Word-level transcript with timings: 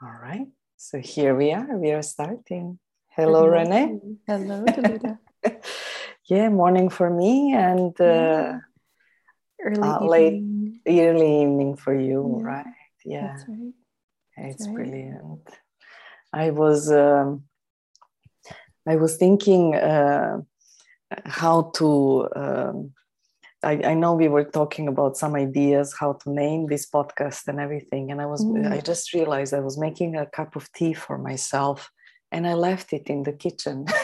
All 0.00 0.14
right. 0.22 0.46
So 0.76 0.98
here 0.98 1.34
we 1.34 1.52
are. 1.52 1.76
We 1.76 1.90
are 1.90 2.02
starting. 2.02 2.78
Hello, 3.16 3.46
Renee. 3.46 3.98
Hello, 4.28 4.64
Delita. 4.64 5.18
yeah, 6.30 6.48
morning 6.50 6.88
for 6.88 7.10
me 7.10 7.52
and 7.52 8.00
uh, 8.00 8.58
early 9.60 9.82
uh, 9.82 9.96
evening. 10.04 10.80
late 10.86 11.00
early 11.00 11.42
evening 11.42 11.76
for 11.76 11.98
you, 11.98 12.36
Yeah, 12.38 12.44
right? 12.44 12.66
Yeah, 13.04 13.26
That's 13.26 13.48
right. 13.48 13.74
it's 14.36 14.66
right. 14.68 14.74
brilliant. 14.76 15.48
I 16.32 16.50
was 16.50 16.92
um, 16.92 17.42
I 18.86 18.96
was 18.96 19.16
thinking 19.16 19.74
uh, 19.74 20.42
how 21.24 21.72
to. 21.76 22.28
Um, 22.36 22.92
I, 23.62 23.72
I 23.84 23.94
know 23.94 24.14
we 24.14 24.28
were 24.28 24.44
talking 24.44 24.86
about 24.86 25.16
some 25.16 25.34
ideas 25.34 25.94
how 25.98 26.12
to 26.12 26.30
name 26.30 26.66
this 26.68 26.88
podcast 26.88 27.48
and 27.48 27.58
everything, 27.58 28.10
and 28.10 28.20
I 28.20 28.26
was 28.26 28.44
Mm. 28.44 28.72
I 28.72 28.80
just 28.80 29.12
realized 29.12 29.52
I 29.52 29.60
was 29.60 29.78
making 29.78 30.16
a 30.16 30.26
cup 30.26 30.56
of 30.56 30.72
tea 30.72 30.94
for 30.94 31.18
myself, 31.18 31.90
and 32.30 32.46
I 32.46 32.54
left 32.54 32.92
it 32.92 33.08
in 33.08 33.24
the 33.24 33.32
kitchen. 33.32 33.86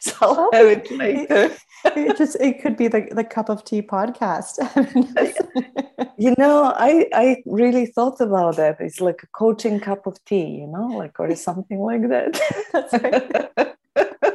so 0.00 0.14
I'll 0.20 0.50
have 0.52 0.66
it 0.66 0.90
later. 0.90 1.50
It 1.84 2.16
just 2.16 2.36
it 2.40 2.62
could 2.62 2.76
be 2.76 2.88
the, 2.88 3.08
the 3.10 3.24
cup 3.24 3.48
of 3.48 3.64
tea 3.64 3.82
podcast. 3.82 4.54
You 6.18 6.34
know, 6.38 6.72
I 6.74 7.08
I 7.12 7.42
really 7.44 7.86
thought 7.86 8.20
about 8.20 8.56
that. 8.56 8.80
It's 8.80 9.00
like 9.02 9.22
a 9.22 9.26
coaching 9.28 9.80
cup 9.80 10.06
of 10.06 10.22
tea, 10.24 10.46
you 10.60 10.66
know, 10.66 10.86
like 10.86 11.20
or 11.20 11.34
something 11.36 11.78
like 11.78 12.08
that. 12.08 12.40
That's 12.72 12.92
right. 13.02 14.32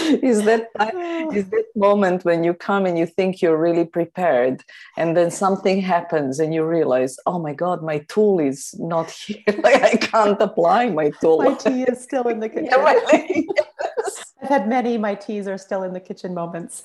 is 0.22 0.44
that 0.44 0.68
is 1.34 1.48
that 1.50 1.64
moment 1.76 2.24
when 2.24 2.44
you 2.44 2.54
come 2.54 2.86
and 2.86 2.98
you 2.98 3.06
think 3.06 3.40
you're 3.42 3.56
really 3.56 3.84
prepared 3.84 4.62
and 4.96 5.16
then 5.16 5.30
something 5.30 5.80
happens 5.80 6.40
and 6.40 6.52
you 6.54 6.64
realize 6.64 7.16
oh 7.26 7.38
my 7.38 7.54
god 7.54 7.82
my 7.82 7.98
tool 8.08 8.38
is 8.38 8.74
not 8.78 9.10
here 9.10 9.42
like 9.62 9.82
i 9.82 9.96
can't 9.96 10.40
apply 10.40 10.88
my 10.88 11.10
tool 11.20 11.38
my 11.38 11.54
tea 11.54 11.82
is 11.84 12.02
still 12.02 12.28
in 12.28 12.40
the 12.40 12.48
kitchen. 12.54 12.68
Yeah, 12.70 12.82
really. 12.82 13.48
Yes. 13.56 14.34
I've 14.42 14.48
had 14.48 14.68
many. 14.68 14.98
My 14.98 15.14
teas 15.14 15.46
are 15.46 15.58
still 15.58 15.82
in 15.82 15.92
the 15.92 16.00
kitchen 16.00 16.34
moments. 16.34 16.82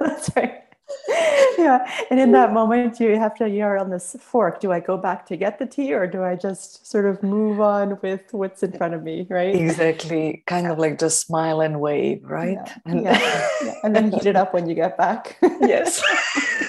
That's 0.00 0.30
right. 0.36 0.63
Yeah, 1.56 1.88
and 2.10 2.18
in 2.18 2.32
that 2.32 2.52
moment, 2.52 2.98
you 2.98 3.16
have 3.16 3.36
to. 3.36 3.48
You're 3.48 3.78
on 3.78 3.88
this 3.88 4.16
fork. 4.20 4.60
Do 4.60 4.72
I 4.72 4.80
go 4.80 4.96
back 4.98 5.24
to 5.26 5.36
get 5.36 5.58
the 5.58 5.66
tea, 5.66 5.94
or 5.94 6.06
do 6.06 6.22
I 6.22 6.34
just 6.34 6.84
sort 6.86 7.06
of 7.06 7.22
move 7.22 7.60
on 7.60 7.98
with 8.02 8.22
what's 8.32 8.62
in 8.62 8.72
front 8.72 8.92
of 8.92 9.02
me? 9.02 9.26
Right. 9.30 9.54
exactly 9.54 10.42
kind 10.46 10.66
of 10.66 10.78
like 10.78 10.98
just 10.98 11.20
smile 11.20 11.60
and 11.60 11.80
wave 11.80 12.24
right 12.24 12.58
Yeah, 12.58 12.74
and 12.86 13.02
yeah, 13.04 13.48
yeah. 13.62 13.74
And 13.84 13.94
then 13.94 14.10
heat 14.10 14.26
it 14.26 14.36
up 14.36 14.52
when 14.52 14.68
you 14.68 14.74
get 14.74 14.98
back. 14.98 15.38
yes 15.60 16.02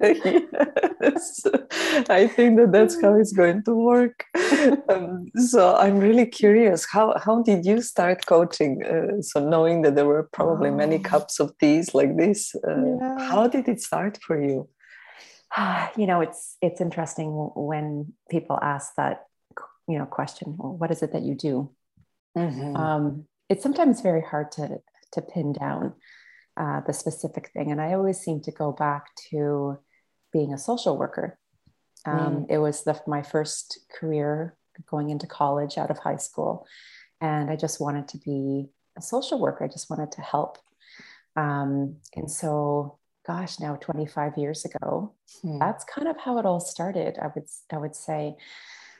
yes 1.02 1.46
i 2.08 2.26
think 2.26 2.56
that 2.58 2.72
that's 2.72 3.00
how 3.02 3.14
it's 3.14 3.32
going 3.32 3.62
to 3.64 3.74
work 3.74 4.24
um, 4.88 5.26
so 5.36 5.76
i'm 5.76 5.98
really 5.98 6.26
curious 6.26 6.86
how 6.90 7.14
how 7.18 7.42
did 7.42 7.64
you 7.66 7.80
start 7.82 8.24
coaching 8.26 8.82
uh, 8.84 9.20
so 9.20 9.46
knowing 9.46 9.82
that 9.82 9.94
there 9.94 10.06
were 10.06 10.28
probably 10.32 10.70
many 10.70 10.96
Oh. 10.96 11.02
cups 11.12 11.40
of 11.40 11.56
teas 11.58 11.94
like 11.94 12.16
this 12.16 12.54
uh, 12.68 12.84
Yeah. 12.98 13.18
how 13.30 13.46
did 13.46 13.68
it 13.68 13.80
start 13.80 14.18
for 14.26 14.40
you 14.40 14.68
you 15.96 16.06
know 16.06 16.20
it's 16.20 16.56
it's 16.62 16.80
interesting 16.80 17.28
when 17.54 18.12
people 18.30 18.58
ask 18.62 18.94
that 18.96 19.24
you 19.88 19.98
know 19.98 20.06
question 20.06 20.56
well, 20.58 20.76
what 20.80 20.90
is 20.90 21.02
it 21.02 21.12
that 21.12 21.22
you 21.22 21.34
do 21.34 21.70
Mhm. 22.36 22.76
um, 22.76 23.24
it's 23.48 23.62
sometimes 23.62 24.00
very 24.00 24.22
hard 24.22 24.52
to 24.52 24.78
to 25.12 25.20
pin 25.20 25.52
down 25.52 25.94
uh, 26.56 26.80
the 26.86 26.92
specific 26.92 27.50
thing 27.52 27.72
and 27.72 27.80
i 27.80 27.92
always 27.94 28.18
seem 28.20 28.40
to 28.42 28.52
go 28.52 28.70
back 28.72 29.04
to 29.30 29.78
being 30.32 30.52
a 30.52 30.58
social 30.58 30.96
worker. 30.96 31.38
Um, 32.06 32.46
it 32.48 32.58
was 32.58 32.84
the, 32.84 33.00
my 33.06 33.22
first 33.22 33.80
career 33.98 34.56
going 34.88 35.10
into 35.10 35.26
college 35.26 35.76
out 35.76 35.90
of 35.90 35.98
high 35.98 36.16
school. 36.16 36.66
And 37.20 37.50
i 37.50 37.56
just 37.56 37.80
wanted 37.80 38.08
to 38.08 38.18
be 38.18 38.70
a 38.96 39.02
social 39.02 39.38
worker. 39.38 39.64
I 39.64 39.68
just 39.68 39.90
wanted 39.90 40.12
to 40.12 40.22
help. 40.22 40.56
Um, 41.36 41.96
and 42.16 42.30
so 42.30 42.98
gosh 43.26 43.60
now 43.60 43.76
25 43.76 44.38
years 44.38 44.64
ago 44.64 45.12
Hmm. 45.42 45.58
that's 45.58 45.84
kind 45.84 46.08
of 46.08 46.16
how 46.16 46.38
it 46.38 46.46
all 46.46 46.58
started 46.58 47.18
i 47.20 47.28
would 47.34 47.44
i 47.70 47.76
would 47.76 47.94
say. 47.94 48.34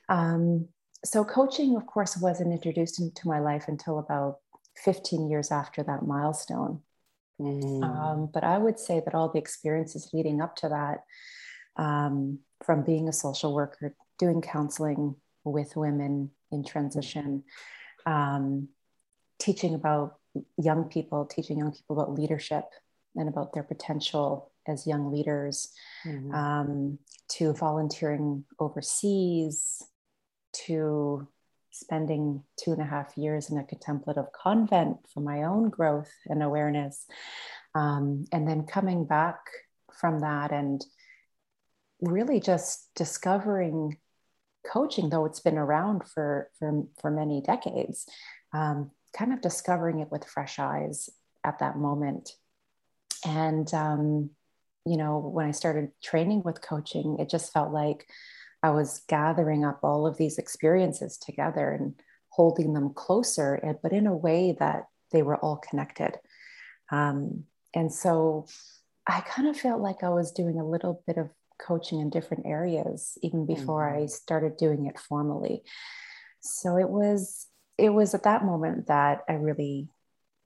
Um, 0.09 0.69
so 1.05 1.25
coaching 1.25 1.77
of 1.77 1.87
course 1.87 2.17
wasn't 2.19 2.53
introduced 2.53 3.01
into 3.01 3.27
my 3.27 3.41
life 3.41 3.65
until 3.67 3.99
about 3.99 4.39
15 4.77 5.29
years 5.31 5.51
after 5.51 5.83
that 5.83 6.07
milestone 6.07 6.83
Mhm. 7.41 7.83
um, 7.83 8.27
but 8.33 8.45
i 8.45 8.59
would 8.59 8.79
say 8.79 9.01
that 9.05 9.15
all 9.15 9.29
the 9.31 9.39
experiences 9.39 10.11
leading 10.13 10.41
up 10.41 10.57
to 10.57 10.69
that 10.69 11.05
um, 11.77 12.41
from 12.65 12.83
being 12.83 13.09
a 13.09 13.13
social 13.13 13.55
worker 13.55 13.95
doing 14.19 14.41
counseling 14.43 15.17
with 15.45 15.77
women 15.77 16.31
in 16.53 16.65
transition 16.65 17.45
um, 18.07 18.69
teaching 19.39 19.75
about 19.75 20.19
young 20.57 20.85
people 20.85 21.25
teaching 21.27 21.59
young 21.59 21.73
people 21.73 21.99
about 21.99 22.15
leadership 22.15 22.65
and 23.17 23.29
about 23.29 23.53
their 23.53 23.63
potential 23.65 24.53
as 24.67 24.87
young 24.87 25.11
leaders 25.11 25.73
Mhm. 26.05 26.35
um, 26.35 26.99
to 27.29 27.53
volunteering 27.53 28.45
overseas, 28.59 29.83
to 30.53 31.27
spending 31.71 32.43
two 32.57 32.73
and 32.73 32.83
a 32.83 32.85
half 32.85 33.17
years 33.17 33.51
in 33.51 33.59
a 33.59 33.65
contemplative 33.65 34.27
convent 34.33 34.99
for 35.13 35.21
my 35.21 35.45
own 35.45 35.71
growth 35.71 36.11
and 36.27 36.43
awareness, 36.43 37.07
um, 37.75 38.25
and 38.33 38.47
then 38.49 38.65
coming 38.65 39.05
back 39.05 39.39
from 40.01 40.21
that 40.21 40.53
and 40.53 40.85
really 42.01 42.41
just 42.41 42.89
discovering 42.95 43.99
coaching, 44.67 45.09
though 45.09 45.25
it's 45.25 45.41
been 45.41 45.59
around 45.59 46.05
for 46.09 46.51
for, 46.59 46.85
for 47.01 47.11
many 47.11 47.41
decades, 47.41 48.07
um, 48.53 48.91
kind 49.17 49.33
of 49.33 49.41
discovering 49.41 50.01
it 50.01 50.11
with 50.11 50.25
fresh 50.25 50.59
eyes 50.59 51.09
at 51.45 51.59
that 51.61 51.77
moment. 51.77 52.33
And 53.25 53.73
um, 53.75 54.31
you 54.87 54.97
know, 54.97 55.19
when 55.19 55.47
I 55.47 55.51
started 55.53 55.91
training 56.03 56.43
with 56.45 56.63
coaching, 56.63 57.19
it 57.19 57.29
just 57.29 57.53
felt 57.53 57.73
like 57.73 58.07
I 58.63 58.71
was 58.71 59.01
gathering 59.09 59.65
up 59.65 59.81
all 59.83 60.07
of 60.07 60.17
these 60.17 60.39
experiences 60.39 61.17
together 61.17 61.71
and 61.71 61.95
holding 62.29 62.75
them 62.75 62.93
closer, 62.95 63.55
and- 63.55 63.81
but 63.83 63.93
in 63.93 64.07
a 64.07 64.17
way 64.17 64.53
that 64.53 64.87
they 65.11 65.23
were 65.23 65.37
all 65.37 65.57
connected. 65.57 66.19
Um, 66.91 67.47
and 67.75 67.93
so 67.93 68.47
I 69.07 69.21
kind 69.23 69.49
of 69.49 69.57
felt 69.57 69.81
like 69.81 70.03
I 70.03 70.11
was 70.11 70.31
doing 70.33 70.61
a 70.61 70.67
little 70.69 71.03
bit 71.07 71.17
of 71.17 71.31
coaching 71.59 72.01
in 72.01 72.11
different 72.11 72.47
areas 72.47 73.19
even 73.23 73.45
before 73.45 73.89
I 73.89 74.07
started 74.07 74.57
doing 74.57 74.87
it 74.87 74.99
formally. 74.99 75.65
So 76.41 76.77
it 76.77 76.89
was 76.89 77.47
it 77.79 77.91
was 77.91 78.15
at 78.15 78.25
that 78.25 78.45
moment 78.45 78.89
that 78.89 79.25
I 79.27 79.33
really 79.35 79.89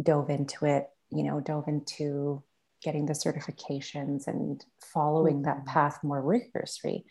dove 0.01 0.31
into 0.31 0.67
it, 0.67 0.89
you 1.11 1.25
know, 1.25 1.41
dove 1.41 1.67
into 1.67 2.45
getting 2.81 3.07
the 3.07 3.13
certifications 3.13 4.29
and 4.29 4.65
following 4.81 5.43
that 5.43 5.63
Mhm. 5.63 5.67
path 5.67 6.05
more 6.05 6.23
rigorously. 6.23 7.07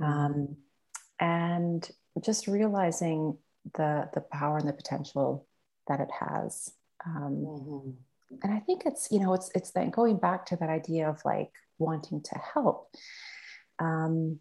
Um, 0.00 0.56
and 1.18 1.88
just 2.22 2.46
realizing 2.46 3.36
the 3.74 4.08
the 4.14 4.22
power 4.22 4.58
and 4.58 4.68
the 4.68 4.72
potential 4.72 5.46
that 5.86 6.00
it 6.00 6.10
has. 6.10 6.72
Um, 7.04 7.44
Mhm. 7.44 7.96
and 8.42 8.52
I 8.52 8.60
think 8.60 8.86
it's 8.86 9.10
you 9.10 9.20
know 9.20 9.34
it's 9.34 9.50
it's 9.54 9.72
that 9.72 9.90
going 9.90 10.18
back 10.18 10.46
to 10.46 10.56
that 10.56 10.70
idea 10.70 11.08
of 11.08 11.24
like 11.24 11.52
wanting 11.78 12.22
to 12.22 12.38
help. 12.38 12.94
Um, 13.78 14.40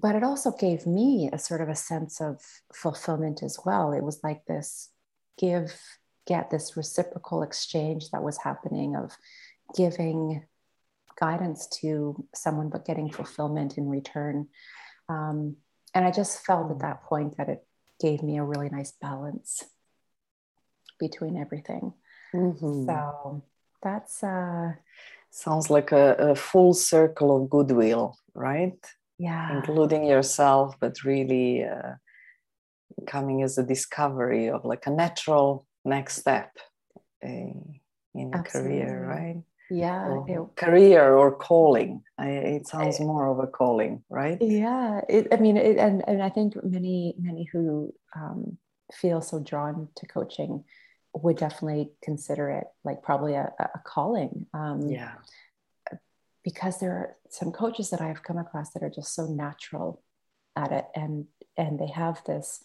but 0.00 0.14
it 0.14 0.22
also 0.22 0.52
gave 0.52 0.86
me 0.86 1.28
a 1.32 1.38
sort 1.38 1.60
of 1.60 1.68
a 1.68 1.74
sense 1.74 2.20
of 2.20 2.40
fulfillment 2.72 3.42
as 3.42 3.58
well. 3.64 3.92
It 3.92 4.02
was 4.04 4.22
like 4.22 4.44
this 4.44 4.90
give, 5.38 5.80
get 6.26 6.50
this 6.50 6.76
reciprocal 6.76 7.42
exchange 7.42 8.10
that 8.10 8.22
was 8.22 8.38
happening 8.38 8.94
of 8.94 9.16
giving 9.76 10.46
guidance 11.18 11.66
to 11.80 12.24
someone, 12.34 12.68
but 12.68 12.84
getting 12.84 13.10
fulfillment 13.10 13.76
in 13.76 13.88
return. 13.88 14.48
Um, 15.08 15.56
and 15.94 16.04
I 16.04 16.10
just 16.10 16.44
felt 16.44 16.70
at 16.70 16.80
that 16.80 17.04
point 17.04 17.36
that 17.36 17.48
it 17.48 17.66
gave 18.00 18.22
me 18.22 18.38
a 18.38 18.44
really 18.44 18.68
nice 18.68 18.92
balance 18.92 19.64
between 20.98 21.36
everything. 21.36 21.94
Mhm. 22.34 22.86
So 22.86 23.42
that's, 23.82 24.22
uh, 24.22 24.74
sounds 25.30 25.70
like 25.70 25.92
a, 25.92 26.14
a 26.14 26.34
full 26.34 26.74
circle 26.74 27.36
of 27.36 27.50
goodwill 27.50 28.16
right 28.34 28.78
yeah. 29.18 29.52
including 29.56 30.04
yourself, 30.04 30.76
but 30.80 31.04
really 31.04 31.64
uh, 31.64 31.94
coming 33.06 33.42
as 33.42 33.58
a 33.58 33.62
discovery 33.62 34.48
of 34.48 34.64
like 34.64 34.86
a 34.86 34.90
natural 34.90 35.66
next 35.84 36.16
step 36.16 36.56
uh, 37.24 37.28
in 38.14 38.32
a 38.32 38.42
career, 38.42 39.06
right? 39.06 39.42
Yeah. 39.70 40.08
Or 40.08 40.50
career 40.56 41.14
or 41.14 41.34
calling. 41.36 42.02
I, 42.18 42.28
it 42.56 42.66
sounds 42.66 42.98
more 43.00 43.28
of 43.28 43.38
a 43.38 43.46
calling, 43.46 44.02
right? 44.08 44.38
yeah 44.40 45.00
it, 45.08 45.28
i 45.32 45.36
mean 45.36 45.56
it, 45.56 45.76
and, 45.78 46.02
and 46.08 46.22
i 46.22 46.28
think 46.28 46.54
many 46.64 47.14
many 47.18 47.44
who 47.52 47.94
um, 48.16 48.58
feel 48.92 49.20
so 49.20 49.38
drawn 49.40 49.88
to 49.96 50.06
coaching 50.06 50.64
would 51.12 51.36
definitely 51.36 51.90
consider 52.02 52.50
it 52.50 52.66
like 52.84 53.02
probably 53.02 53.34
a, 53.34 53.52
a 53.58 53.80
calling 53.84 54.46
um, 54.54 54.88
Yeah. 54.88 55.14
because 56.44 56.78
there 56.80 56.92
are 56.92 57.16
some 57.30 57.50
coaches 57.52 57.90
that 57.90 58.00
I've 58.00 58.22
come 58.22 58.38
across 58.38 58.70
that 58.72 58.82
are 58.82 58.90
just 58.90 59.14
so 59.14 59.26
natural 59.26 60.02
at 60.56 60.72
it 60.72 60.86
and 60.94 61.26
and 61.56 61.78
they 61.78 61.88
have 61.88 62.22
this 62.24 62.62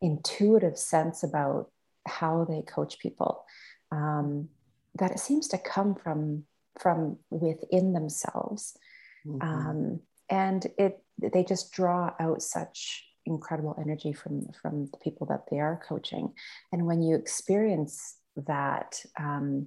intuitive 0.00 0.78
sense 0.78 1.22
about 1.22 1.70
how 2.06 2.44
they 2.44 2.62
coach 2.62 2.98
people 2.98 3.44
um, 3.92 4.48
that 4.96 5.10
it 5.10 5.18
seems 5.18 5.48
to 5.48 5.58
come 5.58 5.94
from 5.94 6.44
from 6.78 7.18
within 7.30 7.92
themselves 7.92 8.76
mm-hmm. 9.26 9.40
um, 9.46 10.00
and 10.28 10.66
it 10.78 10.98
they 11.18 11.44
just 11.44 11.72
draw 11.72 12.12
out 12.18 12.42
such 12.42 13.04
incredible 13.26 13.76
energy 13.80 14.12
from 14.12 14.46
from 14.60 14.86
the 14.86 14.98
people 14.98 15.26
that 15.26 15.44
they 15.50 15.58
are 15.58 15.80
coaching 15.86 16.32
and 16.72 16.86
when 16.86 17.02
you 17.02 17.16
experience 17.16 18.16
that 18.36 19.00
um, 19.18 19.66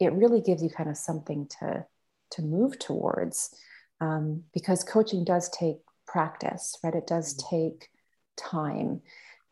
it 0.00 0.12
really 0.12 0.40
gives 0.40 0.62
you 0.62 0.68
kind 0.68 0.90
of 0.90 0.96
something 0.96 1.48
to 1.60 1.84
to 2.30 2.42
move 2.42 2.78
towards 2.78 3.54
um, 4.00 4.42
because 4.52 4.82
coaching 4.84 5.24
does 5.24 5.48
take 5.50 5.76
practice 6.06 6.76
right 6.82 6.94
it 6.94 7.06
does 7.06 7.34
mm-hmm. 7.34 7.56
take 7.56 7.88
time 8.36 9.00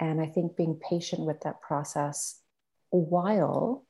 and 0.00 0.20
i 0.20 0.26
think 0.26 0.56
being 0.56 0.78
patient 0.88 1.24
with 1.24 1.40
that 1.42 1.60
process 1.60 2.40
while 2.90 3.84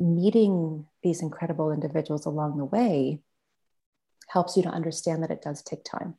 meeting 0.00 0.86
these 1.02 1.22
incredible 1.22 1.72
individuals 1.72 2.26
along 2.26 2.56
the 2.58 2.64
way 2.64 3.20
helps 4.28 4.56
you 4.56 4.62
to 4.62 4.68
understand 4.68 5.22
that 5.22 5.30
it 5.30 5.42
does 5.42 5.62
take 5.62 5.84
time 5.84 6.14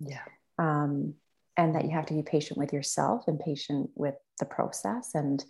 yeah 0.00 0.22
um, 0.58 1.14
and 1.56 1.74
that 1.74 1.84
you 1.84 1.90
have 1.90 2.06
to 2.06 2.14
be 2.14 2.22
patient 2.22 2.58
with 2.58 2.72
yourself 2.72 3.24
and 3.26 3.40
patient 3.40 3.90
with 3.94 4.14
the 4.38 4.44
process 4.46 5.14
and 5.14 5.44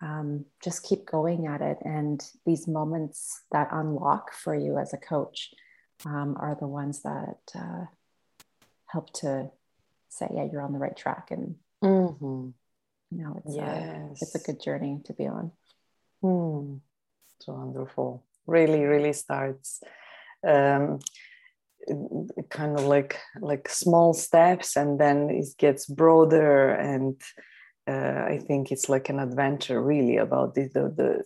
um, 0.00 0.44
just 0.62 0.84
keep 0.84 1.06
going 1.06 1.46
at 1.46 1.60
it. 1.60 1.78
And 1.84 2.24
these 2.46 2.68
moments 2.68 3.42
that 3.50 3.68
unlock 3.72 4.32
for 4.32 4.54
you 4.54 4.78
as 4.78 4.92
a 4.92 4.98
coach 4.98 5.52
um, 6.04 6.36
are 6.38 6.56
the 6.58 6.68
ones 6.68 7.02
that 7.02 7.38
uh, 7.54 7.84
help 8.86 9.12
to 9.14 9.50
say, 10.08 10.28
yeah, 10.34 10.46
you're 10.50 10.62
on 10.62 10.72
the 10.72 10.78
right 10.78 10.96
track. 10.96 11.30
And 11.30 11.56
mm-hmm. 11.82 12.50
you 13.10 13.22
know, 13.22 13.42
it's, 13.44 13.56
yes. 13.56 13.66
a, 13.66 14.24
it's 14.24 14.34
a 14.34 14.46
good 14.46 14.62
journey 14.62 15.00
to 15.06 15.12
be 15.12 15.26
on. 15.26 15.50
Mm. 16.22 16.80
It's 17.38 17.48
wonderful. 17.48 18.24
Really, 18.46 18.84
really 18.84 19.12
starts 19.12 19.82
um, 20.46 21.00
kind 22.48 22.78
of 22.78 22.84
like 22.84 23.18
like 23.40 23.68
small 23.68 24.14
steps, 24.14 24.76
and 24.76 24.98
then 24.98 25.30
it 25.30 25.48
gets 25.58 25.86
broader 25.86 26.70
and 26.70 27.20
uh, 27.88 28.24
I 28.28 28.38
think 28.46 28.70
it's 28.70 28.88
like 28.88 29.08
an 29.08 29.18
adventure 29.18 29.82
really 29.82 30.18
about 30.18 30.54
the, 30.54 30.68
the, 30.74 30.82
the 30.96 31.24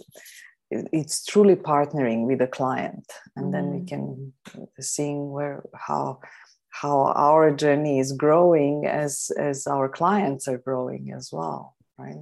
it's 0.70 1.24
truly 1.24 1.56
partnering 1.56 2.26
with 2.26 2.38
the 2.38 2.46
client 2.46 3.04
and 3.36 3.52
then 3.52 3.70
we 3.72 3.80
mm. 3.80 3.88
can 3.88 4.32
seeing 4.80 5.30
where 5.30 5.64
how 5.74 6.20
how 6.70 7.12
our 7.14 7.50
journey 7.50 7.98
is 7.98 8.12
growing 8.12 8.86
as 8.86 9.30
as 9.38 9.66
our 9.66 9.88
clients 9.88 10.48
are 10.48 10.56
growing 10.56 11.12
as 11.12 11.30
well 11.30 11.76
right 11.98 12.16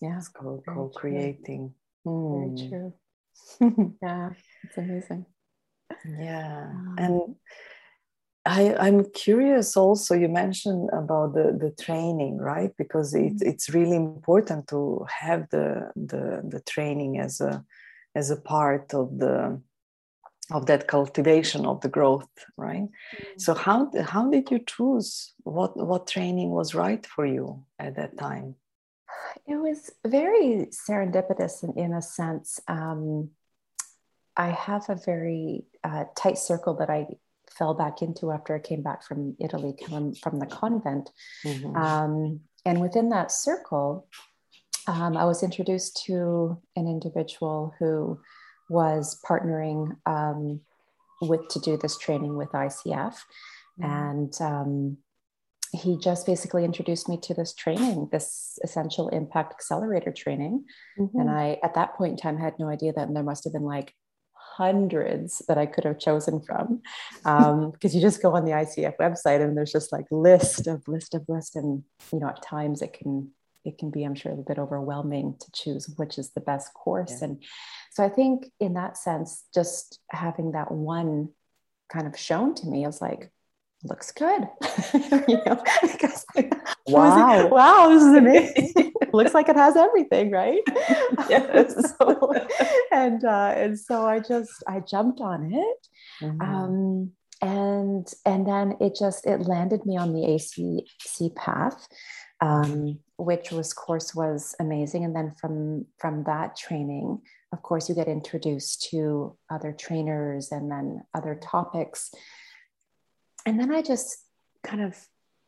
yeah 0.00 0.20
co- 0.32 0.62
co-creating 0.64 1.74
very 2.04 2.68
true 2.68 2.92
yeah 4.02 4.30
it's 4.64 4.76
amazing 4.76 5.26
yeah 6.18 6.70
um, 6.70 6.94
and 6.98 7.36
I, 8.46 8.74
I'm 8.74 9.04
curious 9.10 9.76
also, 9.76 10.14
you 10.14 10.28
mentioned 10.28 10.88
about 10.94 11.34
the, 11.34 11.56
the 11.60 11.72
training, 11.72 12.38
right? 12.38 12.72
Because 12.78 13.12
it, 13.14 13.34
mm-hmm. 13.34 13.48
it's 13.48 13.68
really 13.68 13.96
important 13.96 14.66
to 14.68 15.06
have 15.10 15.46
the, 15.50 15.90
the, 15.94 16.40
the 16.48 16.62
training 16.66 17.18
as 17.18 17.42
a, 17.42 17.62
as 18.14 18.30
a 18.30 18.36
part 18.36 18.94
of 18.94 19.18
the 19.18 19.60
of 20.50 20.66
that 20.66 20.88
cultivation 20.88 21.64
of 21.64 21.80
the 21.80 21.88
growth 21.88 22.28
right 22.56 22.82
mm-hmm. 22.82 23.38
so 23.38 23.54
how 23.54 23.90
how 24.02 24.28
did 24.28 24.50
you 24.50 24.58
choose 24.66 25.32
what 25.44 25.76
what 25.76 26.06
training 26.06 26.50
was 26.50 26.74
right 26.74 27.06
for 27.06 27.24
you 27.24 27.64
at 27.78 27.94
that 27.96 28.16
time 28.18 28.54
it 29.46 29.56
was 29.56 29.90
very 30.06 30.68
serendipitous 30.70 31.62
in, 31.62 31.84
in 31.84 31.92
a 31.92 32.02
sense 32.02 32.60
um, 32.68 33.30
i 34.36 34.50
have 34.50 34.88
a 34.88 34.94
very 34.94 35.64
uh, 35.84 36.04
tight 36.16 36.38
circle 36.38 36.74
that 36.74 36.90
i 36.90 37.06
fell 37.50 37.74
back 37.74 38.02
into 38.02 38.30
after 38.30 38.54
I 38.54 38.58
came 38.58 38.82
back 38.82 39.02
from 39.02 39.36
Italy, 39.40 39.74
from, 39.88 40.14
from 40.14 40.38
the 40.38 40.46
convent. 40.46 41.10
Mm-hmm. 41.44 41.76
Um, 41.76 42.40
and 42.64 42.80
within 42.80 43.08
that 43.10 43.32
circle, 43.32 44.06
um, 44.86 45.16
I 45.16 45.24
was 45.24 45.42
introduced 45.42 46.02
to 46.06 46.58
an 46.76 46.86
individual 46.86 47.74
who 47.78 48.20
was 48.68 49.20
partnering 49.28 49.96
um, 50.06 50.60
with 51.20 51.48
to 51.48 51.60
do 51.60 51.76
this 51.76 51.98
training 51.98 52.36
with 52.36 52.50
ICF. 52.50 53.16
Mm-hmm. 53.78 53.84
And 53.84 54.34
um, 54.40 54.96
he 55.72 55.96
just 55.96 56.26
basically 56.26 56.64
introduced 56.64 57.08
me 57.08 57.18
to 57.22 57.34
this 57.34 57.54
training, 57.54 58.08
this 58.10 58.58
essential 58.64 59.08
impact 59.08 59.52
accelerator 59.52 60.12
training. 60.12 60.64
Mm-hmm. 60.98 61.20
And 61.20 61.30
I, 61.30 61.58
at 61.62 61.74
that 61.74 61.94
point 61.94 62.12
in 62.12 62.16
time, 62.16 62.38
had 62.38 62.58
no 62.58 62.68
idea 62.68 62.92
that 62.92 63.12
there 63.12 63.22
must 63.22 63.44
have 63.44 63.52
been 63.52 63.62
like 63.62 63.94
hundreds 64.34 65.42
that 65.46 65.58
I 65.58 65.66
could 65.66 65.84
have 65.84 65.98
chosen 65.98 66.40
from. 66.40 66.82
Um, 67.24 67.70
because 67.72 67.94
you 67.94 68.00
just 68.00 68.22
go 68.22 68.34
on 68.34 68.44
the 68.44 68.52
ICF 68.52 68.96
website 68.98 69.40
and 69.40 69.56
there's 69.56 69.72
just 69.72 69.92
like 69.92 70.06
list 70.10 70.66
of 70.66 70.86
list 70.88 71.14
of 71.14 71.24
list. 71.28 71.56
And, 71.56 71.84
you 72.12 72.18
know, 72.18 72.28
at 72.28 72.42
times 72.42 72.82
it 72.82 72.92
can, 72.92 73.30
it 73.64 73.78
can 73.78 73.90
be, 73.90 74.04
I'm 74.04 74.14
sure, 74.14 74.32
a 74.32 74.36
bit 74.36 74.58
overwhelming 74.58 75.36
to 75.38 75.50
choose 75.52 75.92
which 75.96 76.18
is 76.18 76.30
the 76.30 76.40
best 76.40 76.74
course. 76.74 77.18
Yeah. 77.20 77.28
And 77.28 77.44
so 77.92 78.04
I 78.04 78.08
think 78.08 78.50
in 78.58 78.74
that 78.74 78.96
sense, 78.96 79.44
just 79.54 80.00
having 80.10 80.52
that 80.52 80.72
one 80.72 81.30
kind 81.92 82.06
of 82.06 82.18
shown 82.18 82.54
to 82.56 82.66
me, 82.66 82.84
I 82.84 82.88
was 82.88 83.00
like, 83.00 83.30
looks 83.84 84.12
good. 84.12 84.48
you 85.28 85.40
know, 85.46 85.62
wow. 86.86 87.42
Like, 87.42 87.50
wow, 87.50 87.88
this 87.88 88.02
is 88.02 88.14
amazing. 88.14 88.92
looks 89.12 89.34
like 89.34 89.48
it 89.48 89.56
has 89.56 89.76
everything, 89.76 90.30
right? 90.30 90.60
yes. 91.28 91.94
so, 91.96 92.32
and 92.92 93.24
uh, 93.24 93.54
and 93.56 93.78
so 93.78 94.06
I 94.06 94.20
just 94.20 94.62
I 94.66 94.80
jumped 94.80 95.20
on 95.20 95.52
it. 95.52 95.86
Mm-hmm. 96.22 96.40
Um, 96.40 97.10
and 97.42 98.12
and 98.26 98.46
then 98.46 98.76
it 98.80 98.94
just 98.98 99.26
it 99.26 99.40
landed 99.40 99.86
me 99.86 99.96
on 99.96 100.12
the 100.12 100.34
ACC 100.34 101.34
path. 101.34 101.88
Um, 102.42 103.00
which 103.20 103.52
was 103.52 103.74
course 103.74 104.14
was 104.14 104.54
amazing 104.60 105.04
and 105.04 105.14
then 105.14 105.34
from 105.38 105.84
from 105.98 106.24
that 106.24 106.56
training 106.56 107.20
of 107.52 107.62
course 107.62 107.86
you 107.86 107.94
get 107.94 108.08
introduced 108.08 108.88
to 108.88 109.36
other 109.50 109.72
trainers 109.72 110.50
and 110.50 110.70
then 110.70 111.02
other 111.14 111.34
topics 111.34 112.14
and 113.46 113.58
then 113.58 113.72
I 113.72 113.82
just 113.82 114.18
kind 114.62 114.82
of 114.82 114.96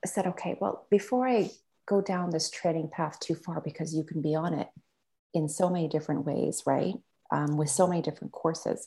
said, 0.04 0.26
okay, 0.26 0.56
well, 0.60 0.86
before 0.90 1.28
I 1.28 1.50
go 1.86 2.00
down 2.00 2.30
this 2.30 2.50
training 2.50 2.90
path 2.92 3.18
too 3.20 3.34
far, 3.34 3.60
because 3.60 3.94
you 3.94 4.04
can 4.04 4.22
be 4.22 4.34
on 4.34 4.54
it 4.54 4.68
in 5.34 5.48
so 5.48 5.68
many 5.68 5.88
different 5.88 6.24
ways, 6.24 6.62
right? 6.66 6.94
Um, 7.30 7.56
with 7.56 7.70
so 7.70 7.86
many 7.86 8.02
different 8.02 8.32
courses, 8.32 8.86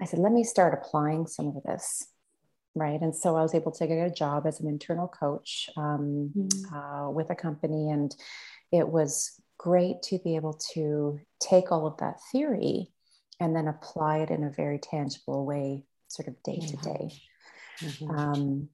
I 0.00 0.04
said, 0.04 0.18
let 0.18 0.32
me 0.32 0.44
start 0.44 0.74
applying 0.74 1.26
some 1.26 1.48
of 1.48 1.62
this. 1.64 2.06
Right. 2.74 3.00
And 3.00 3.16
so 3.16 3.36
I 3.36 3.42
was 3.42 3.54
able 3.54 3.72
to 3.72 3.86
get 3.86 4.06
a 4.06 4.10
job 4.10 4.46
as 4.46 4.60
an 4.60 4.68
internal 4.68 5.08
coach 5.08 5.70
um, 5.78 6.30
mm. 6.36 6.50
uh, 6.74 7.10
with 7.10 7.30
a 7.30 7.34
company. 7.34 7.90
And 7.90 8.14
it 8.70 8.86
was 8.86 9.40
great 9.56 10.02
to 10.02 10.18
be 10.18 10.36
able 10.36 10.60
to 10.74 11.18
take 11.40 11.72
all 11.72 11.86
of 11.86 11.96
that 11.98 12.16
theory 12.30 12.92
and 13.40 13.56
then 13.56 13.66
apply 13.66 14.18
it 14.18 14.30
in 14.30 14.44
a 14.44 14.50
very 14.50 14.78
tangible 14.78 15.46
way, 15.46 15.84
sort 16.08 16.28
of 16.28 16.42
day 16.42 16.58
to 16.58 16.76
day. 16.76 17.10
Mm-hmm. 17.80 18.10
Um, 18.10 18.68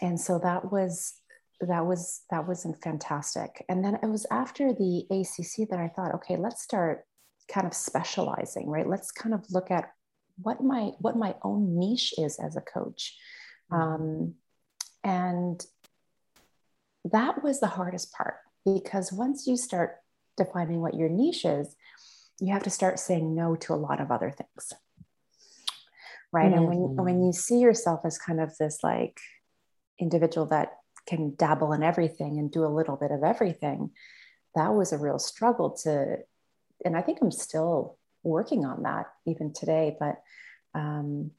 and 0.00 0.20
so 0.20 0.38
that 0.40 0.70
was 0.72 1.14
that 1.60 1.86
was 1.86 2.22
that 2.30 2.46
was 2.46 2.66
fantastic. 2.82 3.64
And 3.68 3.84
then 3.84 3.98
it 4.02 4.06
was 4.06 4.26
after 4.30 4.72
the 4.72 5.06
ACC 5.10 5.68
that 5.70 5.78
I 5.78 5.88
thought, 5.88 6.14
okay, 6.16 6.36
let's 6.36 6.62
start 6.62 7.04
kind 7.48 7.66
of 7.66 7.74
specializing, 7.74 8.68
right? 8.68 8.88
Let's 8.88 9.10
kind 9.12 9.34
of 9.34 9.44
look 9.50 9.70
at 9.70 9.92
what 10.36 10.62
my 10.62 10.90
what 10.98 11.16
my 11.16 11.34
own 11.42 11.78
niche 11.78 12.14
is 12.18 12.38
as 12.38 12.56
a 12.56 12.60
coach. 12.60 13.16
Mm-hmm. 13.72 13.82
Um, 13.82 14.34
and 15.04 15.64
that 17.10 17.42
was 17.42 17.60
the 17.60 17.66
hardest 17.66 18.12
part 18.12 18.36
because 18.64 19.12
once 19.12 19.46
you 19.46 19.56
start 19.56 19.96
defining 20.36 20.80
what 20.80 20.94
your 20.94 21.08
niche 21.08 21.44
is, 21.44 21.74
you 22.40 22.52
have 22.52 22.62
to 22.64 22.70
start 22.70 22.98
saying 22.98 23.34
no 23.34 23.56
to 23.56 23.74
a 23.74 23.76
lot 23.76 24.00
of 24.00 24.10
other 24.10 24.30
things 24.30 24.72
right 26.32 26.50
mm-hmm. 26.50 26.58
and 26.58 26.66
when 26.66 26.96
when 26.96 27.14
mm-hmm. 27.14 27.26
you 27.26 27.32
see 27.32 27.58
yourself 27.58 28.00
as 28.04 28.18
kind 28.18 28.40
of 28.40 28.56
this 28.58 28.78
like 28.82 29.18
individual 29.98 30.46
that 30.46 30.72
can 31.06 31.34
dabble 31.36 31.72
in 31.72 31.82
everything 31.82 32.38
and 32.38 32.50
do 32.50 32.64
a 32.64 32.74
little 32.76 32.96
bit 32.96 33.10
of 33.10 33.22
everything 33.22 33.90
that 34.54 34.74
was 34.74 34.92
a 34.92 34.98
real 34.98 35.18
struggle 35.18 35.70
to 35.70 36.18
and 36.84 36.96
i 36.96 37.02
think 37.02 37.18
i'm 37.20 37.30
still 37.30 37.98
working 38.22 38.64
on 38.64 38.82
that 38.82 39.06
even 39.26 39.52
today 39.52 39.96
but 39.98 40.20
um 40.74 41.30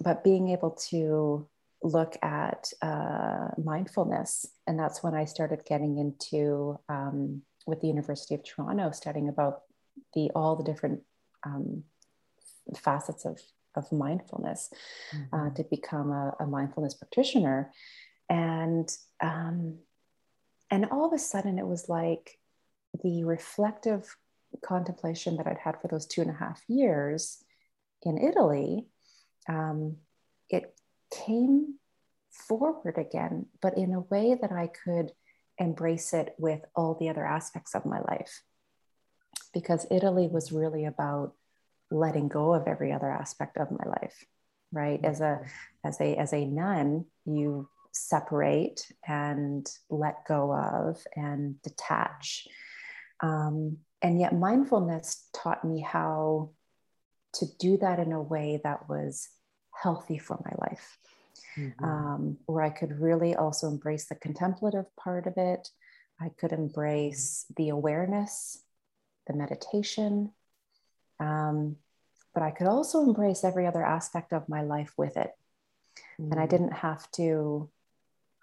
but 0.00 0.24
being 0.24 0.50
able 0.50 0.72
to 0.72 1.48
look 1.82 2.16
at 2.22 2.72
uh, 2.82 3.48
mindfulness 3.62 4.46
and 4.66 4.78
that's 4.78 5.02
when 5.02 5.14
i 5.14 5.24
started 5.24 5.62
getting 5.64 5.98
into 5.98 6.78
um, 6.88 7.42
with 7.66 7.80
the 7.80 7.86
university 7.86 8.34
of 8.34 8.42
toronto 8.42 8.90
studying 8.90 9.28
about 9.28 9.62
the 10.14 10.30
all 10.34 10.56
the 10.56 10.64
different 10.64 11.00
um, 11.44 11.84
facets 12.76 13.24
of 13.24 13.40
of 13.76 13.90
mindfulness 13.92 14.70
uh, 15.12 15.16
mm-hmm. 15.16 15.46
uh, 15.46 15.50
to 15.54 15.64
become 15.64 16.10
a, 16.10 16.34
a, 16.40 16.46
mindfulness 16.46 16.94
practitioner 16.94 17.72
and 18.28 18.88
um, 19.20 19.78
and 20.70 20.86
all 20.86 21.06
of 21.06 21.12
a 21.12 21.18
sudden 21.18 21.58
it 21.58 21.66
was 21.66 21.88
like 21.88 22.38
the 23.02 23.24
reflective 23.24 24.16
contemplation 24.64 25.36
that 25.36 25.46
i'd 25.46 25.58
had 25.58 25.80
for 25.80 25.88
those 25.88 26.06
two 26.06 26.20
and 26.20 26.30
a 26.30 26.34
half 26.34 26.62
years 26.68 27.38
in 28.02 28.18
italy 28.18 28.86
um, 29.48 29.96
it 30.48 30.74
came 31.12 31.74
forward 32.30 32.96
again 32.98 33.46
but 33.60 33.76
in 33.76 33.92
a 33.92 34.00
way 34.00 34.36
that 34.40 34.52
i 34.52 34.68
could 34.84 35.12
embrace 35.58 36.12
it 36.12 36.34
with 36.38 36.60
all 36.74 36.96
the 36.98 37.08
other 37.08 37.24
aspects 37.24 37.74
of 37.74 37.86
my 37.86 38.00
life 38.00 38.42
because 39.52 39.86
italy 39.90 40.28
was 40.30 40.52
really 40.52 40.84
about 40.84 41.32
letting 41.90 42.28
go 42.28 42.52
of 42.52 42.66
every 42.66 42.92
other 42.92 43.10
aspect 43.10 43.56
of 43.56 43.70
my 43.70 43.84
life 43.88 44.24
right? 44.72 45.00
As 45.04 45.20
a 45.20 45.40
as 45.84 46.00
a 46.00 46.16
as 46.16 46.32
a 46.32 46.44
nun 46.44 47.06
you 47.24 47.68
separate 47.92 48.86
and 49.06 49.66
let 49.88 50.26
go 50.26 50.54
of 50.54 51.02
and 51.14 51.60
detach. 51.62 52.46
Um, 53.20 53.78
and 54.02 54.20
yet 54.20 54.34
mindfulness 54.34 55.28
taught 55.34 55.64
me 55.64 55.80
how 55.80 56.50
to 57.34 57.46
do 57.58 57.78
that 57.78 57.98
in 57.98 58.12
a 58.12 58.20
way 58.22 58.60
that 58.62 58.88
was 58.88 59.28
healthy 59.82 60.18
for 60.18 60.38
my 60.44 60.52
life. 60.68 60.98
Mm-hmm. 61.58 61.84
um, 61.84 62.36
where 62.44 62.62
i 62.62 62.68
could 62.68 63.00
really 63.00 63.34
also 63.34 63.66
embrace 63.68 64.08
the 64.08 64.14
contemplative 64.14 64.84
part 64.96 65.26
of 65.26 65.34
it. 65.38 65.70
I 66.20 66.30
could 66.38 66.52
embrace 66.52 67.46
the 67.56 67.70
awareness 67.70 68.62
the 69.26 69.32
meditation 69.32 70.32
um, 71.20 71.76
but 72.34 72.42
I 72.42 72.50
could 72.50 72.66
also 72.66 73.02
embrace 73.02 73.44
every 73.44 73.66
other 73.66 73.84
aspect 73.84 74.32
of 74.32 74.48
my 74.48 74.62
life 74.62 74.92
with 74.96 75.16
it. 75.16 75.32
Mm. 76.20 76.32
And 76.32 76.40
I 76.40 76.46
mm. 76.46 76.50
didn't 76.50 76.72
have 76.72 77.10
to. 77.12 77.70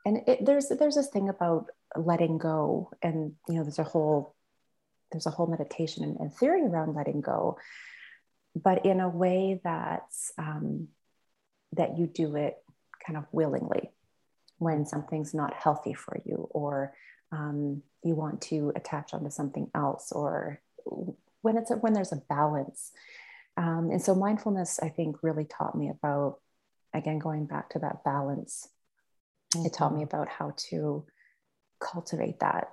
And 0.06 0.22
it, 0.27 0.46
there's 0.46 0.70
there's 0.70 0.96
this 0.96 1.10
thing 1.10 1.30
about 1.30 1.68
letting 1.96 2.38
go, 2.38 2.92
and 3.01 3.34
you 3.48 3.56
know, 3.56 3.63
there's 3.63 3.80
a 3.80 3.84
whole 3.84 4.36
there's 5.12 5.27
a 5.27 5.32
whole 5.32 5.48
meditation 5.48 6.03
and, 6.03 6.18
and 6.20 6.34
theory 6.34 6.63
around 6.63 6.96
letting 6.96 7.22
go, 7.22 7.58
but 8.56 8.86
in 8.86 9.00
a 9.00 9.08
way 9.08 9.62
that's 9.63 10.34
um, 10.38 10.89
that 11.74 11.98
you 11.98 12.08
do 12.08 12.36
it 12.36 12.58
kind 13.06 13.18
of 13.18 13.25
willingly 13.32 13.92
when 14.58 14.86
something's 14.86 15.34
not 15.34 15.53
healthy 15.53 15.94
for 15.94 16.20
you 16.25 16.48
or 16.51 16.94
um, 17.32 17.82
you 18.03 18.15
want 18.15 18.42
to 18.42 18.72
attach 18.75 19.13
onto 19.13 19.30
something 19.30 19.70
else 19.75 20.12
or 20.12 20.62
when 21.43 21.57
it's 21.57 21.69
a, 21.69 21.75
when 21.75 21.93
there's 21.93 22.12
a 22.12 22.21
balance 22.27 22.91
um, 23.57 23.89
and 23.91 24.01
so 24.01 24.15
mindfulness 24.15 24.79
i 24.81 24.89
think 24.89 25.21
really 25.21 25.45
taught 25.45 25.77
me 25.77 25.89
about 25.89 26.39
again 26.93 27.19
going 27.19 27.45
back 27.45 27.69
to 27.69 27.79
that 27.79 28.03
balance 28.03 28.69
mm-hmm. 29.55 29.65
it 29.65 29.73
taught 29.73 29.93
me 29.93 30.03
mm-hmm. 30.03 30.15
about 30.15 30.27
how 30.27 30.53
to 30.57 31.05
cultivate 31.79 32.39
that 32.39 32.69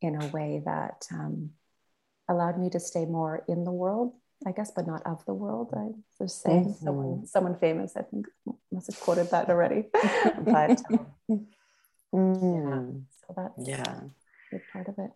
in 0.00 0.20
a 0.20 0.26
way 0.28 0.62
that 0.64 1.06
um, 1.12 1.50
allowed 2.28 2.58
me 2.58 2.70
to 2.70 2.80
stay 2.80 3.04
more 3.04 3.44
in 3.48 3.64
the 3.64 3.72
world 3.72 4.14
i 4.46 4.52
guess 4.52 4.70
but 4.70 4.86
not 4.86 5.04
of 5.04 5.24
the 5.26 5.34
world 5.34 5.72
i 5.76 5.88
was 6.20 6.34
saying 6.34 6.66
mm-hmm. 6.66 6.84
someone 6.84 7.26
someone 7.26 7.58
famous 7.58 7.96
i 7.96 8.02
think 8.02 8.26
must 8.70 8.86
have 8.86 9.00
quoted 9.00 9.28
that 9.30 9.50
already 9.50 9.84
but 10.44 10.80
um, 10.90 11.46
mm. 12.14 12.54
yeah 12.54 13.00
so 13.26 13.34
that's 13.36 13.68
yeah 13.68 14.00
a 14.00 14.10
big 14.52 14.62
part 14.72 14.88
of 14.88 14.94
it 14.98 15.10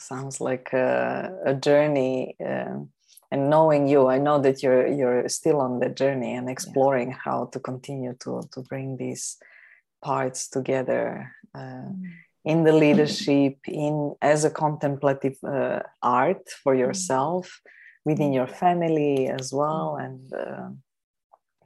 sounds 0.00 0.40
like 0.40 0.72
a, 0.72 1.32
a 1.44 1.54
journey 1.54 2.36
uh, 2.44 2.78
and 3.30 3.50
knowing 3.50 3.86
you 3.88 4.08
i 4.08 4.18
know 4.18 4.38
that 4.38 4.62
you're 4.62 4.86
you're 4.86 5.28
still 5.28 5.60
on 5.60 5.78
the 5.80 5.88
journey 5.88 6.34
and 6.34 6.48
exploring 6.48 7.10
yeah. 7.10 7.16
how 7.24 7.46
to 7.46 7.58
continue 7.60 8.14
to 8.20 8.42
to 8.52 8.60
bring 8.62 8.96
these 8.96 9.36
parts 10.02 10.48
together 10.48 11.32
uh, 11.54 11.88
mm. 11.90 12.02
in 12.44 12.64
the 12.64 12.72
leadership 12.72 13.58
in 13.66 14.14
as 14.22 14.44
a 14.44 14.50
contemplative 14.50 15.36
uh, 15.44 15.80
art 16.02 16.48
for 16.62 16.74
mm. 16.74 16.78
yourself 16.78 17.60
within 18.04 18.32
your 18.32 18.46
family 18.46 19.28
as 19.28 19.52
well 19.52 19.96
and 19.96 20.32
uh, 20.32 20.68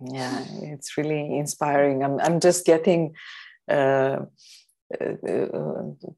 yeah 0.00 0.44
it's 0.62 0.98
really 0.98 1.38
inspiring 1.38 2.02
i'm, 2.02 2.20
I'm 2.20 2.40
just 2.40 2.66
getting 2.66 3.14
uh, 3.68 4.18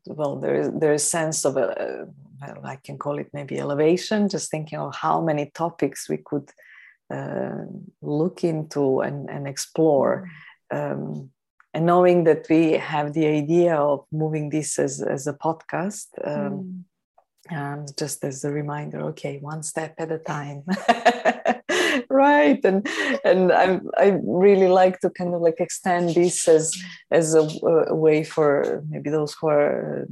well, 0.06 0.36
there 0.36 0.60
is 0.60 0.70
there 0.72 0.92
is 0.92 1.08
sense 1.08 1.44
of 1.44 1.56
a, 1.56 2.08
I 2.64 2.76
can 2.76 2.98
call 2.98 3.18
it 3.18 3.30
maybe 3.32 3.58
elevation. 3.58 4.28
Just 4.28 4.50
thinking 4.50 4.78
of 4.78 4.94
how 4.94 5.20
many 5.20 5.50
topics 5.54 6.08
we 6.08 6.18
could 6.18 6.50
uh, 7.12 7.64
look 8.02 8.44
into 8.44 9.00
and, 9.00 9.30
and 9.30 9.46
explore, 9.46 10.28
um, 10.70 11.30
and 11.72 11.86
knowing 11.86 12.24
that 12.24 12.46
we 12.50 12.72
have 12.72 13.12
the 13.12 13.26
idea 13.26 13.76
of 13.76 14.04
moving 14.10 14.50
this 14.50 14.78
as 14.78 15.00
as 15.00 15.26
a 15.26 15.34
podcast. 15.34 16.06
Um, 16.24 16.52
mm. 16.52 16.82
And 17.48 17.96
just 17.96 18.24
as 18.24 18.42
a 18.42 18.50
reminder, 18.50 19.02
okay, 19.10 19.38
one 19.38 19.62
step 19.62 19.94
at 19.98 20.10
a 20.10 20.18
time. 20.18 20.64
right? 22.16 22.64
And 22.64 22.88
and 23.24 23.52
I, 23.52 23.80
I 23.98 24.18
really 24.24 24.68
like 24.68 25.00
to 25.00 25.10
kind 25.10 25.34
of 25.34 25.40
like 25.42 25.60
extend 25.60 26.14
this 26.14 26.48
as 26.48 26.74
as 27.10 27.34
a, 27.34 27.48
a 27.94 27.94
way 27.94 28.24
for 28.24 28.82
maybe 28.88 29.10
those 29.10 29.34
who 29.34 29.48
are 29.48 30.08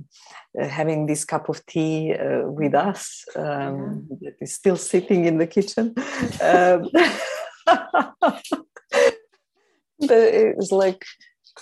uh, 0.60 0.68
having 0.68 1.06
this 1.06 1.24
cup 1.24 1.48
of 1.48 1.64
tea 1.66 2.14
uh, 2.14 2.42
with 2.60 2.74
us 2.74 3.24
um, 3.36 4.06
yeah. 4.20 4.30
that 4.30 4.36
is 4.40 4.52
still 4.52 4.76
sitting 4.76 5.24
in 5.24 5.38
the 5.38 5.46
kitchen. 5.46 5.94
Um, 6.40 6.90
it's 10.00 10.72
like 10.72 11.04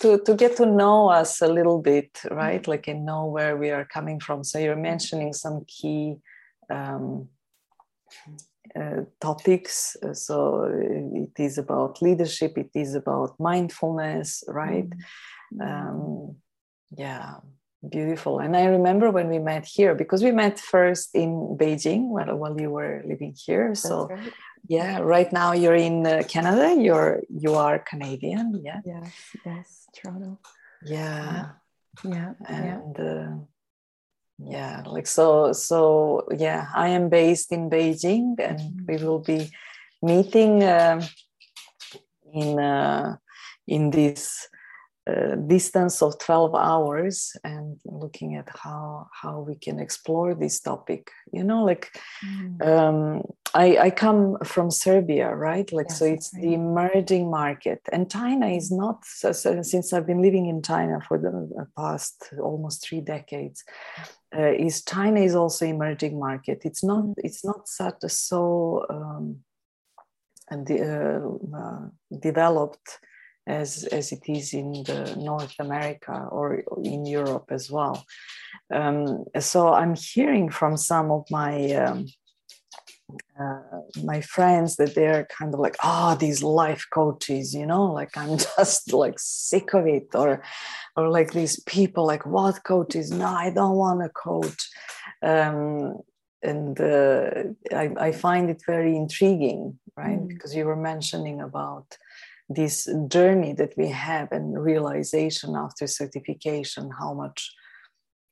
to, 0.01 0.19
to 0.25 0.35
get 0.35 0.57
to 0.57 0.65
know 0.65 1.09
us 1.09 1.41
a 1.41 1.47
little 1.47 1.81
bit 1.81 2.19
right? 2.29 2.67
Like 2.67 2.87
and 2.87 3.05
know 3.05 3.25
where 3.25 3.55
we 3.57 3.69
are 3.69 3.85
coming 3.85 4.19
from. 4.19 4.43
So 4.43 4.59
you're 4.59 4.75
mentioning 4.75 5.33
some 5.33 5.65
key 5.67 6.17
um, 6.69 7.29
topics. 9.19 9.95
Uh, 10.03 10.13
so 10.13 10.63
it 10.65 11.41
is 11.41 11.57
about 11.57 12.01
leadership, 12.01 12.57
it 12.57 12.71
is 12.73 12.95
about 12.95 13.39
mindfulness, 13.39 14.43
right? 14.47 14.89
Mm-hmm. 14.89 15.61
Um, 15.61 16.35
yeah, 16.95 17.35
beautiful. 17.87 18.39
And 18.39 18.55
I 18.55 18.65
remember 18.65 19.11
when 19.11 19.29
we 19.29 19.39
met 19.39 19.65
here 19.65 19.95
because 19.95 20.23
we 20.23 20.31
met 20.31 20.59
first 20.59 21.15
in 21.15 21.57
Beijing 21.59 22.09
while, 22.09 22.35
while 22.35 22.59
you 22.59 22.69
were 22.69 23.03
living 23.05 23.35
here. 23.37 23.75
So 23.75 24.07
right. 24.07 24.33
yeah, 24.67 24.99
right 24.99 25.31
now 25.31 25.53
you're 25.53 25.75
in 25.75 26.05
uh, 26.05 26.23
Canada. 26.27 26.75
You're 26.79 27.21
you 27.29 27.55
are 27.55 27.79
Canadian. 27.79 28.61
Yeah. 28.63 28.81
Yes. 28.85 29.13
Yes. 29.45 29.87
Toronto. 29.95 30.39
Yeah. 30.85 31.49
Yeah. 32.03 32.33
yeah. 32.49 32.79
And. 32.81 32.99
Uh, 32.99 33.52
yeah 34.45 34.83
like 34.85 35.07
so 35.07 35.53
so 35.53 36.25
yeah 36.37 36.67
i 36.75 36.87
am 36.87 37.09
based 37.09 37.51
in 37.51 37.69
beijing 37.69 38.35
and 38.39 38.59
mm-hmm. 38.59 38.85
we 38.87 39.03
will 39.03 39.19
be 39.19 39.49
meeting 40.01 40.63
uh, 40.63 41.01
in 42.33 42.59
uh, 42.59 43.15
in 43.67 43.89
this 43.89 44.47
uh, 45.05 45.35
distance 45.35 46.01
of 46.01 46.17
12 46.19 46.55
hours 46.55 47.35
and 47.43 47.77
looking 47.83 48.35
at 48.35 48.47
how 48.47 49.09
how 49.11 49.41
we 49.41 49.55
can 49.55 49.77
explore 49.77 50.33
this 50.33 50.61
topic 50.61 51.11
you 51.33 51.43
know 51.43 51.65
like 51.65 51.91
mm. 52.25 52.65
um, 52.65 53.21
I, 53.53 53.77
I 53.77 53.89
come 53.89 54.37
from 54.45 54.71
serbia 54.71 55.35
right 55.35 55.69
like 55.73 55.87
yes, 55.89 55.99
so 55.99 56.05
it's 56.05 56.31
right. 56.33 56.43
the 56.43 56.53
emerging 56.53 57.29
market 57.29 57.81
and 57.91 58.09
china 58.09 58.47
is 58.47 58.71
mm. 58.71 58.77
not 58.77 59.03
since 59.03 59.91
i've 59.91 60.07
been 60.07 60.21
living 60.21 60.45
in 60.45 60.61
china 60.61 60.99
for 61.05 61.17
the 61.17 61.67
past 61.75 62.29
almost 62.41 62.87
three 62.87 63.01
decades 63.01 63.65
uh, 64.33 64.53
is 64.57 64.85
china 64.85 65.19
is 65.19 65.35
also 65.35 65.65
emerging 65.65 66.17
market 66.17 66.61
it's 66.63 66.83
not 66.83 67.03
mm. 67.03 67.13
it's 67.17 67.43
not 67.43 67.67
such 67.67 68.03
a 68.03 68.09
so 68.09 68.85
um, 68.89 69.39
and 70.49 70.65
the, 70.67 70.79
uh, 70.81 71.57
uh, 71.57 71.89
developed 72.19 72.99
as 73.45 73.83
as 73.85 74.11
it 74.11 74.23
is 74.27 74.53
in 74.53 74.83
the 74.83 75.15
North 75.17 75.55
America 75.59 76.27
or 76.31 76.63
in 76.83 77.05
Europe 77.05 77.47
as 77.51 77.69
well. 77.69 78.05
Um, 78.73 79.25
so 79.39 79.73
I'm 79.73 79.95
hearing 79.95 80.49
from 80.49 80.77
some 80.77 81.11
of 81.11 81.25
my 81.29 81.71
um, 81.73 82.07
uh, 83.39 83.81
my 84.03 84.21
friends 84.21 84.75
that 84.77 84.95
they're 84.95 85.27
kind 85.37 85.53
of 85.53 85.59
like, 85.59 85.75
oh, 85.83 86.15
these 86.15 86.41
life 86.41 86.85
coaches, 86.91 87.53
you 87.53 87.65
know, 87.65 87.85
like 87.85 88.15
I'm 88.17 88.37
just 88.57 88.93
like 88.93 89.15
sick 89.17 89.73
of 89.73 89.87
it, 89.87 90.07
or 90.13 90.41
or 90.95 91.09
like 91.09 91.33
these 91.33 91.59
people, 91.63 92.05
like 92.05 92.25
what 92.25 92.63
coaches? 92.63 93.11
No, 93.11 93.27
I 93.27 93.49
don't 93.49 93.75
want 93.75 94.05
a 94.05 94.09
coach. 94.09 94.69
Um, 95.21 95.99
and 96.41 96.79
uh, 96.79 97.31
I, 97.71 97.91
I, 97.97 98.11
find 98.11 98.49
it 98.49 98.61
very 98.67 98.97
intriguing, 98.97 99.79
right? 99.95 100.19
Mm. 100.19 100.27
Because 100.27 100.53
you 100.53 100.65
were 100.65 100.75
mentioning 100.75 101.39
about 101.39 101.97
this 102.53 102.87
journey 103.07 103.53
that 103.53 103.73
we 103.77 103.87
have 103.87 104.31
and 104.31 104.61
realization 104.61 105.55
after 105.55 105.87
certification 105.87 106.89
how 106.99 107.13
much 107.13 107.51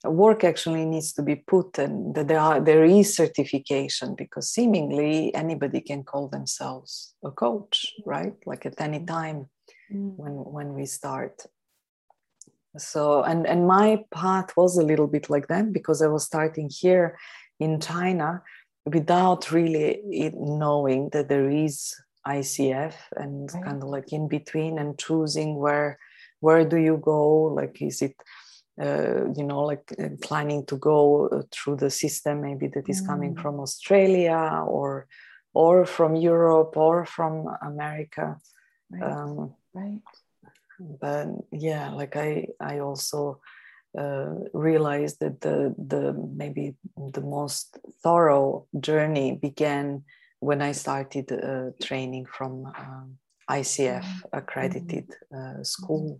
work 0.03 0.43
actually 0.43 0.85
needs 0.85 1.13
to 1.13 1.21
be 1.21 1.35
put 1.35 1.77
and 1.77 2.15
that 2.15 2.27
there 2.27 2.39
are 2.39 2.59
there 2.59 2.83
is 2.83 3.15
certification 3.15 4.15
because 4.15 4.49
seemingly 4.49 5.33
anybody 5.35 5.79
can 5.79 6.03
call 6.03 6.27
themselves 6.27 7.13
a 7.23 7.29
coach 7.29 7.85
right 8.05 8.33
like 8.45 8.65
at 8.65 8.81
any 8.81 9.05
time 9.05 9.47
mm. 9.93 10.15
when 10.15 10.33
when 10.33 10.73
we 10.73 10.85
start 10.85 11.45
so 12.77 13.21
and 13.23 13.45
and 13.45 13.67
my 13.67 14.03
path 14.11 14.55
was 14.57 14.77
a 14.77 14.83
little 14.83 15.07
bit 15.07 15.29
like 15.29 15.47
that 15.47 15.71
because 15.71 16.01
i 16.01 16.07
was 16.07 16.25
starting 16.25 16.69
here 16.71 17.17
in 17.59 17.79
china 17.79 18.41
without 18.85 19.51
really 19.51 20.01
knowing 20.33 21.09
that 21.11 21.29
there 21.29 21.49
is 21.49 21.93
icf 22.27 22.93
and 23.15 23.51
right. 23.53 23.63
kind 23.63 23.83
of 23.83 23.89
like 23.89 24.13
in 24.13 24.27
between 24.27 24.77
and 24.77 24.97
choosing 24.97 25.57
where 25.57 25.97
where 26.39 26.65
do 26.65 26.77
you 26.77 26.97
go 26.97 27.43
like 27.43 27.81
is 27.81 28.01
it 28.01 28.15
uh, 28.81 29.25
you 29.35 29.43
know 29.43 29.61
like 29.61 29.91
inclining 29.97 30.65
to 30.65 30.77
go 30.77 31.27
uh, 31.27 31.41
through 31.51 31.75
the 31.75 31.89
system 31.89 32.41
maybe 32.41 32.67
that 32.67 32.87
is 32.89 33.01
mm. 33.01 33.07
coming 33.07 33.35
from 33.35 33.59
australia 33.59 34.63
or 34.65 35.07
or 35.53 35.85
from 35.85 36.15
europe 36.15 36.77
or 36.77 37.05
from 37.05 37.47
america 37.61 38.37
right. 38.89 39.03
Um, 39.03 39.53
right 39.73 40.01
but 40.79 41.27
yeah 41.51 41.91
like 41.91 42.15
i 42.15 42.47
i 42.59 42.79
also 42.79 43.39
uh, 43.97 44.35
realized 44.53 45.19
that 45.19 45.41
the 45.41 45.75
the 45.77 46.13
maybe 46.13 46.75
the 47.13 47.21
most 47.21 47.77
thorough 48.03 48.65
journey 48.79 49.37
began 49.41 50.03
when 50.41 50.61
i 50.61 50.71
started 50.71 51.31
uh, 51.31 51.69
training 51.81 52.25
from 52.25 52.65
um, 52.65 53.17
icf 53.49 54.03
mm-hmm. 54.03 54.37
accredited 54.39 55.07
uh, 55.35 55.63
school 55.63 56.19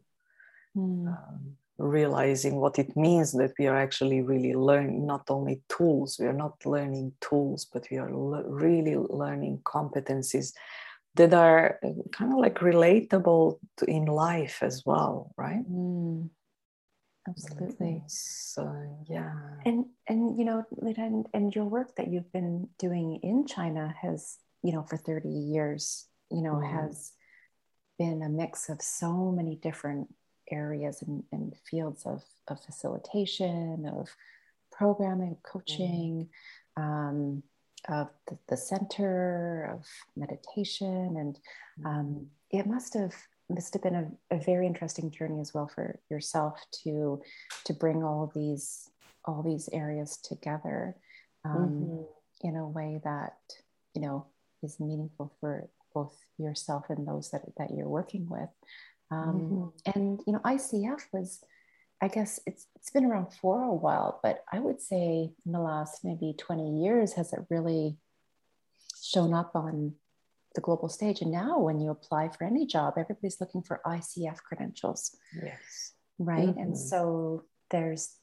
mm. 0.78 1.08
um, 1.08 1.58
realizing 1.78 2.56
what 2.56 2.78
it 2.78 2.96
means 2.96 3.32
that 3.32 3.54
we 3.58 3.66
are 3.68 3.78
actually 3.78 4.22
really 4.22 4.54
learning 4.54 5.06
not 5.06 5.24
only 5.30 5.62
tools 5.68 6.18
we 6.20 6.28
are 6.28 6.40
not 6.46 6.56
learning 6.66 7.12
tools 7.20 7.66
but 7.66 7.88
we 7.90 7.98
are 7.98 8.14
le- 8.14 8.48
really 8.48 8.96
learning 8.96 9.60
competencies 9.64 10.54
that 11.16 11.34
are 11.34 11.80
uh, 11.84 11.90
kind 12.12 12.32
of 12.32 12.40
like 12.40 12.60
relatable 12.60 13.60
to, 13.78 13.86
in 13.86 14.06
life 14.06 14.60
as 14.62 14.84
well 14.86 15.34
right 15.38 15.66
mm, 15.70 16.30
absolutely 17.32 18.04
so 18.08 18.72
yeah 19.10 19.34
and 19.66 19.86
and 20.08 20.38
you 20.38 20.46
know 20.46 20.64
and, 20.98 21.28
and 21.34 21.56
your 21.56 21.66
work 21.66 21.96
that 21.96 22.08
you've 22.10 22.32
been 22.32 22.68
doing 22.78 23.20
in 23.24 23.46
china 23.48 23.94
has 24.02 24.38
you 24.64 24.74
know 24.74 24.84
for 24.84 24.98
30 24.98 25.30
years 25.30 26.08
you 26.30 26.42
know 26.42 26.56
mm. 26.56 26.70
has 26.70 27.14
been 27.98 28.22
a 28.22 28.30
mix 28.30 28.70
of 28.70 28.82
so 28.82 29.32
many 29.32 29.56
different 29.56 30.08
areas 30.50 31.02
and, 31.02 31.24
and 31.32 31.56
fields 31.70 32.04
of, 32.06 32.24
of 32.48 32.62
facilitation 32.64 33.90
of 33.98 34.10
programming 34.72 35.38
coaching 35.44 36.28
mm. 36.78 36.82
um, 36.82 37.44
of 37.90 38.10
the, 38.28 38.38
the 38.50 38.58
center 38.58 39.70
of 39.74 39.86
meditation 40.16 41.16
and 41.18 41.40
um, 41.86 42.28
it 42.52 42.68
must 42.68 42.94
have 42.94 43.14
must 43.54 43.74
have 43.74 43.84
been 43.84 43.96
a, 43.96 44.36
a, 44.36 44.40
very 44.40 44.66
interesting 44.68 45.12
journey 45.12 45.40
as 45.40 45.54
well 45.54 45.68
for 45.74 46.00
yourself 46.10 46.60
to 46.84 47.22
to 47.66 47.74
bring 47.74 48.04
all 48.04 48.32
these 48.36 48.90
all 49.26 49.44
these 49.44 49.70
areas 49.72 50.18
together 50.18 50.96
um, 51.46 51.56
mm-hmm. 51.56 52.48
in 52.48 52.56
a 52.56 52.68
way 52.68 53.00
that 53.04 53.38
you 53.94 54.02
know 54.02 54.26
is 54.64 54.80
meaningful 54.80 55.34
for 55.40 55.70
both 55.94 56.16
yourself 56.38 56.86
and 56.90 57.08
those 57.08 57.32
that, 57.32 57.44
that 57.58 57.72
you're 57.72 57.90
working 57.90 58.28
with 58.30 58.50
um, 59.12 59.74
mm-hmm. 59.86 60.00
and 60.00 60.22
you 60.26 60.34
know 60.34 60.40
icf 60.40 61.02
was 61.12 61.44
I 62.02 62.08
guess 62.08 62.40
it's 62.48 62.66
it's 62.76 62.90
been 62.90 63.06
around 63.06 63.32
for 63.32 63.62
a 63.62 63.74
while, 63.74 64.20
but 64.24 64.44
I 64.52 64.60
would 64.60 64.82
say 64.82 65.30
in 65.46 65.52
the 65.52 65.60
last 65.60 66.04
maybe 66.04 66.34
20 66.36 66.82
years 66.84 67.14
has 67.14 67.32
it 67.32 67.46
really 67.50 67.96
shown 69.04 69.36
up 69.36 69.52
on 69.56 69.94
the 70.56 70.62
global 70.62 70.90
stage. 70.90 71.22
And 71.22 71.32
now 71.32 71.60
when 71.60 71.80
you 71.80 71.92
apply 71.92 72.30
for 72.30 72.44
any 72.44 72.66
job, 72.66 72.96
everybody's 72.98 73.40
looking 73.40 73.62
for 73.62 73.82
ICF 73.86 74.38
credentials. 74.38 75.16
Yes. 75.42 75.94
Right. 76.20 76.50
Mm-hmm. 76.50 76.60
And 76.60 76.78
so 76.78 77.46
there's 77.70 78.16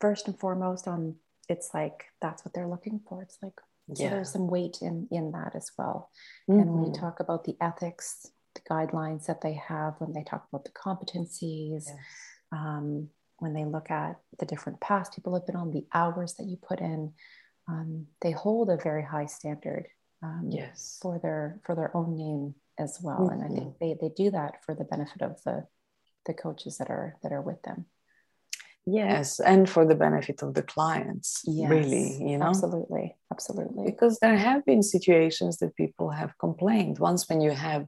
first 0.00 0.26
and 0.26 0.38
foremost 0.38 0.88
on 0.88 1.16
it's 1.48 1.70
like 1.74 2.06
that's 2.20 2.44
what 2.44 2.54
they're 2.54 2.68
looking 2.68 3.00
for. 3.08 3.22
It's 3.22 3.38
like 3.42 3.58
so 3.94 4.04
yeah. 4.04 4.10
there's 4.10 4.32
some 4.32 4.48
weight 4.48 4.78
in 4.80 5.08
in 5.10 5.32
that 5.32 5.54
as 5.54 5.70
well. 5.76 6.10
Mm-hmm. 6.48 6.60
And 6.60 6.72
when 6.72 6.84
you 6.86 6.98
talk 6.98 7.20
about 7.20 7.44
the 7.44 7.56
ethics, 7.60 8.26
the 8.54 8.60
guidelines 8.70 9.26
that 9.26 9.40
they 9.40 9.54
have 9.54 9.94
when 9.98 10.12
they 10.12 10.22
talk 10.22 10.46
about 10.50 10.64
the 10.64 10.70
competencies, 10.70 11.84
yes. 11.86 11.96
um, 12.52 13.08
when 13.38 13.54
they 13.54 13.64
look 13.64 13.90
at 13.90 14.18
the 14.38 14.46
different 14.46 14.80
paths 14.80 15.14
people 15.14 15.34
have 15.34 15.46
been 15.46 15.56
on, 15.56 15.72
the 15.72 15.86
hours 15.92 16.34
that 16.34 16.46
you 16.46 16.56
put 16.56 16.80
in, 16.80 17.12
um, 17.68 18.06
they 18.20 18.30
hold 18.30 18.70
a 18.70 18.76
very 18.76 19.02
high 19.02 19.26
standard 19.26 19.88
um, 20.22 20.48
yes. 20.50 20.98
for 21.02 21.18
their 21.18 21.60
for 21.64 21.74
their 21.74 21.96
own 21.96 22.16
name 22.16 22.54
as 22.78 22.98
well. 23.02 23.28
Mm-hmm. 23.30 23.32
And 23.32 23.44
I 23.44 23.48
think 23.48 23.68
mm-hmm. 23.74 23.84
they, 23.84 23.96
they 24.00 24.14
do 24.14 24.30
that 24.30 24.64
for 24.64 24.74
the 24.74 24.84
benefit 24.84 25.22
of 25.22 25.42
the 25.44 25.66
the 26.26 26.34
coaches 26.34 26.78
that 26.78 26.90
are 26.90 27.16
that 27.22 27.32
are 27.32 27.42
with 27.42 27.62
them. 27.62 27.86
Yes, 28.84 29.38
and 29.38 29.70
for 29.70 29.86
the 29.86 29.94
benefit 29.94 30.42
of 30.42 30.54
the 30.54 30.62
clients, 30.62 31.42
yes, 31.44 31.70
really, 31.70 32.18
you 32.20 32.36
know, 32.36 32.46
absolutely, 32.46 33.16
absolutely. 33.30 33.84
Because 33.86 34.18
there 34.18 34.36
have 34.36 34.64
been 34.64 34.82
situations 34.82 35.58
that 35.58 35.76
people 35.76 36.10
have 36.10 36.36
complained. 36.38 36.98
Once, 36.98 37.28
when 37.28 37.40
you 37.40 37.52
have 37.52 37.86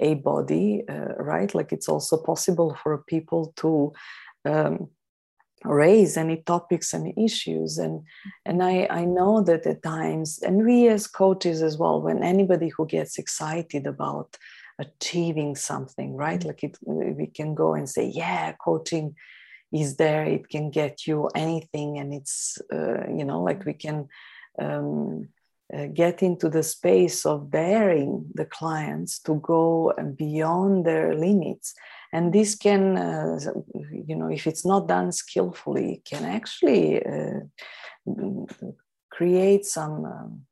a 0.00 0.14
body, 0.14 0.82
uh, 0.88 1.14
right, 1.16 1.54
like 1.54 1.72
it's 1.72 1.88
also 1.88 2.16
possible 2.16 2.76
for 2.82 3.04
people 3.06 3.52
to 3.58 3.92
um, 4.44 4.88
raise 5.64 6.16
any 6.16 6.38
topics 6.38 6.92
and 6.92 7.12
issues. 7.18 7.78
And 7.78 8.02
and 8.44 8.62
I, 8.62 8.86
I 8.90 9.04
know 9.04 9.42
that 9.42 9.66
at 9.66 9.82
times 9.82 10.40
and 10.42 10.64
we 10.64 10.88
as 10.88 11.06
coaches 11.06 11.62
as 11.62 11.78
well 11.78 12.00
when 12.02 12.22
anybody 12.22 12.68
who 12.68 12.86
gets 12.86 13.18
excited 13.18 13.86
about 13.86 14.36
achieving 14.78 15.54
something 15.54 16.14
right? 16.14 16.40
Mm-hmm. 16.40 16.48
like 16.48 16.64
it 16.64 16.78
we 16.86 17.26
can 17.26 17.54
go 17.54 17.74
and 17.74 17.88
say 17.88 18.06
yeah 18.06 18.52
coaching 18.52 19.14
is 19.72 19.96
there. 19.96 20.24
It 20.24 20.48
can 20.48 20.70
get 20.70 21.06
you 21.06 21.28
anything. 21.34 21.98
And 21.98 22.12
it's 22.12 22.58
uh, 22.72 23.08
you 23.08 23.24
know 23.24 23.42
like 23.42 23.64
we 23.64 23.72
can 23.72 24.08
um, 24.60 25.28
uh, 25.72 25.86
get 25.86 26.22
into 26.22 26.48
the 26.48 26.62
space 26.62 27.24
of 27.24 27.50
daring 27.50 28.26
the 28.34 28.44
clients 28.44 29.18
to 29.20 29.36
go 29.36 29.92
beyond 30.16 30.84
their 30.84 31.14
limits 31.14 31.74
and 32.12 32.32
this 32.32 32.54
can 32.54 32.96
uh, 32.96 33.38
you 33.90 34.16
know 34.16 34.28
if 34.28 34.46
it's 34.46 34.64
not 34.64 34.88
done 34.88 35.12
skillfully 35.12 36.02
can 36.04 36.24
actually 36.24 37.04
uh, 37.04 37.40
create 39.10 39.64
some 39.64 40.04
um, 40.04 40.42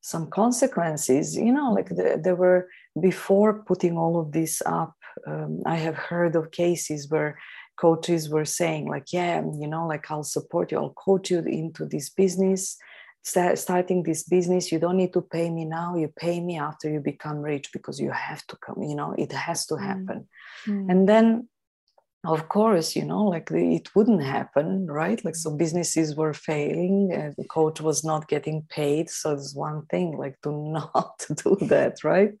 some 0.00 0.28
consequences. 0.30 1.36
You 1.36 1.52
know 1.52 1.72
like 1.72 1.88
the, 1.88 2.20
there 2.22 2.36
were 2.36 2.68
before 3.00 3.62
putting 3.62 3.96
all 3.96 4.18
of 4.20 4.32
this 4.32 4.62
up 4.66 4.94
um, 5.26 5.60
i 5.66 5.76
have 5.76 5.96
heard 5.96 6.36
of 6.36 6.50
cases 6.50 7.08
where 7.08 7.38
coaches 7.78 8.28
were 8.28 8.44
saying 8.44 8.88
like 8.88 9.12
yeah 9.12 9.42
you 9.58 9.66
know 9.66 9.86
like 9.86 10.10
i'll 10.10 10.22
support 10.22 10.70
you 10.70 10.78
i'll 10.78 10.90
coach 10.90 11.30
you 11.30 11.38
into 11.40 11.86
this 11.86 12.10
business 12.10 12.76
start, 13.22 13.58
starting 13.58 14.02
this 14.02 14.24
business 14.24 14.72
you 14.72 14.78
don't 14.78 14.96
need 14.96 15.12
to 15.12 15.22
pay 15.22 15.50
me 15.50 15.64
now 15.64 15.96
you 15.96 16.08
pay 16.08 16.40
me 16.40 16.58
after 16.58 16.90
you 16.90 17.00
become 17.00 17.38
rich 17.38 17.70
because 17.72 18.00
you 18.00 18.10
have 18.10 18.44
to 18.46 18.56
come 18.56 18.82
you 18.82 18.94
know 18.94 19.14
it 19.16 19.32
has 19.32 19.66
to 19.66 19.74
mm. 19.74 19.82
happen 19.82 20.28
mm. 20.66 20.90
and 20.90 21.08
then 21.08 21.48
of 22.24 22.48
course 22.48 22.94
you 22.94 23.04
know 23.04 23.24
like 23.24 23.50
it 23.50 23.94
wouldn't 23.94 24.22
happen 24.22 24.86
right? 24.86 25.24
Like 25.24 25.34
so 25.34 25.50
businesses 25.50 26.14
were 26.14 26.32
failing 26.32 27.10
and 27.12 27.34
the 27.36 27.44
coach 27.44 27.80
was 27.80 28.04
not 28.04 28.28
getting 28.28 28.62
paid. 28.70 29.10
So 29.10 29.32
it's 29.32 29.54
one 29.54 29.86
thing 29.86 30.16
like 30.16 30.40
to 30.42 30.52
not 30.78 31.26
do 31.44 31.56
that 31.62 32.04
right? 32.04 32.32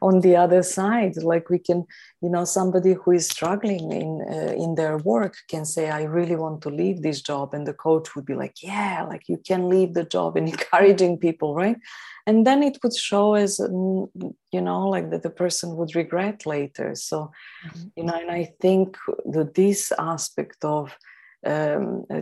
On 0.00 0.20
the 0.20 0.36
other 0.36 0.62
side 0.62 1.16
like 1.22 1.48
we 1.50 1.58
can 1.58 1.86
you 2.22 2.30
know 2.30 2.44
somebody 2.44 2.94
who 2.94 3.10
is 3.10 3.28
struggling 3.28 3.90
in 3.90 4.10
uh, 4.30 4.54
in 4.64 4.76
their 4.76 4.96
work 4.98 5.34
can 5.48 5.64
say 5.64 5.90
i 5.90 6.02
really 6.04 6.36
want 6.36 6.62
to 6.62 6.70
leave 6.70 7.02
this 7.02 7.20
job 7.20 7.52
and 7.52 7.66
the 7.66 7.74
coach 7.74 8.14
would 8.14 8.24
be 8.24 8.34
like 8.34 8.56
yeah 8.62 9.04
like 9.08 9.28
you 9.28 9.36
can 9.48 9.68
leave 9.68 9.94
the 9.94 10.04
job 10.04 10.36
and 10.36 10.48
encouraging 10.54 11.18
people 11.18 11.54
right 11.54 11.76
and 12.26 12.46
then 12.46 12.62
it 12.62 12.78
would 12.82 12.94
show 12.94 13.34
as 13.34 13.58
mm, 13.58 14.08
you 14.52 14.60
know 14.60 14.88
like 14.88 15.10
that 15.10 15.22
the 15.22 15.30
person 15.30 15.76
would 15.76 15.94
regret 15.94 16.46
later 16.46 16.94
so 16.94 17.30
mm-hmm. 17.66 17.88
you 17.96 18.04
know 18.04 18.14
and 18.14 18.30
i 18.30 18.44
think 18.60 18.96
that 19.24 19.54
this 19.54 19.92
aspect 19.98 20.64
of 20.64 20.96
um, 21.44 22.04
uh, 22.08 22.20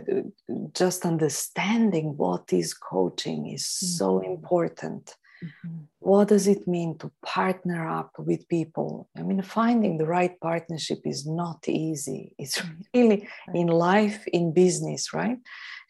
just 0.73 1.05
understanding 1.05 2.17
what 2.17 2.51
is 2.51 2.73
coaching 2.73 3.47
is 3.47 3.63
mm-hmm. 3.63 3.97
so 3.97 4.19
important 4.19 5.15
Mm-hmm. 5.43 5.77
What 5.99 6.27
does 6.27 6.47
it 6.47 6.67
mean 6.67 6.97
to 6.99 7.11
partner 7.25 7.87
up 7.87 8.11
with 8.17 8.47
people? 8.47 9.09
I 9.17 9.23
mean, 9.23 9.41
finding 9.41 9.97
the 9.97 10.05
right 10.05 10.39
partnership 10.39 10.99
is 11.05 11.25
not 11.25 11.67
easy. 11.67 12.33
It's 12.37 12.61
really 12.93 13.27
in 13.53 13.67
life, 13.67 14.23
in 14.27 14.53
business, 14.53 15.13
right? 15.13 15.37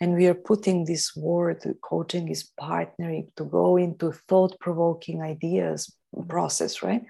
And 0.02 0.16
we 0.16 0.28
are 0.28 0.34
putting 0.34 0.84
this 0.84 1.16
word, 1.16 1.64
coaching 1.82 2.28
is 2.28 2.50
partnering 2.60 3.28
to 3.38 3.46
go 3.46 3.78
into 3.78 4.12
thought 4.28 4.60
provoking 4.60 5.22
ideas 5.22 5.96
process, 6.28 6.84
right? 6.84 7.04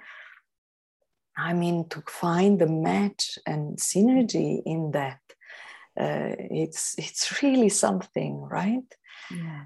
I 1.37 1.53
mean, 1.53 1.89
to 1.89 2.03
find 2.07 2.59
the 2.59 2.67
match 2.67 3.39
and 3.47 3.77
synergy 3.77 4.61
in 4.65 4.91
that 4.91 5.21
uh, 5.99 6.35
it's 6.37 6.95
it's 6.97 7.41
really 7.41 7.69
something 7.69 8.41
right 8.41 8.95
yeah 9.29 9.63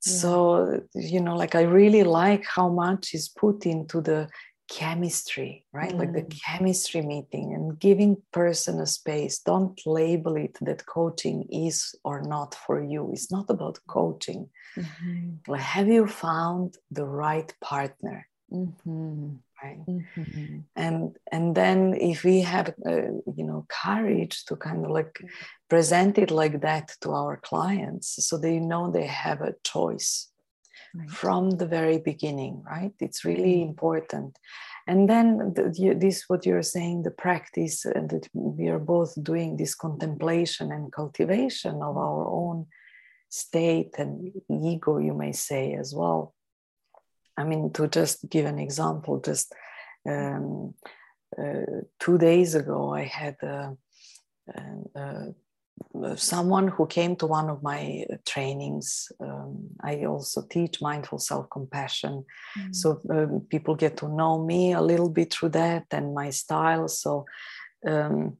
so 0.00 0.80
you 0.94 1.20
know 1.20 1.34
like 1.36 1.54
i 1.54 1.62
really 1.62 2.02
like 2.02 2.44
how 2.44 2.68
much 2.68 3.14
is 3.14 3.28
put 3.28 3.66
into 3.66 4.00
the 4.00 4.28
chemistry 4.68 5.64
right 5.72 5.92
mm. 5.92 5.98
like 5.98 6.12
the 6.12 6.22
mm. 6.22 6.40
chemistry 6.44 7.00
meeting 7.00 7.54
and 7.54 7.78
giving 7.80 8.16
person 8.32 8.80
a 8.80 8.86
space 8.86 9.38
don't 9.38 9.80
label 9.86 10.36
it 10.36 10.56
that 10.60 10.84
coaching 10.84 11.46
is 11.50 11.94
or 12.04 12.22
not 12.22 12.54
for 12.54 12.82
you 12.82 13.10
it's 13.12 13.32
not 13.32 13.48
about 13.48 13.78
coaching 13.88 14.48
mm-hmm. 14.76 15.30
like 15.46 15.60
have 15.60 15.88
you 15.88 16.06
found 16.06 16.76
the 16.90 17.04
right 17.04 17.54
partner 17.62 18.28
mm-hmm. 18.52 19.28
right 19.62 19.86
mm-hmm. 19.86 20.58
and 20.76 21.16
and 21.32 21.54
then 21.54 21.94
if 21.94 22.22
we 22.22 22.40
have 22.40 22.68
uh, 22.86 23.08
you 23.36 23.44
know 23.44 23.66
courage 23.68 24.44
to 24.44 24.54
kind 24.54 24.84
of 24.84 24.90
like 24.90 25.18
present 25.70 26.18
it 26.18 26.30
like 26.30 26.60
that 26.60 26.94
to 27.00 27.10
our 27.10 27.38
clients 27.38 28.22
so 28.26 28.36
they 28.36 28.58
know 28.58 28.90
they 28.90 29.06
have 29.06 29.40
a 29.40 29.54
choice 29.64 30.27
right. 30.94 31.10
from 31.10 31.50
the 31.50 31.66
very 31.66 31.98
beginning, 31.98 32.62
right? 32.66 32.92
It's 33.00 33.24
really 33.24 33.56
mm. 33.58 33.68
important. 33.68 34.38
And 34.86 35.08
then 35.08 35.52
the, 35.54 35.94
this, 35.98 36.24
what 36.28 36.46
you're 36.46 36.62
saying, 36.62 37.02
the 37.02 37.10
practice 37.10 37.84
uh, 37.84 37.92
that 38.08 38.28
we 38.32 38.68
are 38.68 38.78
both 38.78 39.12
doing 39.22 39.56
this 39.56 39.74
contemplation 39.74 40.72
and 40.72 40.92
cultivation 40.92 41.82
of 41.82 41.96
our 41.96 42.26
own 42.26 42.66
state 43.28 43.94
and 43.98 44.32
ego, 44.48 44.98
you 44.98 45.14
may 45.14 45.32
say 45.32 45.74
as 45.74 45.94
well. 45.94 46.34
I 47.36 47.44
mean, 47.44 47.72
to 47.74 47.86
just 47.86 48.28
give 48.28 48.46
an 48.46 48.58
example, 48.58 49.20
just 49.20 49.54
um, 50.08 50.74
uh, 51.38 51.84
two 52.00 52.18
days 52.18 52.54
ago, 52.54 52.94
I 52.94 53.04
had 53.04 53.36
a, 53.42 53.76
a, 54.54 55.00
a 55.00 55.34
someone 56.16 56.68
who 56.68 56.86
came 56.86 57.16
to 57.16 57.26
one 57.26 57.48
of 57.48 57.62
my 57.62 58.04
uh, 58.12 58.16
trainings. 58.26 59.10
Um, 59.20 59.68
I 59.82 60.04
also 60.04 60.42
teach 60.42 60.80
mindful 60.80 61.18
self 61.18 61.48
compassion. 61.50 62.24
Mm. 62.58 62.74
So 62.74 63.00
um, 63.10 63.46
people 63.48 63.74
get 63.74 63.96
to 63.98 64.08
know 64.08 64.42
me 64.42 64.72
a 64.72 64.82
little 64.82 65.10
bit 65.10 65.32
through 65.32 65.50
that 65.50 65.86
and 65.90 66.14
my 66.14 66.30
style. 66.30 66.88
So 66.88 67.26
um, 67.86 68.36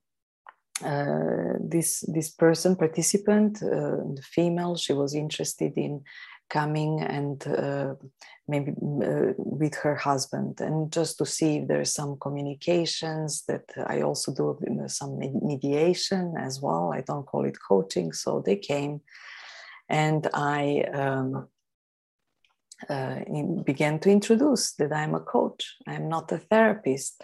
uh, 0.84 1.54
this 1.60 2.04
this 2.06 2.30
person 2.30 2.76
participant, 2.76 3.62
uh, 3.62 3.98
the 4.14 4.22
female, 4.22 4.76
she 4.76 4.92
was 4.92 5.14
interested 5.14 5.72
in 5.76 6.02
coming 6.48 7.00
and 7.00 7.46
uh, 7.46 7.94
maybe 8.46 8.72
uh, 8.72 9.32
with 9.36 9.74
her 9.76 9.94
husband 9.94 10.60
and 10.60 10.92
just 10.92 11.18
to 11.18 11.26
see 11.26 11.58
if 11.58 11.68
there's 11.68 11.92
some 11.92 12.16
communications 12.18 13.44
that 13.46 13.64
i 13.86 14.00
also 14.00 14.32
do 14.32 14.58
some 14.86 15.18
mediation 15.18 16.34
as 16.38 16.60
well. 16.60 16.92
I 16.94 17.02
don't 17.02 17.26
call 17.26 17.44
it 17.44 17.58
coaching 17.68 18.12
so 18.12 18.42
they 18.44 18.56
came 18.56 19.00
and 19.88 20.26
i 20.34 20.84
um, 20.92 21.48
uh, 22.88 23.20
began 23.64 23.98
to 24.00 24.10
introduce 24.10 24.72
that 24.74 24.92
i'm 24.92 25.14
a 25.14 25.20
coach. 25.20 25.76
I'm 25.86 26.08
not 26.08 26.32
a 26.32 26.38
therapist. 26.38 27.22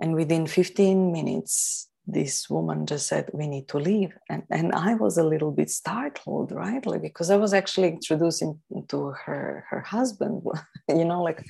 And 0.00 0.14
within 0.14 0.46
15 0.46 1.12
minutes 1.12 1.88
this 2.06 2.50
woman 2.50 2.86
just 2.86 3.06
said 3.06 3.30
we 3.32 3.46
need 3.46 3.68
to 3.68 3.78
leave. 3.78 4.12
And, 4.28 4.42
and 4.50 4.72
i 4.72 4.94
was 4.94 5.16
a 5.18 5.24
little 5.24 5.50
bit 5.50 5.70
startled 5.70 6.52
right? 6.52 6.84
Like 6.84 7.02
because 7.02 7.30
i 7.30 7.36
was 7.36 7.54
actually 7.54 7.88
introducing 7.88 8.60
to 8.88 9.14
her 9.24 9.64
her 9.70 9.80
husband 9.80 10.42
you 10.88 11.04
know 11.04 11.22
like 11.22 11.44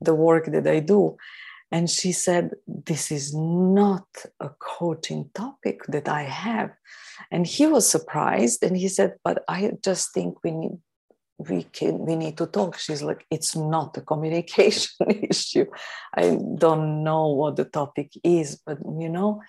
the 0.00 0.14
work 0.14 0.46
that 0.46 0.66
i 0.66 0.80
do. 0.80 1.16
And 1.70 1.90
she 1.90 2.12
said 2.12 2.54
this 2.66 3.12
is 3.12 3.34
not 3.34 4.06
a 4.40 4.48
coaching 4.58 5.30
topic 5.34 5.84
that 5.88 6.08
i 6.08 6.22
have. 6.22 6.70
And 7.30 7.46
he 7.46 7.66
was 7.66 7.86
surprised 7.86 8.62
and 8.62 8.76
he 8.76 8.88
said 8.88 9.16
but 9.22 9.44
i 9.48 9.72
just 9.82 10.14
think 10.14 10.42
we 10.42 10.52
need 10.52 10.78
we 11.38 11.62
can 11.62 12.04
we 12.04 12.16
need 12.16 12.36
to 12.38 12.46
talk. 12.46 12.78
She's 12.78 13.02
like 13.02 13.24
it's 13.30 13.54
not 13.54 13.96
a 13.96 14.00
communication 14.00 15.10
issue. 15.30 15.66
I 16.14 16.36
don't 16.56 17.04
know 17.04 17.28
what 17.28 17.56
the 17.56 17.64
topic 17.64 18.10
is 18.24 18.60
but 18.66 18.78
you 18.98 19.08
know 19.08 19.40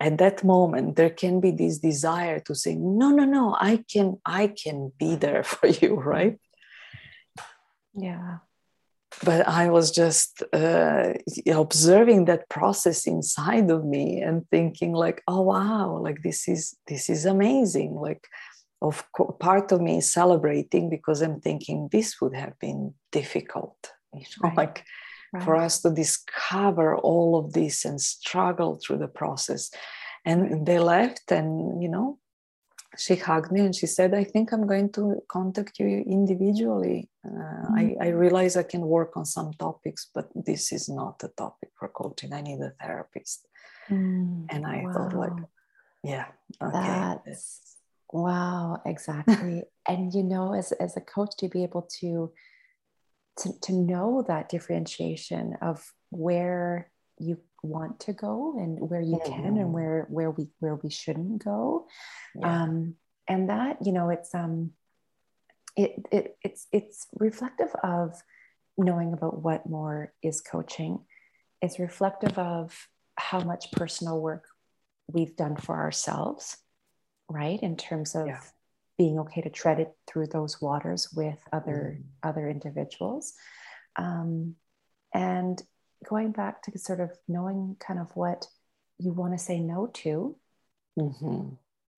at 0.00 0.16
that 0.18 0.42
moment 0.42 0.96
there 0.96 1.10
can 1.10 1.40
be 1.40 1.50
this 1.50 1.78
desire 1.78 2.40
to 2.40 2.54
say 2.54 2.74
no 2.74 3.10
no 3.10 3.24
no 3.24 3.54
i 3.60 3.84
can 3.92 4.18
i 4.24 4.46
can 4.46 4.92
be 4.98 5.14
there 5.14 5.42
for 5.52 5.66
you 5.66 5.94
right? 5.94 6.38
Yeah. 7.94 8.38
But 9.24 9.46
i 9.48 9.68
was 9.68 9.90
just 9.90 10.42
uh, 10.52 11.12
observing 11.52 12.24
that 12.26 12.48
process 12.48 13.06
inside 13.06 13.70
of 13.70 13.84
me 13.84 14.22
and 14.22 14.48
thinking 14.48 14.92
like 14.92 15.22
oh 15.26 15.42
wow 15.42 15.98
like 16.00 16.22
this 16.22 16.48
is 16.48 16.76
this 16.86 17.10
is 17.10 17.26
amazing. 17.26 17.94
Like 17.94 18.26
of 18.80 19.04
co- 19.14 19.36
part 19.38 19.72
of 19.72 19.80
me 19.80 19.98
is 19.98 20.10
celebrating 20.10 20.88
because 20.88 21.20
i'm 21.20 21.38
thinking 21.38 21.88
this 21.92 22.18
would 22.20 22.34
have 22.34 22.58
been 22.58 22.94
difficult. 23.12 23.76
You 24.14 24.20
know 24.42 24.48
right. 24.48 24.56
like 24.56 24.84
right. 25.32 25.42
for 25.42 25.56
us 25.56 25.82
to 25.82 25.90
discover 25.90 26.96
all 26.96 27.36
of 27.36 27.52
this 27.52 27.84
and 27.84 28.00
struggle 28.00 28.76
through 28.76 28.98
the 28.98 29.08
process. 29.08 29.70
And 30.24 30.66
they 30.66 30.78
left, 30.78 31.32
and 31.32 31.82
you 31.82 31.88
know, 31.88 32.18
she 32.98 33.16
hugged 33.16 33.52
me 33.52 33.60
and 33.60 33.74
she 33.74 33.86
said, 33.86 34.14
I 34.14 34.24
think 34.24 34.52
I'm 34.52 34.66
going 34.66 34.90
to 34.92 35.22
contact 35.28 35.78
you 35.78 35.86
individually. 36.06 37.08
Uh, 37.24 37.30
mm-hmm. 37.30 37.74
I, 38.02 38.06
I 38.06 38.08
realize 38.08 38.56
I 38.56 38.64
can 38.64 38.82
work 38.82 39.16
on 39.16 39.24
some 39.24 39.52
topics, 39.52 40.08
but 40.12 40.28
this 40.34 40.72
is 40.72 40.88
not 40.88 41.22
a 41.22 41.28
topic 41.28 41.70
for 41.78 41.88
coaching. 41.88 42.32
I 42.32 42.40
need 42.40 42.60
a 42.60 42.72
therapist. 42.80 43.46
Mm, 43.88 44.46
and 44.50 44.66
I 44.66 44.82
wow. 44.84 44.92
thought, 44.92 45.14
like, 45.14 45.44
yeah, 46.02 46.26
okay. 46.62 47.18
That's, 47.24 47.76
wow, 48.12 48.82
exactly. 48.84 49.62
and 49.88 50.12
you 50.12 50.22
know, 50.22 50.54
as, 50.54 50.72
as 50.72 50.96
a 50.96 51.00
coach, 51.00 51.36
to 51.38 51.48
be 51.48 51.62
able 51.62 51.88
to 52.00 52.32
to, 53.40 53.60
to 53.60 53.72
know 53.72 54.24
that 54.28 54.48
differentiation 54.48 55.56
of 55.62 55.92
where 56.10 56.90
you 57.18 57.38
want 57.62 58.00
to 58.00 58.12
go 58.12 58.54
and 58.58 58.78
where 58.80 59.00
you 59.00 59.16
mm-hmm. 59.16 59.32
can 59.32 59.44
and 59.44 59.56
mm-hmm. 59.58 59.72
where 59.72 60.06
where 60.08 60.30
we 60.30 60.48
where 60.60 60.76
we 60.76 60.90
shouldn't 60.90 61.44
go 61.44 61.86
yeah. 62.34 62.62
um 62.62 62.94
and 63.28 63.50
that 63.50 63.76
you 63.84 63.92
know 63.92 64.08
it's 64.08 64.34
um 64.34 64.70
it, 65.76 65.92
it 66.10 66.36
it's 66.42 66.66
it's 66.72 67.06
reflective 67.18 67.70
of 67.82 68.14
knowing 68.78 69.12
about 69.12 69.42
what 69.42 69.68
more 69.68 70.12
is 70.22 70.40
coaching 70.40 71.00
it's 71.60 71.78
reflective 71.78 72.38
of 72.38 72.88
how 73.16 73.40
much 73.40 73.70
personal 73.72 74.18
work 74.18 74.46
we've 75.06 75.36
done 75.36 75.56
for 75.56 75.76
ourselves 75.76 76.56
right 77.28 77.62
in 77.62 77.76
terms 77.76 78.14
of 78.14 78.26
yeah 78.26 78.40
being 79.00 79.18
okay 79.18 79.40
to 79.40 79.48
tread 79.48 79.80
it 79.80 79.94
through 80.06 80.26
those 80.26 80.60
waters 80.60 81.08
with 81.16 81.38
other 81.54 81.98
mm. 81.98 82.04
other 82.22 82.50
individuals 82.50 83.32
um, 83.96 84.54
and 85.14 85.62
going 86.06 86.32
back 86.32 86.62
to 86.62 86.78
sort 86.78 87.00
of 87.00 87.10
knowing 87.26 87.76
kind 87.80 87.98
of 87.98 88.14
what 88.14 88.46
you 88.98 89.10
want 89.10 89.32
to 89.32 89.38
say 89.38 89.58
no 89.58 89.86
to 89.86 90.36
mm-hmm. 90.98 91.48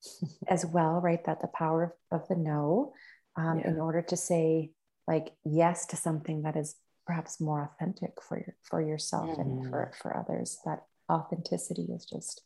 as 0.49 0.65
well 0.65 1.01
right 1.01 1.25
that 1.25 1.41
the 1.41 1.49
power 1.49 1.93
of, 2.13 2.29
the 2.29 2.37
no 2.37 2.93
um, 3.35 3.59
yeah. 3.59 3.71
in 3.71 3.81
order 3.81 4.03
to 4.03 4.17
say 4.17 4.71
like 5.09 5.33
yes 5.45 5.87
to 5.87 5.97
something 5.97 6.43
that 6.43 6.57
is 6.57 6.77
perhaps 7.05 7.41
more 7.41 7.69
authentic 7.69 8.13
for 8.23 8.37
your, 8.39 8.55
for 8.63 8.81
yourself 8.81 9.29
mm-hmm. 9.29 9.41
and 9.41 9.69
for 9.69 9.91
for 10.01 10.17
others 10.17 10.61
that 10.65 10.85
authenticity 11.11 11.89
is 11.93 12.05
just 12.05 12.43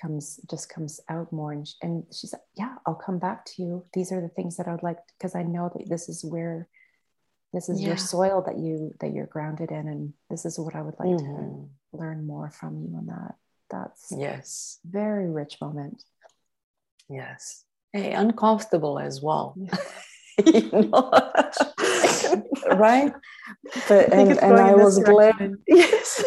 comes 0.00 0.40
just 0.50 0.68
comes 0.68 1.00
out 1.08 1.32
more. 1.32 1.52
And, 1.52 1.68
and 1.82 2.04
she 2.12 2.26
said 2.26 2.40
yeah 2.56 2.76
i'll 2.86 2.94
come 2.94 3.18
back 3.18 3.44
to 3.46 3.62
you. 3.62 3.84
These 3.92 4.12
are 4.12 4.20
the 4.20 4.28
things 4.28 4.56
that 4.56 4.68
i 4.68 4.72
would 4.72 4.82
like 4.82 4.98
because 5.16 5.34
i 5.34 5.42
know 5.42 5.70
that 5.74 5.88
this 5.88 6.08
is 6.08 6.24
where 6.24 6.68
this 7.52 7.68
is 7.68 7.80
yeah. 7.80 7.88
your 7.88 7.96
soil 7.96 8.42
that 8.46 8.58
you 8.58 8.94
that 9.00 9.12
you're 9.12 9.26
grounded 9.26 9.70
in 9.70 9.88
and 9.88 10.12
this 10.30 10.44
is 10.44 10.58
what 10.58 10.74
i 10.74 10.82
would 10.82 10.98
like 10.98 11.08
mm-hmm. 11.08 11.36
to 11.36 11.68
learn 11.92 12.26
more 12.26 12.50
from 12.50 12.80
you 12.80 12.96
on 12.96 13.06
that. 13.06 13.34
That's 13.70 14.12
yes. 14.16 14.78
very 14.84 15.28
rich 15.28 15.58
moment. 15.60 16.02
Yes. 17.08 17.64
Hey 17.92 18.12
uncomfortable 18.12 18.98
as 18.98 19.22
well. 19.22 19.56
You 20.46 20.70
know? 20.70 21.10
Right? 22.76 23.12
But 23.88 24.12
and, 24.12 24.38
and 24.38 24.54
i 24.54 24.74
was 24.74 24.98
glad 25.00 25.54
yes 25.66 26.22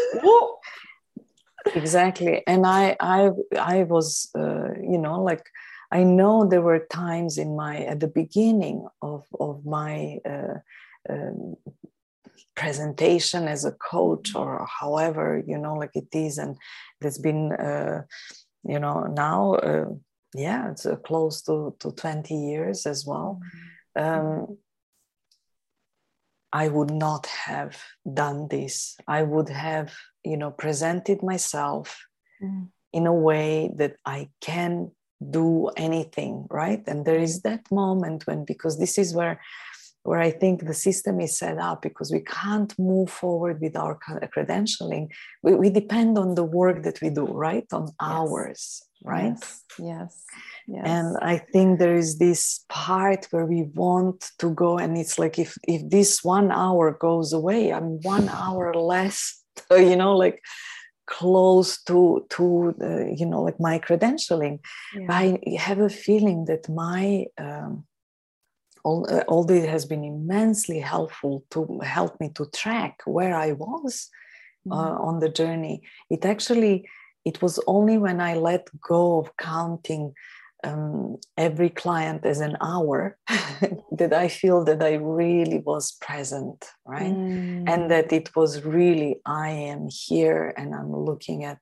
exactly. 1.75 2.43
And 2.47 2.65
i 2.65 2.95
i 2.99 3.29
i 3.59 3.83
was 3.83 4.29
uh, 4.35 4.73
you 4.81 4.97
know 4.97 5.21
like 5.21 5.45
i 5.91 6.03
know 6.03 6.45
there 6.45 6.61
were 6.61 6.87
times 6.91 7.37
in 7.37 7.55
my 7.55 7.77
at 7.85 7.99
the 7.99 8.07
beginning 8.07 8.87
of 9.01 9.25
of 9.39 9.65
my 9.65 10.19
uh, 10.25 10.57
um, 11.09 11.55
presentation 12.55 13.47
as 13.47 13.65
a 13.65 13.71
coach 13.71 14.35
or 14.35 14.67
however 14.79 15.43
you 15.47 15.57
know 15.57 15.75
like 15.75 15.95
it 15.95 16.13
is 16.13 16.37
and 16.37 16.57
there's 16.99 17.17
been 17.17 17.51
uh, 17.53 18.01
you 18.63 18.79
know 18.79 19.03
now 19.03 19.55
uh, 19.55 19.85
yeah 20.35 20.71
it's 20.71 20.85
uh, 20.85 20.95
close 20.97 21.41
to 21.41 21.75
to 21.79 21.91
20 21.91 22.35
years 22.35 22.85
as 22.85 23.05
well. 23.05 23.39
Mm-hmm. 23.97 24.47
um, 24.47 24.57
I 26.53 26.67
would 26.67 26.91
not 26.91 27.27
have 27.27 27.77
done 28.13 28.47
this. 28.49 28.97
I 29.07 29.23
would 29.23 29.49
have 29.49 29.93
you 30.23 30.37
know 30.37 30.51
presented 30.51 31.23
myself 31.23 32.05
mm. 32.41 32.67
in 32.93 33.07
a 33.07 33.13
way 33.13 33.71
that 33.75 33.95
i 34.05 34.29
can 34.39 34.91
do 35.29 35.69
anything 35.77 36.47
right 36.49 36.83
and 36.87 37.05
there 37.05 37.19
is 37.19 37.41
that 37.41 37.71
moment 37.71 38.25
when 38.25 38.43
because 38.43 38.79
this 38.79 38.97
is 38.97 39.13
where 39.13 39.39
where 40.03 40.19
I 40.19 40.31
think 40.31 40.65
the 40.65 40.73
system 40.73 41.21
is 41.21 41.37
set 41.37 41.59
up 41.59 41.83
because 41.83 42.11
we 42.11 42.21
can't 42.21 42.73
move 42.79 43.11
forward 43.11 43.61
with 43.61 43.77
our 43.77 43.99
credentialing. 44.35 45.09
We, 45.43 45.53
we 45.53 45.69
depend 45.69 46.17
on 46.17 46.33
the 46.33 46.43
work 46.43 46.81
that 46.81 46.99
we 47.03 47.11
do, 47.11 47.25
right? 47.25 47.67
On 47.71 47.83
yes. 47.83 47.93
hours, 47.99 48.81
right? 49.03 49.35
Yes. 49.39 49.63
yes. 49.79 50.23
Yes. 50.67 50.83
And 50.85 51.17
I 51.21 51.37
think 51.37 51.79
there 51.79 51.95
is 51.95 52.17
this 52.17 52.63
part 52.69 53.27
where 53.31 53.45
we 53.45 53.63
want 53.73 54.31
to 54.39 54.51
go, 54.51 54.77
and 54.77 54.97
it's 54.97 55.17
like 55.17 55.39
if 55.39 55.57
if 55.67 55.89
this 55.89 56.23
one 56.23 56.51
hour 56.51 56.91
goes 56.91 57.33
away, 57.33 57.73
I'm 57.73 57.99
one 58.01 58.29
hour 58.29 58.73
less, 58.73 59.43
you 59.71 59.95
know, 59.95 60.15
like 60.15 60.41
close 61.07 61.81
to 61.83 62.25
to 62.29 62.73
you 63.17 63.25
know 63.25 63.41
like 63.41 63.59
my 63.59 63.79
credentialing. 63.79 64.59
Yeah. 64.95 65.07
I 65.09 65.39
have 65.57 65.79
a 65.79 65.89
feeling 65.89 66.45
that 66.45 66.69
my 66.69 67.25
um, 67.37 67.85
all, 68.83 69.05
uh, 69.09 69.23
although 69.27 69.55
it 69.55 69.69
has 69.69 69.85
been 69.85 70.03
immensely 70.03 70.79
helpful 70.79 71.43
to 71.51 71.79
help 71.83 72.19
me 72.19 72.29
to 72.35 72.45
track 72.47 73.01
where 73.05 73.35
I 73.35 73.51
was 73.51 74.09
uh, 74.69 74.75
mm-hmm. 74.75 75.03
on 75.07 75.19
the 75.19 75.29
journey, 75.29 75.81
it 76.09 76.25
actually 76.25 76.87
it 77.25 77.41
was 77.41 77.59
only 77.67 77.97
when 77.97 78.19
I 78.19 78.35
let 78.35 78.67
go 78.81 79.19
of 79.19 79.35
counting 79.37 80.13
um, 80.63 81.17
every 81.37 81.69
client 81.69 82.25
as 82.25 82.39
an 82.39 82.57
hour 82.61 83.17
that 83.91 84.13
I 84.13 84.27
feel 84.27 84.63
that 84.65 84.83
I 84.83 84.95
really 84.95 85.59
was 85.59 85.93
present, 85.93 86.69
right? 86.85 87.13
Mm. 87.13 87.67
And 87.67 87.91
that 87.91 88.13
it 88.13 88.35
was 88.35 88.63
really, 88.63 89.21
I 89.25 89.49
am 89.49 89.87
here 89.89 90.53
and 90.57 90.75
I'm 90.75 90.95
looking 90.95 91.43
at 91.45 91.57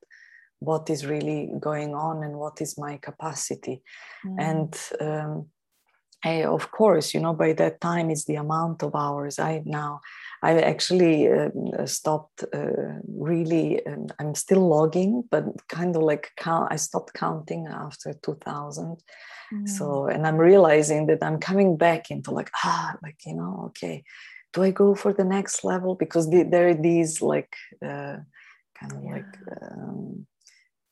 what 0.58 0.90
is 0.90 1.06
really 1.06 1.50
going 1.58 1.94
on 1.94 2.22
and 2.22 2.36
what 2.36 2.60
is 2.60 2.76
my 2.76 2.98
capacity. 2.98 3.82
Mm. 4.24 4.36
And 4.38 4.80
um, 5.00 5.46
I, 6.24 6.44
of 6.44 6.70
course, 6.70 7.14
you 7.14 7.20
know, 7.20 7.32
by 7.32 7.52
that 7.54 7.80
time 7.80 8.10
it's 8.10 8.24
the 8.24 8.36
amount 8.36 8.82
of 8.82 8.94
hours 8.94 9.38
I 9.38 9.62
now, 9.64 10.00
I 10.42 10.60
actually 10.60 11.28
uh, 11.28 11.50
stopped 11.86 12.44
uh, 12.54 13.00
really, 13.08 13.84
um, 13.86 14.08
I'm 14.18 14.34
still 14.34 14.66
logging, 14.66 15.24
but 15.30 15.44
kind 15.68 15.96
of 15.96 16.02
like 16.02 16.32
count, 16.36 16.68
I 16.70 16.76
stopped 16.76 17.14
counting 17.14 17.66
after 17.66 18.12
2000. 18.12 19.02
Mm. 19.52 19.68
So, 19.68 20.06
and 20.06 20.26
I'm 20.26 20.36
realizing 20.36 21.06
that 21.06 21.22
I'm 21.22 21.40
coming 21.40 21.76
back 21.76 22.10
into 22.10 22.30
like, 22.30 22.50
ah, 22.64 22.96
like, 23.02 23.18
you 23.26 23.34
know, 23.34 23.64
okay, 23.68 24.04
do 24.52 24.62
I 24.62 24.70
go 24.70 24.94
for 24.94 25.12
the 25.12 25.24
next 25.24 25.64
level? 25.64 25.94
Because 25.94 26.28
the, 26.30 26.42
there 26.42 26.68
are 26.68 26.74
these 26.74 27.22
like, 27.22 27.54
uh, 27.82 28.16
kind 28.78 28.92
of 28.92 29.02
yeah. 29.04 29.12
like, 29.12 29.62
um, 29.62 30.26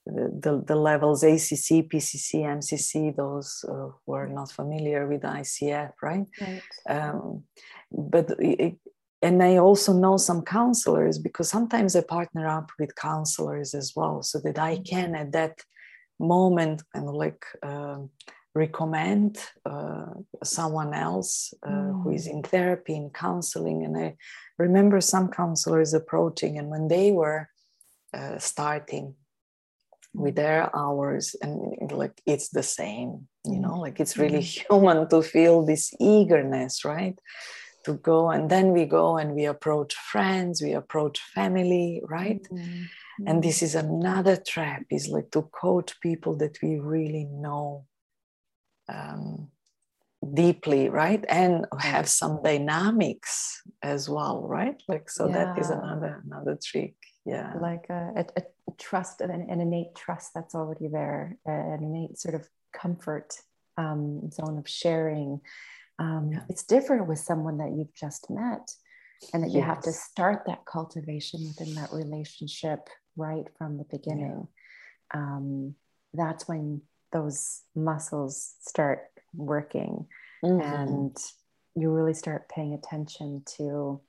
the, 0.08 0.64
the 0.66 0.76
levels 0.76 1.22
ACC, 1.22 1.88
PCC, 1.88 2.42
MCC, 2.44 3.14
those 3.14 3.64
uh, 3.68 3.88
who 4.04 4.12
are 4.12 4.28
not 4.28 4.50
familiar 4.50 5.06
with 5.06 5.22
ICF, 5.22 5.92
right? 6.02 6.26
right. 6.40 6.62
Um, 6.88 7.44
but 7.90 8.30
it, 8.38 8.76
and 9.20 9.42
I 9.42 9.56
also 9.56 9.92
know 9.92 10.16
some 10.16 10.42
counselors 10.42 11.18
because 11.18 11.48
sometimes 11.48 11.96
I 11.96 12.02
partner 12.02 12.46
up 12.46 12.70
with 12.78 12.94
counselors 12.94 13.74
as 13.74 13.92
well, 13.96 14.22
so 14.22 14.38
that 14.40 14.58
I 14.58 14.74
mm-hmm. 14.74 14.82
can 14.84 15.14
at 15.14 15.32
that 15.32 15.60
moment 16.20 16.82
kind 16.94 17.08
of 17.08 17.14
like 17.14 17.44
uh, 17.62 17.98
recommend 18.54 19.38
uh, 19.66 20.06
someone 20.42 20.94
else 20.94 21.52
uh, 21.64 21.70
mm. 21.70 22.02
who 22.02 22.10
is 22.10 22.26
in 22.26 22.42
therapy 22.42 22.96
in 22.96 23.10
counseling. 23.10 23.84
And 23.84 23.96
I 23.96 24.16
remember 24.58 25.00
some 25.00 25.28
counselors 25.28 25.94
approaching, 25.94 26.58
and 26.58 26.68
when 26.68 26.88
they 26.88 27.10
were 27.10 27.48
uh, 28.14 28.38
starting 28.38 29.14
with 30.14 30.36
their 30.36 30.74
hours 30.76 31.36
and 31.42 31.92
like 31.92 32.20
it's 32.26 32.48
the 32.48 32.62
same 32.62 33.28
you 33.44 33.58
know? 33.58 33.78
Like 33.78 34.00
it's 34.00 34.16
really 34.16 34.40
mm-hmm. 34.40 34.74
human 34.74 35.08
to 35.08 35.22
feel 35.22 35.64
this 35.64 35.92
eagerness 36.00 36.84
right? 36.84 37.18
To 37.84 37.94
go 37.94 38.30
and 38.30 38.50
then 38.50 38.72
we 38.72 38.84
go 38.84 39.16
and 39.16 39.34
we 39.34 39.44
approach 39.46 39.94
friends 39.94 40.60
we 40.62 40.72
approach 40.72 41.20
family 41.34 42.02
right? 42.08 42.42
Mm-hmm. 42.42 43.26
and 43.26 43.42
this 43.42 43.62
is 43.62 43.74
another 43.74 44.36
trap 44.36 44.84
is 44.90 45.08
like 45.08 45.30
to 45.32 45.42
coach 45.42 46.00
people 46.00 46.36
that 46.36 46.58
we 46.62 46.78
really 46.78 47.24
know 47.24 47.86
um, 48.88 49.48
deeply 50.34 50.88
right? 50.88 51.24
And 51.28 51.66
have 51.78 52.08
some 52.08 52.42
dynamics 52.42 53.62
as 53.82 54.08
well 54.08 54.42
right? 54.42 54.80
Like 54.88 55.08
so 55.10 55.28
yeah. 55.28 55.44
that 55.44 55.58
is 55.58 55.70
another 55.70 56.22
another 56.24 56.58
trick 56.62 56.94
yeah. 57.28 57.52
Like 57.60 57.84
a, 57.90 58.12
a, 58.16 58.24
a 58.40 58.42
trust 58.78 59.20
an, 59.20 59.30
an, 59.30 59.60
innate 59.60 59.94
trust 59.96 60.32
that's 60.34 60.54
already 60.54 60.88
there 60.88 61.36
an 61.46 61.82
innate 61.82 62.18
sort 62.18 62.34
of 62.34 62.48
comfort 62.72 63.34
um, 63.76 64.30
zone 64.30 64.58
of 64.58 64.68
sharing 64.68 65.40
um, 65.98 66.30
yeah. 66.32 66.40
it's 66.48 66.64
different 66.64 67.08
with 67.08 67.18
someone 67.18 67.58
that 67.58 67.72
you've 67.72 67.94
just 67.94 68.30
met 68.30 68.70
and 69.34 69.42
that 69.42 69.50
you 69.50 69.60
have 69.60 69.80
to 69.80 69.92
start 69.92 70.44
that 70.46 70.64
cultivation 70.64 71.40
within 71.44 71.74
that 71.74 71.92
relationship 71.92 72.88
right 73.16 73.46
from 73.56 73.78
the 73.78 73.84
beginning 73.90 74.46
yeah. 75.14 75.20
um, 75.20 75.74
that's 76.14 76.46
when 76.46 76.80
those 77.12 77.62
muscles 77.74 78.54
start 78.60 79.06
working 79.34 80.06
mm-hmm. 80.44 80.60
and 80.60 81.16
you 81.74 81.90
really 81.90 82.14
start 82.14 82.48
paying 82.48 82.74
attention 82.74 83.42
to 83.56 84.00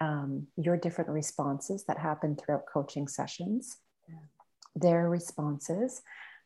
um, 0.00 0.46
your 0.56 0.76
different 0.76 1.10
responses 1.10 1.84
that 1.84 1.98
happen 1.98 2.36
throughout 2.36 2.64
coaching 2.72 3.06
sessions. 3.06 3.76
Their 4.74 5.08
responses, 5.08 6.02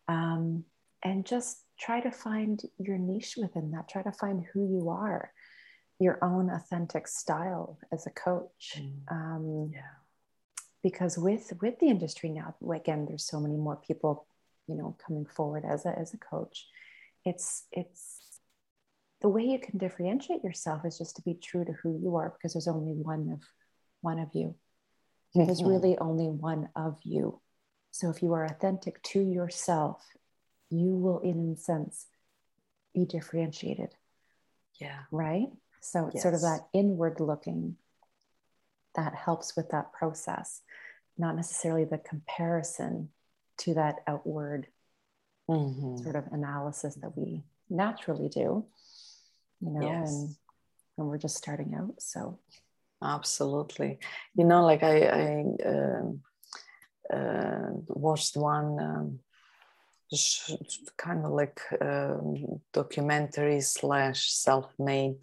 um, 0.09 0.65
and 1.03 1.27
just 1.27 1.59
try 1.79 2.01
to 2.01 2.11
find 2.11 2.63
your 2.79 2.99
niche 2.99 3.37
within 3.37 3.73
that. 3.73 3.89
Try 3.89 4.03
to 4.03 4.13
find 4.13 4.45
who 4.53 4.67
you 4.67 4.91
are, 4.91 5.33
your 5.99 6.19
own 6.23 6.51
authentic 6.51 7.09
style 7.09 7.79
as 7.93 8.07
a 8.07 8.11
coach. 8.11 8.79
Mm. 8.79 8.93
Um, 9.11 9.71
yeah. 9.73 9.81
Because 10.83 11.17
with 11.17 11.53
with 11.63 11.79
the 11.79 11.89
industry 11.89 12.31
now, 12.31 12.55
again, 12.73 13.07
there's 13.07 13.27
so 13.27 13.41
many 13.41 13.57
more 13.57 13.77
people, 13.77 14.27
you 14.67 14.75
know, 14.75 14.97
coming 15.05 15.25
forward 15.25 15.65
as 15.65 15.87
a 15.87 15.99
as 15.99 16.13
a 16.13 16.19
coach. 16.19 16.67
It's 17.25 17.65
it's 17.73 18.25
the 19.25 19.31
way 19.31 19.43
you 19.43 19.59
can 19.59 19.79
differentiate 19.79 20.45
yourself 20.45 20.85
is 20.85 20.99
just 20.99 21.17
to 21.17 21.23
be 21.23 21.33
true 21.33 21.65
to 21.65 21.73
who 21.73 21.99
you 21.99 22.17
are 22.17 22.29
because 22.37 22.53
there's 22.53 22.69
only 22.69 22.93
one 22.93 23.31
of 23.33 23.41
one 24.03 24.19
of 24.19 24.29
you 24.35 24.55
mm-hmm. 25.35 25.47
there's 25.47 25.63
really 25.63 25.97
only 25.99 26.29
one 26.29 26.69
of 26.77 26.99
you 27.03 27.41
so 27.95 28.11
if 28.11 28.23
you 28.23 28.33
are 28.33 28.45
authentic 28.45 29.03
to 29.03 29.21
yourself 29.21 30.03
you 30.71 30.97
will 30.97 31.21
in 31.21 31.53
a 31.53 31.57
sense 31.57 32.07
be 32.95 33.05
differentiated 33.05 33.91
yeah 34.81 35.01
right 35.11 35.49
so 35.81 36.07
it's 36.07 36.17
yes. 36.17 36.23
sort 36.23 36.35
of 36.35 36.41
that 36.41 36.67
inward 36.73 37.21
looking 37.21 37.77
that 38.95 39.15
helps 39.15 39.57
with 39.57 39.71
that 39.71 39.93
process 39.93 40.63
not 41.17 41.37
necessarily 41.37 41.85
the 41.85 41.99
comparison 41.99 43.09
to 43.57 43.75
that 43.75 44.01
outward 44.07 44.67
mm-hmm. 45.49 45.97
sort 46.03 46.17
of 46.17 46.25
analysis 46.33 46.97
that 46.97 47.17
we 47.17 47.45
naturally 47.71 48.29
do 48.29 48.65
you 49.65 49.71
know, 49.71 49.83
yes. 49.83 50.13
and 50.13 50.37
and 50.99 51.07
we're 51.09 51.19
just 51.19 51.37
starting 51.37 51.75
out. 51.75 51.95
So 52.01 52.39
absolutely, 53.03 53.99
you 54.35 54.45
know, 54.45 54.65
like 54.65 54.83
I, 54.83 55.01
I 55.03 55.45
uh, 55.67 56.03
uh, 57.13 57.71
watched 57.89 58.37
one 58.37 58.79
um, 58.81 59.19
kind 60.97 61.25
of 61.25 61.33
like 61.33 61.61
um, 61.81 62.61
documentary 62.73 63.61
slash 63.61 64.31
self-made 64.31 65.17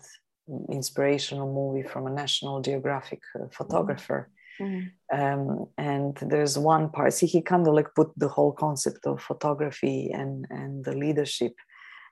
inspirational 0.69 1.51
movie 1.53 1.87
from 1.87 2.07
a 2.07 2.11
National 2.11 2.61
Geographic 2.61 3.21
uh, 3.35 3.45
photographer. 3.51 4.29
Mm-hmm. 4.59 5.19
Um, 5.19 5.67
and 5.77 6.17
there's 6.21 6.57
one 6.57 6.89
part, 6.89 7.13
see, 7.13 7.25
he 7.25 7.41
kind 7.41 7.67
of 7.67 7.73
like 7.73 7.95
put 7.95 8.11
the 8.17 8.27
whole 8.27 8.51
concept 8.51 9.05
of 9.05 9.21
photography 9.21 10.11
and, 10.11 10.45
and 10.49 10.83
the 10.83 10.95
leadership. 10.95 11.53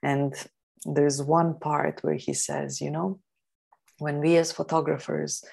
And 0.01 0.33
there's 0.85 1.21
one 1.21 1.59
part 1.59 1.99
where 2.01 2.15
he 2.15 2.33
says, 2.33 2.81
you 2.81 2.91
know, 2.91 3.19
when 3.99 4.19
we 4.19 4.37
as 4.37 4.51
photographers 4.51 5.43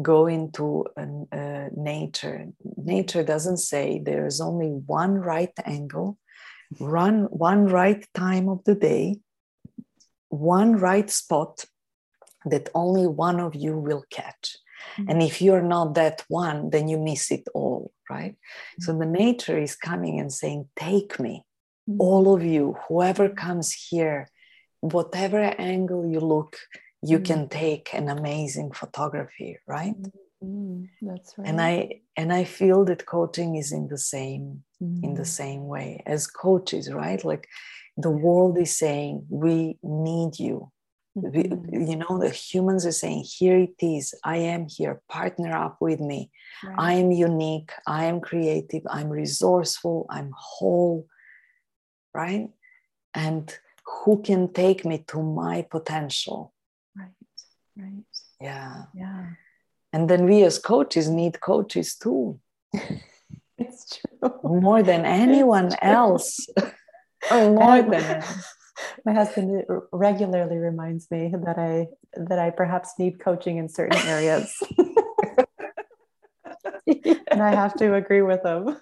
go 0.00 0.26
into 0.26 0.84
uh, 0.96 1.68
nature, 1.76 2.48
nature 2.76 3.22
doesn't 3.22 3.58
say 3.58 3.98
there's 3.98 4.40
only 4.40 4.68
one 4.68 5.14
right 5.14 5.52
angle, 5.64 6.18
run 6.78 7.24
one 7.24 7.66
right 7.66 8.06
time 8.14 8.48
of 8.48 8.64
the 8.64 8.74
day, 8.74 9.20
one 10.28 10.76
right 10.76 11.10
spot 11.10 11.64
that 12.44 12.68
only 12.74 13.06
one 13.06 13.40
of 13.40 13.54
you 13.54 13.78
will 13.78 14.04
catch. 14.10 14.56
Mm-hmm. 14.98 15.10
And 15.10 15.22
if 15.22 15.40
you're 15.40 15.62
not 15.62 15.94
that 15.94 16.24
one, 16.28 16.70
then 16.70 16.88
you 16.88 16.98
miss 16.98 17.30
it 17.30 17.48
all, 17.54 17.92
right? 18.10 18.32
mm-hmm. 18.32 18.82
So 18.82 18.98
the 18.98 19.06
nature 19.06 19.58
is 19.58 19.74
coming 19.74 20.20
and 20.20 20.32
saying, 20.32 20.68
Take 20.76 21.18
me, 21.18 21.44
mm-hmm. 21.88 22.00
all 22.00 22.34
of 22.34 22.44
you, 22.44 22.76
whoever 22.88 23.28
comes 23.28 23.72
here 23.72 24.28
whatever 24.92 25.40
angle 25.58 26.06
you 26.06 26.20
look, 26.20 26.56
you 27.08 27.18
mm. 27.18 27.24
can 27.24 27.48
take 27.48 27.94
an 27.94 28.08
amazing 28.08 28.72
photography, 28.72 29.58
right? 29.66 29.94
Mm, 30.42 30.88
that's 31.02 31.36
right. 31.38 31.48
And 31.48 31.60
I 31.60 32.00
and 32.16 32.32
I 32.32 32.44
feel 32.44 32.84
that 32.86 33.06
coaching 33.06 33.56
is 33.56 33.72
in 33.72 33.88
the 33.88 33.98
same 33.98 34.62
mm. 34.82 35.02
in 35.04 35.14
the 35.14 35.24
same 35.24 35.66
way 35.66 36.02
as 36.06 36.26
coaches, 36.26 36.92
right? 36.92 37.24
Like 37.24 37.48
the 37.96 38.10
world 38.10 38.58
is 38.58 38.76
saying, 38.76 39.26
we 39.30 39.78
need 39.82 40.38
you. 40.38 40.70
Mm-hmm. 41.16 41.78
We, 41.78 41.88
you 41.90 41.96
know, 41.96 42.18
the 42.18 42.28
humans 42.28 42.84
are 42.84 42.92
saying, 42.92 43.24
here 43.24 43.58
it 43.58 43.74
is. 43.80 44.14
I 44.22 44.36
am 44.36 44.66
here. 44.68 45.00
Partner 45.08 45.56
up 45.56 45.78
with 45.80 46.00
me. 46.00 46.30
Right. 46.62 46.76
I 46.78 46.92
am 46.94 47.10
unique. 47.10 47.72
I 47.86 48.04
am 48.04 48.20
creative. 48.20 48.82
I'm 48.90 49.08
resourceful. 49.08 50.06
I'm 50.10 50.30
whole. 50.36 51.06
Right. 52.12 52.50
And 53.14 53.52
who 53.86 54.20
can 54.20 54.52
take 54.52 54.84
me 54.84 55.04
to 55.08 55.22
my 55.22 55.62
potential? 55.62 56.52
Right. 57.76 58.04
Yeah. 58.40 58.84
Yeah. 58.94 59.26
And 59.92 60.08
then 60.08 60.26
we 60.26 60.44
as 60.44 60.58
coaches 60.58 61.08
need 61.08 61.40
coaches 61.40 61.96
too. 61.96 62.38
it's 63.58 63.98
true. 63.98 64.30
More 64.42 64.82
than 64.82 65.04
anyone 65.04 65.74
else. 65.82 66.46
Oh, 67.28 67.54
more 67.54 67.82
than 67.82 68.22
my 69.04 69.12
husband 69.12 69.64
regularly 69.90 70.58
reminds 70.58 71.10
me 71.10 71.34
that 71.44 71.58
I 71.58 71.88
that 72.12 72.38
I 72.38 72.50
perhaps 72.50 72.92
need 72.98 73.18
coaching 73.18 73.56
in 73.56 73.68
certain 73.68 73.98
areas. 74.06 74.54
and 76.86 77.42
I 77.42 77.52
have 77.54 77.74
to 77.78 77.94
agree 77.94 78.22
with 78.22 78.44
him. 78.44 78.76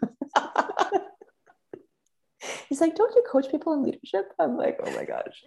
He's 2.68 2.80
like, 2.80 2.96
"Don't 2.96 3.14
you 3.14 3.24
coach 3.30 3.50
people 3.50 3.72
in 3.72 3.82
leadership?" 3.82 4.32
I'm 4.38 4.58
like, 4.58 4.78
"Oh 4.84 4.90
my 4.92 5.04
gosh." 5.04 5.44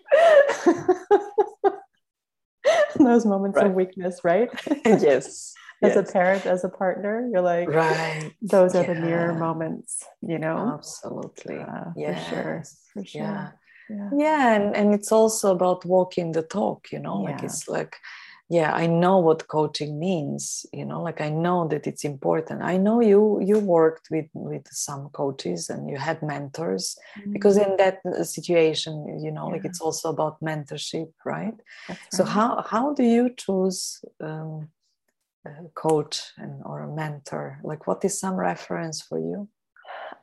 Those 3.03 3.25
moments 3.25 3.57
right. 3.57 3.67
of 3.67 3.73
weakness, 3.73 4.21
right? 4.23 4.49
yes. 4.85 5.53
As 5.83 5.93
yes. 5.93 6.09
a 6.09 6.11
parent, 6.11 6.47
as 6.47 6.63
a 6.63 6.69
partner, 6.69 7.29
you're 7.31 7.43
like, 7.43 7.69
right. 7.69 8.31
Those 8.41 8.73
are 8.73 8.81
yeah. 8.81 8.93
the 8.95 8.99
mirror 8.99 9.35
moments, 9.35 10.03
you 10.23 10.39
know. 10.39 10.73
Absolutely. 10.73 11.59
Uh, 11.59 11.91
yes. 11.95 12.27
For 12.27 12.33
sure. 12.33 12.63
For 12.93 13.05
sure. 13.05 13.21
Yeah 13.21 13.49
yeah, 13.89 14.09
yeah 14.15 14.55
and, 14.55 14.75
and 14.75 14.93
it's 14.93 15.11
also 15.11 15.51
about 15.51 15.85
walking 15.85 16.31
the 16.31 16.41
talk 16.41 16.91
you 16.91 16.99
know 16.99 17.21
like 17.21 17.43
it's 17.43 17.67
like 17.67 17.95
yeah 18.49 18.73
i 18.73 18.87
know 18.87 19.17
what 19.17 19.47
coaching 19.47 19.99
means 19.99 20.65
you 20.71 20.85
know 20.85 21.01
like 21.01 21.21
i 21.21 21.29
know 21.29 21.67
that 21.67 21.85
it's 21.85 22.03
important 22.03 22.61
i 22.61 22.77
know 22.77 23.01
you 23.01 23.39
you 23.41 23.59
worked 23.59 24.07
with 24.09 24.27
with 24.33 24.65
some 24.71 25.09
coaches 25.09 25.69
and 25.69 25.89
you 25.89 25.97
had 25.97 26.21
mentors 26.21 26.97
mm-hmm. 27.17 27.31
because 27.31 27.57
in 27.57 27.75
that 27.77 27.99
uh, 28.05 28.23
situation 28.23 29.19
you 29.19 29.31
know 29.31 29.47
yeah. 29.47 29.53
like 29.53 29.65
it's 29.65 29.81
also 29.81 30.09
about 30.09 30.39
mentorship 30.41 31.11
right, 31.25 31.55
so 32.11 32.23
how 32.23 32.63
how 32.67 32.93
do 32.93 33.03
you 33.03 33.29
choose 33.35 34.03
um, 34.21 34.69
a 35.45 35.69
coach 35.75 36.31
and 36.37 36.61
or 36.65 36.81
a 36.81 36.93
mentor 36.93 37.59
like 37.63 37.87
what 37.87 38.03
is 38.03 38.19
some 38.19 38.35
reference 38.35 39.01
for 39.01 39.19
you 39.19 39.47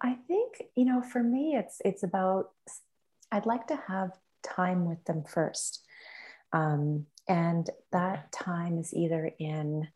i 0.00 0.14
think 0.28 0.62
you 0.74 0.84
know 0.84 1.02
for 1.02 1.22
me 1.22 1.56
it's 1.56 1.80
it's 1.84 2.02
about 2.02 2.50
I'd 3.34 3.46
like 3.46 3.66
to 3.66 3.76
have 3.88 4.12
time 4.44 4.84
with 4.84 5.04
them 5.06 5.24
first. 5.24 5.82
Um, 6.54 7.06
and 7.26 7.68
that 7.92 8.32
time 8.32 8.78
is 8.78 8.94
either 8.94 9.30
in 9.38 9.88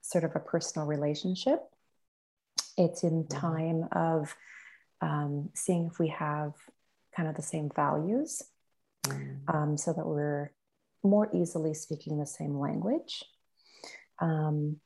sort 0.00 0.24
of 0.24 0.34
a 0.34 0.40
personal 0.40 0.86
relationship, 0.86 1.60
it's 2.78 3.04
in 3.04 3.24
mm-hmm. 3.24 3.38
time 3.38 3.88
of 3.92 4.34
um, 5.02 5.50
seeing 5.54 5.86
if 5.92 5.98
we 5.98 6.08
have 6.08 6.54
kind 7.14 7.28
of 7.28 7.36
the 7.36 7.42
same 7.42 7.70
values 7.76 8.42
mm. 9.04 9.36
um, 9.52 9.76
so 9.76 9.92
that 9.92 10.06
we're 10.06 10.50
more 11.02 11.28
easily 11.34 11.74
speaking 11.74 12.18
the 12.18 12.26
same 12.26 12.58
language. 12.58 13.22
Um, 14.20 14.76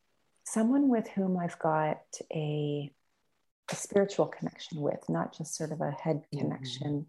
someone 0.45 0.89
with 0.89 1.07
whom 1.09 1.37
I've 1.39 1.59
got 1.59 2.01
a 2.33 2.91
a 3.71 3.75
spiritual 3.75 4.27
connection 4.27 4.81
with, 4.81 5.01
not 5.09 5.37
just 5.37 5.57
sort 5.57 5.73
of 5.73 5.81
a 5.81 5.91
head 5.91 6.17
mm-hmm. 6.17 6.39
connection 6.39 7.07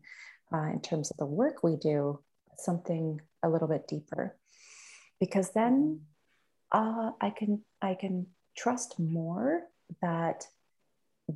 uh, 0.52 0.70
in 0.74 0.82
terms 0.82 1.12
of 1.12 1.18
the 1.18 1.26
work 1.26 1.64
we 1.64 1.76
do, 1.76 2.20
something 2.60 3.22
a 3.44 3.50
little 3.50 3.68
bit 3.68 3.88
deeper. 3.88 4.36
Because 5.20 5.52
then 5.52 6.02
uh, 6.72 7.12
I 7.22 7.30
can 7.32 7.62
I 7.82 7.96
can 7.96 8.28
trust 8.56 9.00
more 9.00 9.64
that 10.02 10.46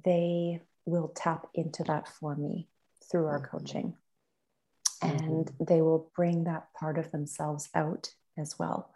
they 0.06 0.62
will 0.86 1.10
tap 1.16 1.48
into 1.54 1.84
that 1.84 2.08
for 2.08 2.36
me 2.36 2.68
through 3.10 3.28
our 3.28 3.40
mm-hmm. 3.40 3.58
coaching, 3.58 3.94
and 5.02 5.46
mm-hmm. 5.46 5.64
they 5.68 5.82
will 5.82 6.12
bring 6.16 6.44
that 6.46 6.68
part 6.78 6.98
of 6.98 7.12
themselves 7.12 7.70
out 7.74 8.10
as 8.38 8.58
well. 8.60 8.92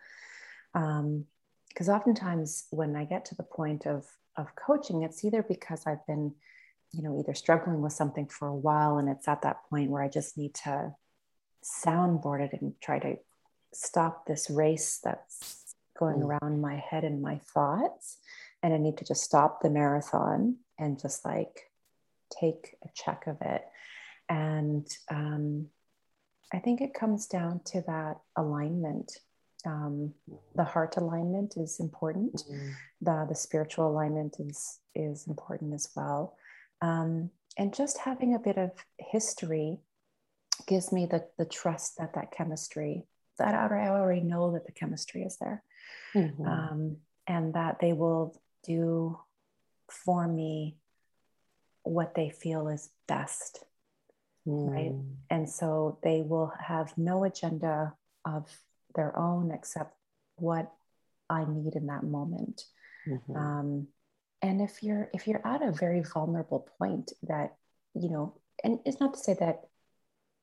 Because 0.74 1.90
um, 1.90 1.96
oftentimes 1.96 2.66
when 2.72 2.96
I 2.96 3.06
get 3.06 3.26
to 3.26 3.36
the 3.36 3.44
point 3.44 3.86
of 3.86 4.06
of 4.38 4.56
coaching, 4.56 5.04
it's 5.04 5.24
either 5.24 5.44
because 5.44 5.84
I've 5.88 6.06
been, 6.06 6.34
you 6.92 7.02
know, 7.02 7.18
either 7.20 7.34
struggling 7.34 7.82
with 7.82 7.94
something 7.94 8.28
for 8.28 8.48
a 8.48 8.56
while 8.56 8.98
and 8.98 9.08
it's 9.10 9.28
at 9.28 9.44
that 9.44 9.64
point 9.70 9.90
where 9.90 10.04
I 10.04 10.10
just 10.10 10.38
need 10.38 10.54
to 10.66 10.94
soundboard 11.86 12.42
it 12.42 12.62
and 12.62 12.74
try 12.82 13.00
to 13.00 13.18
stop 13.74 14.26
this 14.26 14.50
race 14.50 15.00
that's 15.04 15.76
going 15.98 16.22
mm. 16.22 16.26
around 16.26 16.62
my 16.62 16.76
head 16.76 17.04
and 17.04 17.22
my 17.22 17.40
thoughts. 17.54 18.18
And 18.64 18.74
I 18.74 18.78
need 18.78 18.98
to 18.98 19.06
just 19.06 19.24
stop 19.24 19.62
the 19.62 19.70
marathon 19.70 20.58
and 20.80 21.00
just 21.00 21.26
like 21.26 21.72
take 22.40 22.76
a 22.84 22.90
check 22.94 23.28
of 23.28 23.38
it. 23.42 23.64
And 24.30 24.88
um, 25.10 25.68
I 26.54 26.60
think 26.60 26.82
it 26.82 26.94
comes 26.94 27.28
down 27.28 27.62
to 27.66 27.82
that 27.88 28.18
alignment 28.36 29.20
um, 29.66 30.14
the 30.56 30.64
heart 30.64 30.98
alignment 30.98 31.56
is 31.58 31.80
important. 31.80 32.44
Mm-hmm. 32.50 32.70
The, 33.02 33.26
the 33.30 33.36
spiritual 33.36 33.90
alignment 33.90 34.38
is, 34.40 34.80
is 34.94 35.28
important 35.28 35.74
as 35.74 35.90
well. 35.96 36.38
Um, 36.82 37.32
and 37.58 37.74
just 37.74 37.98
having 37.98 38.36
a 38.36 38.40
bit 38.40 38.58
of 38.58 38.72
history 39.00 39.80
gives 40.68 40.92
me 40.92 41.06
the, 41.06 41.26
the 41.38 41.46
trust 41.46 41.98
that 41.98 42.14
that 42.16 42.32
chemistry, 42.32 43.06
that 43.38 43.54
I 43.54 43.88
already 43.88 44.22
know 44.22 44.54
that 44.54 44.66
the 44.66 44.72
chemistry 44.72 45.24
is 45.24 45.38
there. 45.38 45.64
Mm-hmm. 46.14 46.48
Um, 46.48 46.98
and 47.28 47.54
that 47.56 47.80
they 47.80 47.94
will 47.94 48.40
do 48.64 49.20
for 49.90 50.28
me 50.28 50.78
what 51.84 52.16
they 52.16 52.30
feel 52.30 52.68
is 52.68 52.90
best. 53.08 53.64
Mm. 54.48 54.70
Right. 54.70 54.92
And 55.30 55.50
so 55.50 56.00
they 56.04 56.22
will 56.22 56.54
have 56.60 56.98
no 56.98 57.24
agenda 57.24 57.94
of 58.26 58.48
their 58.96 59.18
own 59.18 59.52
except 59.52 59.96
what 60.38 60.72
I 61.30 61.46
need 61.46 61.76
in 61.76 61.88
that 61.88 62.04
moment. 62.04 62.64
Mm-hmm. 63.08 63.36
Um, 63.36 63.88
and 64.42 64.62
if 64.62 64.84
you're 64.84 65.10
if 65.14 65.28
you're 65.28 65.46
at 65.46 65.64
a 65.64 65.72
very 65.72 66.04
vulnerable 66.04 66.68
point 66.78 67.12
that 67.24 67.56
you 67.94 68.10
know, 68.10 68.36
and 68.64 68.80
it's 68.86 69.00
not 69.00 69.14
to 69.14 69.20
say 69.20 69.36
that 69.40 69.62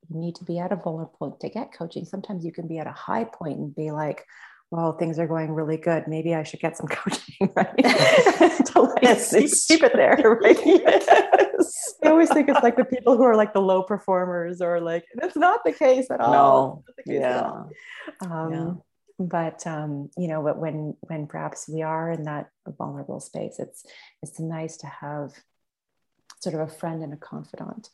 you 0.08 0.18
need 0.18 0.34
to 0.36 0.44
be 0.44 0.58
at 0.58 0.72
a 0.72 0.76
vulnerable 0.76 1.14
point 1.18 1.40
to 1.40 1.48
get 1.48 1.72
coaching. 1.72 2.04
Sometimes 2.04 2.44
you 2.44 2.52
can 2.52 2.66
be 2.66 2.78
at 2.78 2.86
a 2.86 2.92
high 2.92 3.24
point 3.24 3.58
and 3.58 3.74
be 3.74 3.90
like, 3.90 4.24
well, 4.72 4.92
things 4.92 5.18
are 5.18 5.26
going 5.26 5.52
really 5.52 5.76
good. 5.76 6.08
Maybe 6.08 6.34
I 6.34 6.42
should 6.42 6.60
get 6.60 6.76
some 6.76 6.86
coaching, 6.90 7.52
right? 7.54 7.76
to 8.66 8.80
like 8.80 9.02
yes, 9.02 9.30
keep, 9.30 9.50
keep 9.68 9.82
it 9.82 9.92
there, 9.94 10.16
right? 10.42 10.58
yes. 10.64 11.94
I 12.02 12.08
always 12.08 12.30
think 12.30 12.48
it's 12.48 12.62
like 12.62 12.76
the 12.76 12.84
people 12.84 13.16
who 13.16 13.22
are 13.22 13.36
like 13.36 13.52
the 13.52 13.60
low 13.60 13.82
performers, 13.82 14.60
or 14.60 14.80
like 14.80 15.04
that's 15.14 15.36
not 15.36 15.60
the 15.64 15.72
case 15.72 16.10
at 16.10 16.20
all. 16.20 16.84
No, 17.06 17.12
yeah. 17.12 17.62
Um, 18.22 18.52
yeah. 18.52 18.72
But 19.18 19.66
um, 19.66 20.10
you 20.16 20.26
know, 20.26 20.42
but 20.42 20.58
when 20.58 20.96
when 21.02 21.26
perhaps 21.26 21.68
we 21.68 21.82
are 21.82 22.10
in 22.10 22.24
that 22.24 22.48
vulnerable 22.66 23.20
space, 23.20 23.56
it's 23.58 23.84
it's 24.22 24.40
nice 24.40 24.78
to 24.78 24.86
have 24.86 25.32
sort 26.40 26.54
of 26.54 26.60
a 26.62 26.72
friend 26.72 27.02
and 27.02 27.12
a 27.12 27.16
confidant 27.16 27.90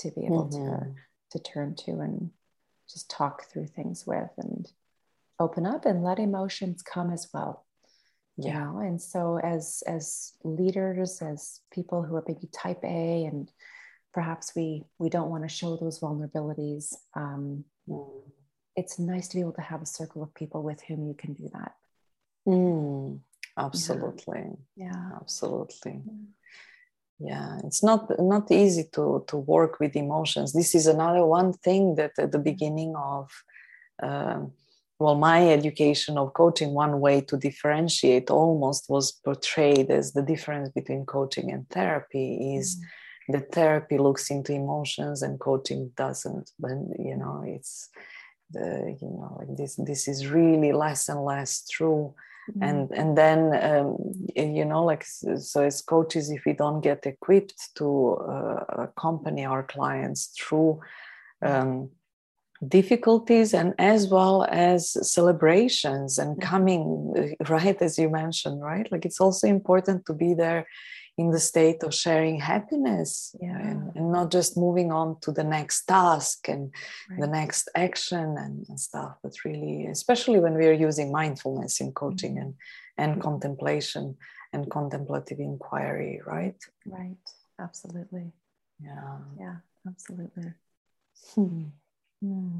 to 0.00 0.10
be 0.10 0.26
able 0.26 0.44
mm-hmm. 0.44 0.84
to 0.84 0.94
to 1.30 1.38
turn 1.38 1.74
to 1.74 1.92
and 2.00 2.30
just 2.90 3.10
talk 3.10 3.50
through 3.50 3.66
things 3.66 4.06
with 4.06 4.30
and 4.38 4.70
open 5.40 5.66
up 5.66 5.84
and 5.84 6.02
let 6.02 6.18
emotions 6.18 6.82
come 6.82 7.12
as 7.12 7.28
well 7.32 7.64
yeah. 8.38 8.46
you 8.46 8.58
know 8.58 8.78
and 8.78 9.00
so 9.00 9.38
as 9.42 9.82
as 9.86 10.32
leaders 10.44 11.20
as 11.20 11.60
people 11.70 12.02
who 12.02 12.16
are 12.16 12.24
maybe 12.26 12.48
type 12.52 12.82
a 12.84 13.24
and 13.24 13.50
perhaps 14.14 14.52
we 14.56 14.84
we 14.98 15.08
don't 15.10 15.30
want 15.30 15.42
to 15.42 15.48
show 15.48 15.76
those 15.76 16.00
vulnerabilities 16.00 16.94
um, 17.14 17.64
mm. 17.88 18.08
it's 18.76 18.98
nice 18.98 19.28
to 19.28 19.36
be 19.36 19.40
able 19.40 19.52
to 19.52 19.60
have 19.60 19.82
a 19.82 19.86
circle 19.86 20.22
of 20.22 20.32
people 20.34 20.62
with 20.62 20.80
whom 20.82 21.06
you 21.06 21.14
can 21.14 21.34
do 21.34 21.48
that 21.52 21.72
mm, 22.46 23.18
absolutely 23.56 24.44
yeah, 24.76 24.92
yeah. 24.92 25.10
absolutely 25.20 26.00
yeah. 26.04 26.12
Yeah 27.18 27.58
it's 27.64 27.82
not 27.82 28.08
not 28.18 28.50
easy 28.50 28.84
to 28.92 29.24
to 29.26 29.36
work 29.36 29.80
with 29.80 29.96
emotions 29.96 30.52
this 30.52 30.74
is 30.74 30.86
another 30.86 31.24
one 31.24 31.52
thing 31.52 31.94
that 31.96 32.12
at 32.18 32.32
the 32.32 32.38
beginning 32.38 32.94
of 32.96 33.30
um, 34.02 34.52
well, 34.98 35.14
my 35.14 35.48
education 35.50 36.18
of 36.18 36.34
coaching, 36.34 36.74
one 36.74 36.98
way 37.00 37.20
to 37.20 37.36
differentiate 37.36 38.30
almost 38.30 38.90
was 38.90 39.12
portrayed 39.12 39.90
as 39.90 40.12
the 40.12 40.22
difference 40.22 40.70
between 40.70 41.06
coaching 41.06 41.52
and 41.52 41.68
therapy 41.70 42.56
is 42.56 42.76
mm. 42.76 43.34
that 43.34 43.52
therapy 43.52 43.96
looks 43.96 44.28
into 44.30 44.52
emotions 44.52 45.22
and 45.22 45.38
coaching 45.38 45.92
doesn't. 45.96 46.50
But 46.58 46.78
you 46.98 47.16
know, 47.16 47.44
it's 47.46 47.90
the 48.50 48.96
you 49.00 49.08
know 49.08 49.36
like 49.38 49.56
this. 49.56 49.76
This 49.76 50.08
is 50.08 50.26
really 50.26 50.72
less 50.72 51.08
and 51.08 51.24
less 51.24 51.64
true. 51.68 52.14
Mm. 52.50 52.68
and 52.68 52.90
and 52.92 53.16
then 53.16 53.40
um, 53.62 53.96
you 54.36 54.64
know 54.64 54.84
like 54.84 55.04
so 55.04 55.62
as 55.62 55.82
coaches 55.82 56.30
if 56.30 56.44
we 56.44 56.52
don't 56.52 56.80
get 56.80 57.06
equipped 57.06 57.74
to 57.76 58.14
uh, 58.14 58.64
accompany 58.86 59.44
our 59.44 59.62
clients 59.62 60.34
through 60.38 60.80
um, 61.42 61.90
difficulties 62.66 63.54
and 63.54 63.74
as 63.78 64.08
well 64.08 64.44
as 64.48 64.96
celebrations 65.08 66.18
and 66.18 66.32
mm-hmm. 66.32 66.48
coming 66.48 67.36
right 67.48 67.80
as 67.80 67.98
you 67.98 68.08
mentioned 68.08 68.60
right 68.62 68.90
like 68.90 69.04
it's 69.04 69.20
also 69.20 69.46
important 69.46 70.04
to 70.06 70.12
be 70.12 70.34
there 70.34 70.66
in 71.18 71.32
the 71.32 71.40
state 71.40 71.82
of 71.82 71.92
sharing 71.92 72.38
happiness 72.38 73.34
yeah. 73.40 73.58
and, 73.58 73.94
and, 73.96 74.12
not 74.12 74.30
just 74.30 74.56
moving 74.56 74.92
on 74.92 75.18
to 75.20 75.32
the 75.32 75.42
next 75.42 75.84
task 75.84 76.48
and 76.48 76.72
right. 77.10 77.20
the 77.20 77.26
next 77.26 77.68
action 77.74 78.36
and, 78.38 78.64
and, 78.68 78.78
stuff 78.78 79.16
but 79.22 79.34
really 79.44 79.86
especially 79.86 80.38
when 80.38 80.54
we 80.54 80.66
are 80.66 80.80
using 80.88 81.10
mindfulness 81.10 81.80
in 81.80 81.92
coaching 81.92 82.34
mm-hmm. 82.36 82.42
and 82.42 82.54
and 82.98 83.12
mm-hmm. 83.12 83.22
contemplation 83.22 84.16
and 84.52 84.70
contemplative 84.70 85.40
inquiry 85.40 86.20
right 86.24 86.60
right 86.86 87.26
absolutely 87.60 88.32
yeah 88.80 89.18
yeah 89.38 89.56
absolutely 89.86 90.52
hmm. 91.34 91.64
Hmm. 92.22 92.58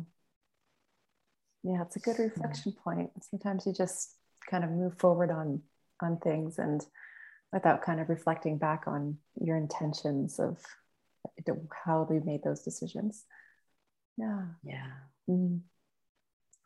yeah 1.63 1.83
it's 1.83 1.97
a 1.97 2.01
good 2.01 2.19
reflection 2.19 2.73
yeah. 2.75 2.83
point 2.83 3.11
sometimes 3.21 3.67
you 3.67 3.73
just 3.73 4.17
kind 4.51 4.65
of 4.65 4.71
move 4.71 4.99
forward 4.99 5.31
on 5.31 5.63
on 6.03 6.19
things 6.19 6.59
and 6.59 6.85
without 7.53 7.83
kind 7.83 8.01
of 8.01 8.09
reflecting 8.09 8.59
back 8.59 8.85
on 8.87 9.19
your 9.41 9.57
intentions 9.57 10.39
of 10.39 10.59
how 11.85 12.07
we 12.09 12.21
made 12.21 12.43
those 12.43 12.63
decisions. 12.63 13.25
Yeah. 14.17 14.43
Yeah. 14.63 14.93
Mm. 15.29 15.61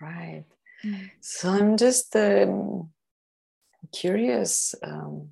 Right. 0.01 0.45
Mm. 0.85 1.11
So 1.21 1.51
I'm 1.51 1.77
just 1.77 2.17
um, 2.17 2.91
curious, 3.93 4.75
um, 4.83 5.29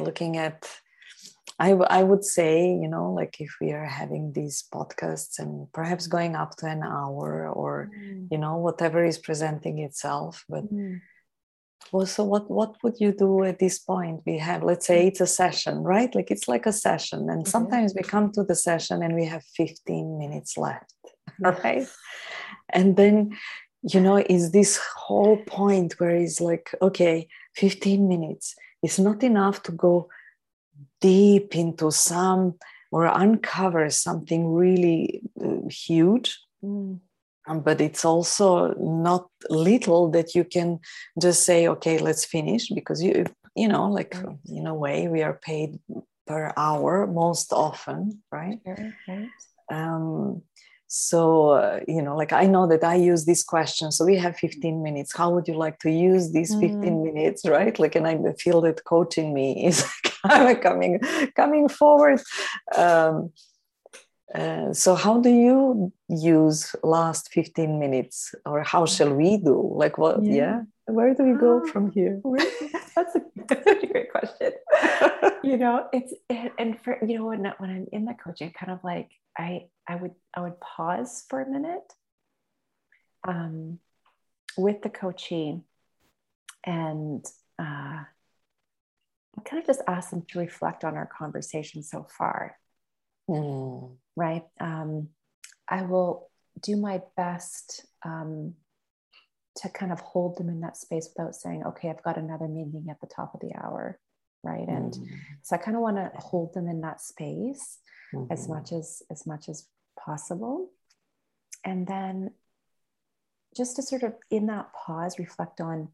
looking 0.00 0.36
at, 0.36 0.68
I, 1.58 1.70
w- 1.70 1.86
I 1.88 2.02
would 2.02 2.24
say, 2.24 2.66
you 2.66 2.88
know, 2.88 3.12
like 3.12 3.40
if 3.40 3.54
we 3.60 3.72
are 3.72 3.84
having 3.84 4.32
these 4.32 4.64
podcasts 4.74 5.38
and 5.38 5.70
perhaps 5.72 6.08
going 6.08 6.34
up 6.34 6.56
to 6.56 6.66
an 6.66 6.82
hour 6.82 7.48
or, 7.48 7.90
mm. 7.96 8.26
you 8.30 8.38
know, 8.38 8.56
whatever 8.56 9.04
is 9.04 9.18
presenting 9.18 9.78
itself, 9.78 10.44
but 10.48 10.64
well 11.90 12.06
so 12.06 12.24
what 12.24 12.50
what 12.50 12.76
would 12.82 12.96
you 12.98 13.12
do 13.12 13.44
at 13.44 13.58
this 13.58 13.78
point? 13.78 14.20
We 14.26 14.38
have 14.38 14.62
let's 14.62 14.86
say 14.86 15.06
it's 15.06 15.20
a 15.20 15.26
session 15.26 15.82
right? 15.82 16.14
Like 16.14 16.30
it's 16.30 16.48
like 16.48 16.66
a 16.66 16.72
session 16.72 17.28
and 17.28 17.46
sometimes 17.46 17.94
we 17.94 18.02
come 18.02 18.30
to 18.32 18.44
the 18.44 18.54
session 18.54 19.02
and 19.02 19.14
we 19.14 19.24
have 19.26 19.42
15 19.56 20.18
minutes 20.18 20.56
left 20.56 20.94
right? 21.40 21.86
And 22.70 22.96
then 22.96 23.36
you 23.82 24.00
know 24.00 24.18
is 24.18 24.52
this 24.52 24.78
whole 24.96 25.38
point 25.46 25.94
where 25.98 26.14
it's 26.14 26.40
like 26.40 26.74
okay 26.80 27.28
15 27.56 28.08
minutes 28.08 28.54
is 28.82 28.98
not 28.98 29.22
enough 29.22 29.62
to 29.64 29.72
go 29.72 30.08
deep 31.00 31.54
into 31.54 31.90
some 31.90 32.54
or 32.90 33.06
uncover 33.06 33.88
something 33.90 34.52
really 34.52 35.22
uh, 35.42 35.68
huge. 35.68 36.38
Mm. 36.62 37.00
Um, 37.48 37.60
but 37.60 37.80
it's 37.80 38.04
also 38.04 38.72
not 38.78 39.28
little 39.50 40.10
that 40.12 40.34
you 40.34 40.44
can 40.44 40.78
just 41.20 41.44
say 41.44 41.66
okay 41.66 41.98
let's 41.98 42.24
finish 42.24 42.68
because 42.68 43.02
you 43.02 43.26
you 43.56 43.66
know 43.66 43.88
like 43.90 44.14
right. 44.14 44.36
in 44.46 44.66
a 44.66 44.74
way 44.74 45.08
we 45.08 45.22
are 45.22 45.34
paid 45.34 45.80
per 46.26 46.52
hour 46.56 47.06
most 47.06 47.52
often 47.52 48.22
right, 48.30 48.60
right. 48.64 49.28
Um, 49.68 50.42
so 50.94 51.52
uh, 51.52 51.80
you 51.88 52.02
know 52.02 52.14
like 52.14 52.34
i 52.34 52.46
know 52.46 52.66
that 52.66 52.84
i 52.84 52.94
use 52.94 53.24
this 53.24 53.42
question 53.42 53.90
so 53.90 54.04
we 54.04 54.14
have 54.14 54.36
15 54.36 54.82
minutes 54.82 55.16
how 55.16 55.30
would 55.30 55.48
you 55.48 55.54
like 55.54 55.78
to 55.78 55.90
use 55.90 56.32
these 56.32 56.54
15 56.54 56.82
mm. 56.82 57.02
minutes 57.02 57.48
right 57.48 57.78
like 57.78 57.94
and 57.94 58.06
i 58.06 58.18
feel 58.38 58.60
that 58.60 58.84
coaching 58.84 59.32
me 59.32 59.64
is 59.64 59.82
kind 60.26 60.50
of 60.54 60.60
coming 60.60 61.00
coming 61.34 61.66
forward 61.66 62.20
um, 62.76 63.32
uh, 64.34 64.72
so 64.72 64.94
how 64.94 65.20
do 65.20 65.28
you 65.28 65.92
use 66.08 66.74
last 66.82 67.30
15 67.32 67.78
minutes 67.78 68.34
or 68.46 68.62
how 68.62 68.86
shall 68.86 69.14
we 69.14 69.36
do? 69.36 69.72
Like 69.74 69.98
what 69.98 70.22
yeah, 70.24 70.34
yeah? 70.34 70.62
where 70.86 71.14
do 71.14 71.24
we 71.24 71.38
go 71.38 71.62
oh, 71.62 71.66
from 71.68 71.90
here? 71.90 72.20
that's, 72.94 73.14
a, 73.14 73.20
that's 73.48 73.66
a 73.66 73.86
great 73.86 74.10
question. 74.10 74.52
You 75.44 75.56
know 75.56 75.88
it's 75.92 76.14
and 76.30 76.80
for 76.80 76.98
you 77.04 77.18
know 77.18 77.26
when, 77.26 77.40
when 77.58 77.70
i'm 77.70 77.86
in 77.90 78.04
the 78.04 78.14
coaching 78.14 78.52
kind 78.52 78.70
of 78.70 78.78
like 78.84 79.10
i 79.36 79.66
i 79.88 79.96
would 79.96 80.12
i 80.34 80.40
would 80.40 80.60
pause 80.60 81.24
for 81.28 81.42
a 81.42 81.50
minute 81.50 81.92
um 83.26 83.80
with 84.56 84.82
the 84.82 84.88
coachee 84.88 85.60
and 86.64 87.24
uh 87.58 88.04
kind 89.44 89.60
of 89.60 89.66
just 89.66 89.82
ask 89.88 90.10
them 90.10 90.22
to 90.28 90.38
reflect 90.38 90.84
on 90.84 90.94
our 90.94 91.06
conversation 91.06 91.82
so 91.82 92.06
far 92.08 92.56
mm 93.32 93.96
right? 94.16 94.44
Um, 94.60 95.08
I 95.68 95.82
will 95.82 96.30
do 96.60 96.76
my 96.76 97.00
best 97.16 97.86
um, 98.04 98.54
to 99.56 99.68
kind 99.68 99.92
of 99.92 100.00
hold 100.00 100.38
them 100.38 100.48
in 100.48 100.60
that 100.60 100.76
space 100.76 101.08
without 101.14 101.34
saying, 101.34 101.64
okay, 101.64 101.90
I've 101.90 102.02
got 102.02 102.18
another 102.18 102.48
meeting 102.48 102.86
at 102.90 103.00
the 103.00 103.06
top 103.06 103.34
of 103.34 103.40
the 103.40 103.52
hour, 103.56 103.98
right? 104.42 104.66
And 104.66 104.92
mm-hmm. 104.92 105.14
so 105.42 105.56
I 105.56 105.58
kind 105.58 105.76
of 105.76 105.82
want 105.82 105.96
to 105.96 106.10
hold 106.16 106.54
them 106.54 106.68
in 106.68 106.80
that 106.82 107.00
space 107.00 107.78
mm-hmm. 108.14 108.32
as 108.32 108.48
much 108.48 108.72
as 108.72 109.02
as 109.10 109.26
much 109.26 109.48
as 109.48 109.66
possible, 109.98 110.70
and 111.64 111.86
then 111.86 112.30
just 113.56 113.76
to 113.76 113.82
sort 113.82 114.02
of 114.02 114.14
in 114.30 114.46
that 114.46 114.72
pause 114.72 115.18
reflect 115.18 115.60
on 115.60 115.88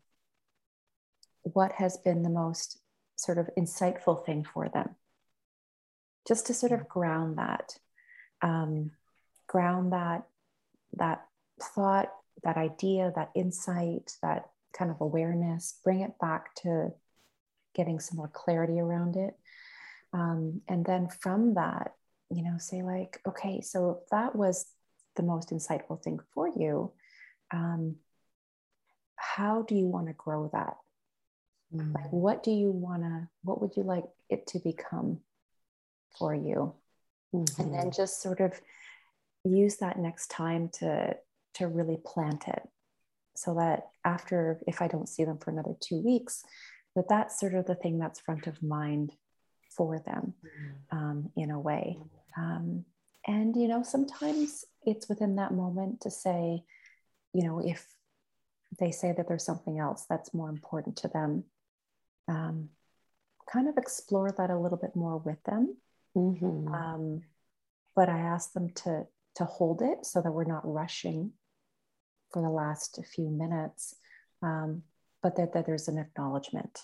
what 1.43 1.73
has 1.73 1.97
been 1.99 2.23
the 2.23 2.31
most 2.31 2.79
sort 3.17 3.39
of 3.39 3.51
insightful 3.59 4.25
thing 4.25 4.45
for 4.45 4.69
them 4.69 4.95
just 6.29 6.47
to 6.47 6.55
sort 6.55 6.73
of 6.73 6.89
ground 6.89 7.39
that 7.39 7.79
um, 8.43 8.91
ground 9.47 9.93
that 9.93 10.25
that 10.97 11.27
thought 11.75 12.13
that 12.45 12.57
idea 12.57 13.13
that 13.17 13.31
insight 13.35 14.13
that 14.23 14.51
kind 14.73 14.91
of 14.91 15.01
awareness 15.01 15.81
bring 15.83 16.03
it 16.03 16.13
back 16.21 16.55
to 16.55 16.93
getting 17.75 17.99
some 17.99 18.19
more 18.19 18.29
clarity 18.29 18.79
around 18.79 19.17
it. 19.17 19.35
Um, 20.13 20.61
and 20.69 20.85
then 20.85 21.09
from 21.09 21.55
that 21.55 21.93
you 22.31 22.43
know 22.43 22.59
say 22.59 22.83
like 22.83 23.21
okay 23.27 23.61
so 23.63 24.01
that 24.11 24.37
was 24.37 24.67
the 25.17 25.23
most 25.23 25.51
insightful 25.51 26.03
thing 26.03 26.19
for 26.35 26.49
you 26.49 26.93
um, 27.53 27.97
how 29.17 29.63
do 29.63 29.75
you 29.75 29.87
want 29.87 30.07
to 30.07 30.13
grow 30.13 30.51
that? 30.53 30.77
Mm. 31.75 31.95
like 31.95 32.11
what 32.11 32.43
do 32.43 32.51
you 32.51 32.71
want 32.71 33.03
to 33.03 33.29
what 33.43 33.61
would 33.61 33.77
you 33.77 33.83
like 33.83 34.05
it 34.31 34.47
to 34.49 34.59
become 34.59 35.21
for 36.17 36.35
you 36.35 36.75
mm-hmm. 37.35 37.63
and 37.63 37.73
then 37.73 37.81
mm-hmm. 37.83 37.91
just 37.91 38.23
sort 38.23 38.41
of 38.41 38.61
use 39.45 39.77
that 39.77 39.99
next 39.99 40.31
time 40.31 40.69
to 40.69 41.17
to 41.55 41.67
really 41.67 41.99
plant 42.05 42.47
it 42.49 42.63
so 43.35 43.55
that 43.55 43.89
after 44.05 44.61
if 44.67 44.83
i 44.83 44.89
don't 44.89 45.09
see 45.09 45.25
them 45.25 45.39
for 45.39 45.51
another 45.51 45.75
two 45.81 46.01
weeks 46.01 46.43
that 46.97 47.09
that's 47.09 47.39
sort 47.39 47.55
of 47.55 47.67
the 47.67 47.75
thing 47.75 47.99
that's 47.99 48.21
front 48.21 48.47
of 48.47 48.63
mind 48.63 49.13
for 49.71 49.99
them 50.01 50.35
mm-hmm. 50.45 50.99
um, 50.99 51.31
in 51.37 51.51
a 51.51 51.61
way 51.61 51.97
um, 52.37 52.85
and 53.27 53.57
you 53.57 53.69
know 53.69 53.83
sometimes 53.83 54.65
it's 54.85 55.09
within 55.09 55.37
that 55.37 55.53
moment 55.53 56.01
to 56.01 56.11
say 56.11 56.63
you 57.33 57.45
know 57.45 57.61
if 57.61 57.87
they 58.79 58.91
say 58.91 59.13
that 59.17 59.29
there's 59.29 59.45
something 59.45 59.79
else 59.79 60.05
that's 60.09 60.35
more 60.35 60.49
important 60.49 60.97
to 60.97 61.09
them 61.09 61.45
um, 62.29 62.69
kind 63.51 63.69
of 63.69 63.79
explore 63.79 64.31
that 64.37 64.51
a 64.51 64.59
little 64.59 64.79
bit 64.79 64.95
more 64.95 65.17
with 65.19 65.43
them 65.45 65.77
Mm-hmm. 66.19 66.75
Um, 66.75 67.23
but 67.95 68.09
I 68.09 68.19
ask 68.19 68.53
them 68.53 68.71
to 68.83 69.07
to 69.37 69.45
hold 69.45 69.83
it 69.83 70.05
so 70.05 70.21
that 70.21 70.33
we're 70.33 70.45
not 70.45 70.63
rushing 70.65 71.33
for 72.33 72.43
the 72.43 72.51
last 72.51 72.99
few 73.15 73.31
minutes, 73.31 73.95
um, 74.43 74.83
but 75.23 75.37
that, 75.37 75.53
that 75.53 75.65
there's 75.65 75.87
an 75.87 75.97
acknowledgment. 75.97 76.81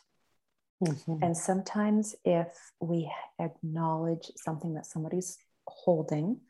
Mm-hmm. 0.82 1.22
And 1.22 1.36
sometimes, 1.36 2.14
if 2.24 2.48
we 2.80 3.10
acknowledge 3.40 4.30
something 4.36 4.74
that 4.74 4.86
somebody's 4.86 5.36
holding, 5.66 6.40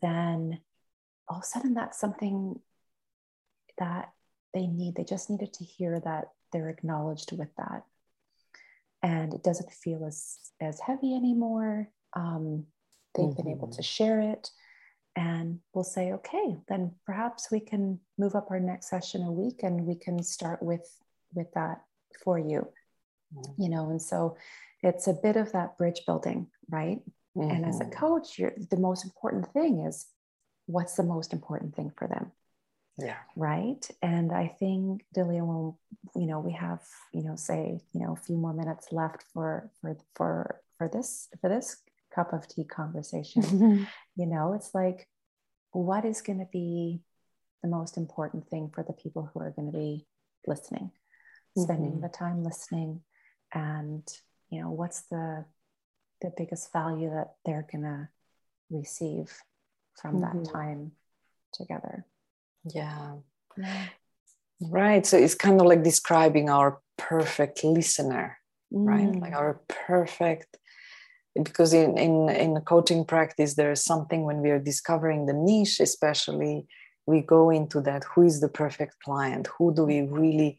then 0.00 0.60
all 1.28 1.38
of 1.38 1.42
a 1.42 1.46
sudden 1.46 1.74
that's 1.74 1.98
something 1.98 2.60
that 3.78 4.10
they 4.54 4.66
need. 4.66 4.94
They 4.94 5.04
just 5.04 5.28
needed 5.28 5.52
to 5.54 5.64
hear 5.64 6.00
that 6.00 6.26
they're 6.52 6.68
acknowledged 6.68 7.32
with 7.32 7.48
that. 7.56 7.82
And 9.02 9.34
it 9.34 9.42
doesn't 9.42 9.72
feel 9.72 10.04
as, 10.06 10.36
as 10.60 10.80
heavy 10.80 11.14
anymore. 11.14 11.90
Um, 12.16 12.66
they've 13.14 13.26
mm-hmm. 13.26 13.42
been 13.42 13.52
able 13.52 13.68
to 13.68 13.74
mm-hmm. 13.74 13.82
share 13.82 14.20
it. 14.20 14.50
And 15.14 15.60
we'll 15.72 15.84
say, 15.84 16.12
okay, 16.12 16.56
then 16.68 16.92
perhaps 17.06 17.50
we 17.50 17.60
can 17.60 18.00
move 18.18 18.34
up 18.34 18.50
our 18.50 18.60
next 18.60 18.90
session 18.90 19.22
a 19.22 19.32
week 19.32 19.62
and 19.62 19.86
we 19.86 19.94
can 19.94 20.22
start 20.22 20.62
with 20.62 20.86
with 21.34 21.50
that 21.54 21.82
for 22.22 22.38
you. 22.38 22.68
Mm-hmm. 23.34 23.62
You 23.62 23.68
know, 23.70 23.90
and 23.90 24.02
so 24.02 24.36
it's 24.82 25.06
a 25.06 25.14
bit 25.14 25.36
of 25.36 25.52
that 25.52 25.78
bridge 25.78 26.02
building, 26.06 26.48
right? 26.68 27.00
Mm-hmm. 27.36 27.50
And 27.50 27.66
as 27.66 27.80
a 27.80 27.84
mm-hmm. 27.84 27.98
coach, 27.98 28.38
you're, 28.38 28.52
the 28.70 28.76
most 28.76 29.04
important 29.04 29.52
thing 29.52 29.80
is 29.80 30.06
what's 30.66 30.94
the 30.94 31.02
most 31.02 31.32
important 31.32 31.74
thing 31.74 31.92
for 31.96 32.08
them 32.08 32.32
Yeah. 32.98 33.16
Right. 33.36 33.88
And 34.02 34.32
I 34.32 34.48
think 34.58 35.04
Dillian, 35.16 35.46
when 35.46 35.74
you 36.14 36.26
know 36.26 36.40
we 36.40 36.52
have 36.52 36.82
you 37.12 37.22
know 37.22 37.36
say 37.36 37.80
you 37.92 38.00
know 38.00 38.12
a 38.12 38.16
few 38.26 38.36
more 38.36 38.52
minutes 38.52 38.88
left 38.92 39.24
for 39.32 39.70
for 39.80 39.96
for 40.14 40.60
for 40.78 40.88
this 40.88 41.28
for 41.40 41.48
this 41.48 41.76
cup 42.16 42.32
of 42.32 42.48
tea 42.48 42.64
conversation. 42.64 43.86
you 44.16 44.26
know, 44.26 44.54
it's 44.54 44.74
like 44.74 45.06
what 45.72 46.04
is 46.04 46.22
going 46.22 46.38
to 46.38 46.48
be 46.50 47.00
the 47.62 47.68
most 47.68 47.96
important 47.96 48.48
thing 48.48 48.70
for 48.74 48.82
the 48.82 48.94
people 48.94 49.30
who 49.32 49.40
are 49.40 49.50
going 49.50 49.70
to 49.70 49.78
be 49.78 50.06
listening, 50.46 50.90
spending 51.56 51.92
mm-hmm. 51.92 52.02
the 52.02 52.08
time 52.08 52.42
listening, 52.42 53.02
and 53.52 54.02
you 54.50 54.60
know 54.60 54.70
what's 54.70 55.02
the 55.02 55.44
the 56.22 56.32
biggest 56.36 56.72
value 56.72 57.10
that 57.10 57.34
they're 57.44 57.66
going 57.70 57.84
to 57.84 58.08
receive 58.70 59.30
from 60.00 60.16
mm-hmm. 60.16 60.42
that 60.42 60.50
time 60.50 60.92
together. 61.52 62.06
Yeah. 62.72 63.16
yeah. 63.56 63.86
Right. 64.60 65.04
So 65.04 65.18
it's 65.18 65.34
kind 65.34 65.60
of 65.60 65.66
like 65.66 65.82
describing 65.82 66.48
our 66.48 66.80
perfect 66.96 67.62
listener, 67.64 68.38
mm. 68.72 68.86
right? 68.86 69.14
Like 69.14 69.34
our 69.34 69.60
perfect 69.68 70.56
because 71.42 71.72
in, 71.72 71.98
in 71.98 72.28
in 72.28 72.60
coaching 72.62 73.04
practice 73.04 73.54
there 73.54 73.72
is 73.72 73.82
something 73.82 74.22
when 74.24 74.40
we 74.40 74.50
are 74.50 74.58
discovering 74.58 75.26
the 75.26 75.32
niche 75.32 75.80
especially 75.80 76.66
we 77.06 77.20
go 77.20 77.50
into 77.50 77.80
that 77.82 78.04
who 78.04 78.22
is 78.22 78.40
the 78.40 78.48
perfect 78.48 79.00
client? 79.02 79.48
Who 79.58 79.74
do 79.74 79.84
we 79.84 80.02
really 80.02 80.58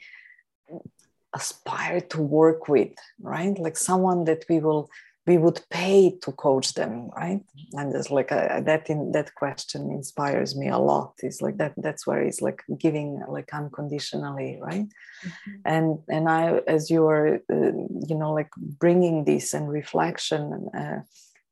aspire 1.35 2.01
to 2.01 2.21
work 2.21 2.67
with 2.67 2.93
right? 3.21 3.57
Like 3.59 3.77
someone 3.77 4.23
that 4.25 4.45
we 4.49 4.59
will 4.59 4.89
we 5.27 5.37
would 5.37 5.61
pay 5.69 6.17
to 6.21 6.31
coach 6.31 6.73
them 6.73 7.09
right? 7.15 7.41
And 7.73 7.93
it's 7.93 8.09
like 8.09 8.31
a, 8.31 8.61
that 8.65 8.89
in 8.89 9.11
that 9.11 9.35
question 9.35 9.91
inspires 9.91 10.55
me 10.55 10.69
a 10.69 10.77
lot. 10.77 11.13
It's 11.21 11.41
like 11.41 11.57
that 11.57 11.73
that's 11.77 12.07
where 12.07 12.21
it's 12.21 12.41
like 12.41 12.63
giving 12.79 13.21
like 13.27 13.53
unconditionally 13.53 14.57
right? 14.61 14.87
Mm-hmm. 15.25 15.51
and 15.65 15.99
and 16.09 16.29
i 16.29 16.61
as 16.67 16.91
you 16.91 17.07
are 17.07 17.39
uh, 17.51 17.71
you 18.09 18.15
know 18.15 18.33
like 18.33 18.51
bringing 18.55 19.25
this 19.25 19.55
and 19.55 19.67
reflection 19.67 20.69
uh, 20.77 20.99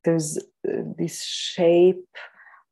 there's 0.03 0.37
uh, 0.37 0.83
this 0.99 1.23
shape 1.23 2.05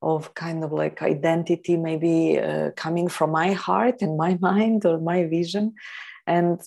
of 0.03 0.35
kind 0.35 0.63
of 0.63 0.71
like 0.71 1.01
identity 1.01 1.77
maybe 1.77 2.39
uh, 2.39 2.69
coming 2.75 3.07
from 3.07 3.31
my 3.31 3.53
heart 3.53 4.01
and 4.01 4.17
my 4.17 4.37
mind 4.41 4.85
or 4.85 4.99
my 4.99 5.25
vision. 5.25 5.73
And 6.27 6.61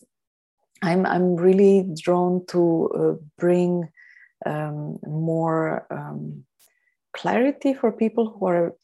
i'm 0.82 1.06
i'm 1.06 1.36
really 1.36 1.86
drawn 2.02 2.44
to 2.46 2.90
uh, 2.94 3.14
bring 3.38 3.88
um, 4.44 4.98
more 5.06 5.86
um, 5.90 6.44
clarity 7.12 7.74
for 7.74 7.90
people 7.92 8.30
who 8.30 8.46
are 8.46 8.74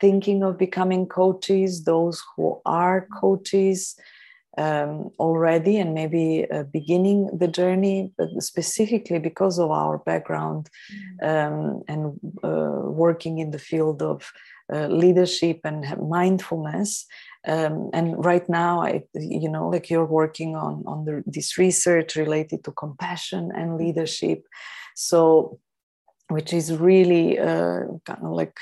thinking 0.00 0.42
of 0.42 0.58
becoming 0.58 1.06
coaches, 1.06 1.84
those 1.84 2.22
who 2.36 2.60
are 2.64 3.08
coaches 3.20 3.96
um, 4.58 5.10
already 5.18 5.76
and 5.76 5.92
maybe 5.94 6.46
uh, 6.50 6.62
beginning 6.64 7.28
the 7.36 7.48
journey, 7.48 8.12
but 8.16 8.28
specifically 8.42 9.18
because 9.18 9.58
of 9.58 9.70
our 9.70 9.98
background 9.98 10.68
um, 11.22 11.82
and 11.88 12.18
uh, 12.42 12.80
working 12.84 13.38
in 13.38 13.50
the 13.50 13.58
field 13.58 14.02
of 14.02 14.32
uh, 14.72 14.86
leadership 14.86 15.60
and 15.64 15.84
mindfulness. 16.08 17.06
Um, 17.46 17.90
and 17.92 18.24
right 18.24 18.48
now, 18.48 18.82
I, 18.82 19.04
you 19.14 19.48
know, 19.48 19.68
like 19.68 19.88
you're 19.88 20.04
working 20.04 20.56
on 20.56 20.82
on 20.86 21.04
the, 21.04 21.22
this 21.26 21.56
research 21.58 22.16
related 22.16 22.64
to 22.64 22.72
compassion 22.72 23.52
and 23.54 23.76
leadership, 23.76 24.44
so 24.94 25.60
which 26.28 26.52
is 26.52 26.76
really 26.76 27.38
uh, 27.38 27.82
kind 28.04 28.24
of 28.24 28.32
like 28.32 28.56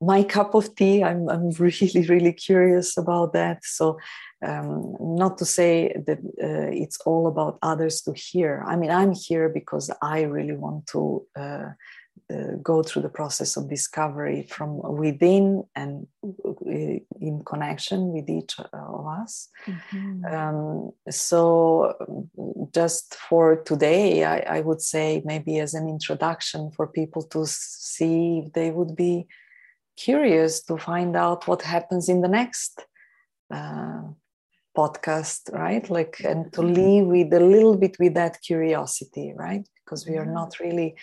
my 0.00 0.22
cup 0.22 0.54
of 0.54 0.74
tea. 0.74 1.02
I'm 1.02 1.28
I'm 1.28 1.50
really 1.58 2.06
really 2.06 2.32
curious 2.32 2.96
about 2.98 3.32
that. 3.32 3.64
So 3.64 3.98
um, 4.44 4.96
not 5.00 5.38
to 5.38 5.44
say 5.46 5.94
that 6.06 6.18
uh, 6.42 6.70
it's 6.72 7.00
all 7.06 7.26
about 7.26 7.58
others 7.62 8.02
to 8.02 8.12
hear. 8.12 8.62
I 8.66 8.76
mean, 8.76 8.90
I'm 8.90 9.12
here 9.12 9.48
because 9.48 9.90
I 10.02 10.22
really 10.22 10.56
want 10.56 10.86
to 10.88 11.26
uh, 11.34 11.68
uh, 12.32 12.56
go 12.62 12.82
through 12.82 13.02
the 13.02 13.08
process 13.08 13.56
of 13.56 13.68
discovery 13.68 14.46
from 14.48 14.78
within 14.78 15.64
and 15.74 16.06
uh, 16.24 16.98
in 17.20 17.42
connection 17.44 18.12
with 18.12 18.28
each 18.28 18.58
of 18.58 19.06
us. 19.06 19.48
Mm-hmm. 19.66 20.24
Um, 20.24 20.90
so, 21.08 21.94
just 22.74 23.14
for 23.14 23.56
today, 23.62 24.24
I, 24.24 24.38
I, 24.58 24.60
would 24.60 24.80
say 24.80 25.22
maybe 25.24 25.60
as 25.60 25.74
an 25.74 25.88
introduction 25.88 26.70
for 26.72 26.86
people 26.86 27.22
to 27.22 27.46
see 27.46 28.42
if 28.44 28.52
they 28.52 28.70
would 28.70 28.96
be 28.96 29.28
curious 29.96 30.62
to 30.64 30.76
find 30.76 31.16
out 31.16 31.46
what 31.46 31.62
happens 31.62 32.08
in 32.08 32.22
the 32.22 32.28
next. 32.28 32.84
Uh, 33.50 34.02
podcast 34.76 35.50
right 35.54 35.88
like 35.88 36.20
and 36.22 36.52
to 36.52 36.60
mm-hmm. 36.60 36.74
leave 36.74 37.06
with 37.06 37.32
a 37.32 37.40
little 37.40 37.78
bit 37.78 37.96
with 37.98 38.12
that 38.12 38.38
curiosity 38.42 39.32
right 39.34 39.66
because 39.82 40.06
we 40.06 40.18
are 40.18 40.26
not 40.26 40.60
really 40.60 40.94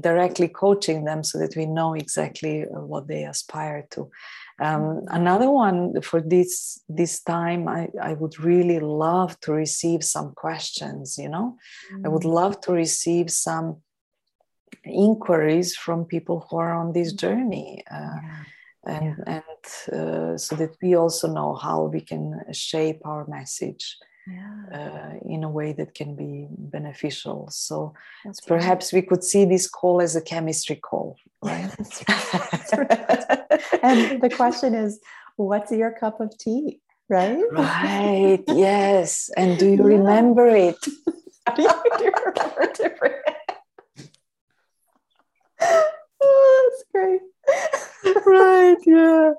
directly 0.00 0.48
coaching 0.48 1.04
them 1.04 1.22
so 1.22 1.38
that 1.38 1.56
we 1.56 1.66
know 1.66 1.94
exactly 1.94 2.64
uh, 2.64 2.80
what 2.80 3.06
they 3.06 3.24
aspire 3.24 3.86
to. 3.90 4.10
Um, 4.60 4.82
mm-hmm. 4.82 5.06
another 5.10 5.50
one 5.50 6.00
for 6.02 6.20
this 6.20 6.80
this 6.88 7.22
time, 7.22 7.68
I, 7.68 7.88
I 8.00 8.14
would 8.14 8.38
really 8.38 8.78
love 8.78 9.38
to 9.40 9.52
receive 9.52 10.04
some 10.04 10.32
questions. 10.34 11.18
You 11.18 11.28
know, 11.28 11.56
mm. 11.92 12.06
I 12.06 12.08
would 12.08 12.22
mm. 12.22 12.34
love 12.34 12.60
to 12.62 12.72
receive 12.72 13.30
some 13.30 13.82
inquiries 14.84 15.76
from 15.76 16.04
people 16.04 16.46
who 16.48 16.56
are 16.58 16.74
on 16.74 16.92
this 16.92 17.12
mm. 17.12 17.18
journey. 17.18 17.84
Uh, 17.90 18.18
yeah. 18.22 18.44
And, 18.86 19.16
yeah. 19.26 19.40
and 19.40 19.98
uh, 19.98 20.36
so 20.36 20.56
that 20.56 20.76
we 20.82 20.94
also 20.94 21.32
know 21.32 21.54
how 21.54 21.84
we 21.84 22.02
can 22.02 22.38
shape 22.52 23.00
our 23.06 23.26
message 23.26 23.96
yeah. 24.26 24.62
uh, 24.72 25.18
in 25.28 25.44
a 25.44 25.50
way 25.50 25.72
that 25.72 25.94
can 25.94 26.14
be 26.14 26.46
beneficial. 26.50 27.48
So 27.50 27.94
That's 28.24 28.40
perhaps 28.40 28.92
right. 28.92 29.02
we 29.02 29.06
could 29.06 29.24
see 29.24 29.44
this 29.44 29.68
call 29.68 30.00
as 30.00 30.16
a 30.16 30.22
chemistry 30.22 30.76
call, 30.76 31.16
right? 31.42 31.70
That's 32.06 32.72
right. 32.72 33.42
and 33.82 34.20
the 34.20 34.30
question 34.34 34.74
is, 34.74 35.00
what's 35.36 35.72
your 35.72 35.92
cup 35.92 36.20
of 36.20 36.36
tea? 36.38 36.80
Right? 37.08 37.44
Right. 37.52 38.42
yes. 38.48 39.30
And 39.36 39.58
do 39.58 39.66
you 39.66 39.76
yeah. 39.76 39.98
remember 39.98 40.46
it? 40.48 40.80
do 41.56 41.62
you 41.62 42.12
remember 42.26 42.62
it? 42.62 43.40
oh, 46.22 46.70
that's 46.70 46.84
great 46.92 47.20
right 48.26 48.76
yeah. 48.86 49.32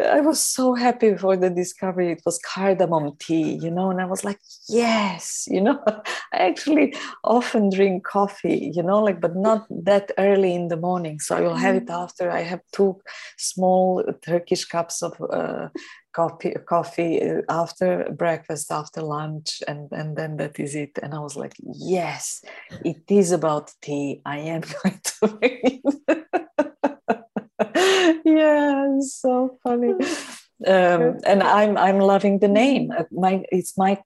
I 0.00 0.20
was 0.20 0.44
so 0.44 0.74
happy 0.74 1.16
for 1.16 1.36
the 1.36 1.50
discovery. 1.50 2.12
It 2.12 2.22
was 2.24 2.38
cardamom 2.38 3.16
tea 3.18 3.58
you 3.60 3.70
know 3.70 3.90
and 3.90 4.00
i 4.00 4.04
was 4.04 4.24
like 4.24 4.38
yes 4.68 5.46
you 5.48 5.60
know. 5.60 5.82
I 6.32 6.48
actually 6.48 6.94
often 7.24 7.70
drink 7.70 8.04
coffee 8.04 8.72
you 8.74 8.82
know 8.82 9.02
like 9.02 9.20
but 9.20 9.36
not 9.36 9.66
that 9.84 10.12
early 10.18 10.54
in 10.54 10.68
the 10.68 10.76
morning. 10.76 11.20
So 11.20 11.36
i 11.36 11.40
will 11.40 11.56
have 11.56 11.76
it 11.76 11.86
mm. 11.86 12.02
after 12.02 12.30
i 12.30 12.40
have 12.40 12.60
two 12.72 13.00
small 13.38 14.04
turkish 14.22 14.64
cups 14.64 15.02
of 15.02 15.12
uh, 15.20 15.68
coffee 16.12 16.54
coffee 16.66 17.22
uh, 17.22 17.42
after 17.48 18.08
breakfast 18.16 18.70
after 18.70 19.02
lunch 19.02 19.62
and 19.66 19.90
and 19.92 20.16
then 20.16 20.36
that 20.36 20.58
is 20.58 20.74
it. 20.74 20.98
And 21.02 21.14
i 21.14 21.18
was 21.18 21.36
like 21.36 21.54
yes 21.62 22.42
it 22.84 23.04
is 23.08 23.32
about 23.32 23.72
tea. 23.80 24.20
I 24.24 24.38
am 24.38 24.62
going 24.82 25.00
to 25.04 26.32
yeah, 28.24 28.98
so 29.00 29.58
funny. 29.62 29.94
Um, 30.64 31.18
and 31.26 31.42
I'm 31.42 31.76
I'm 31.76 31.98
loving 31.98 32.38
the 32.38 32.46
name. 32.46 32.92
Uh, 32.96 33.02
my 33.10 33.44
it's 33.50 33.76
my 33.76 34.00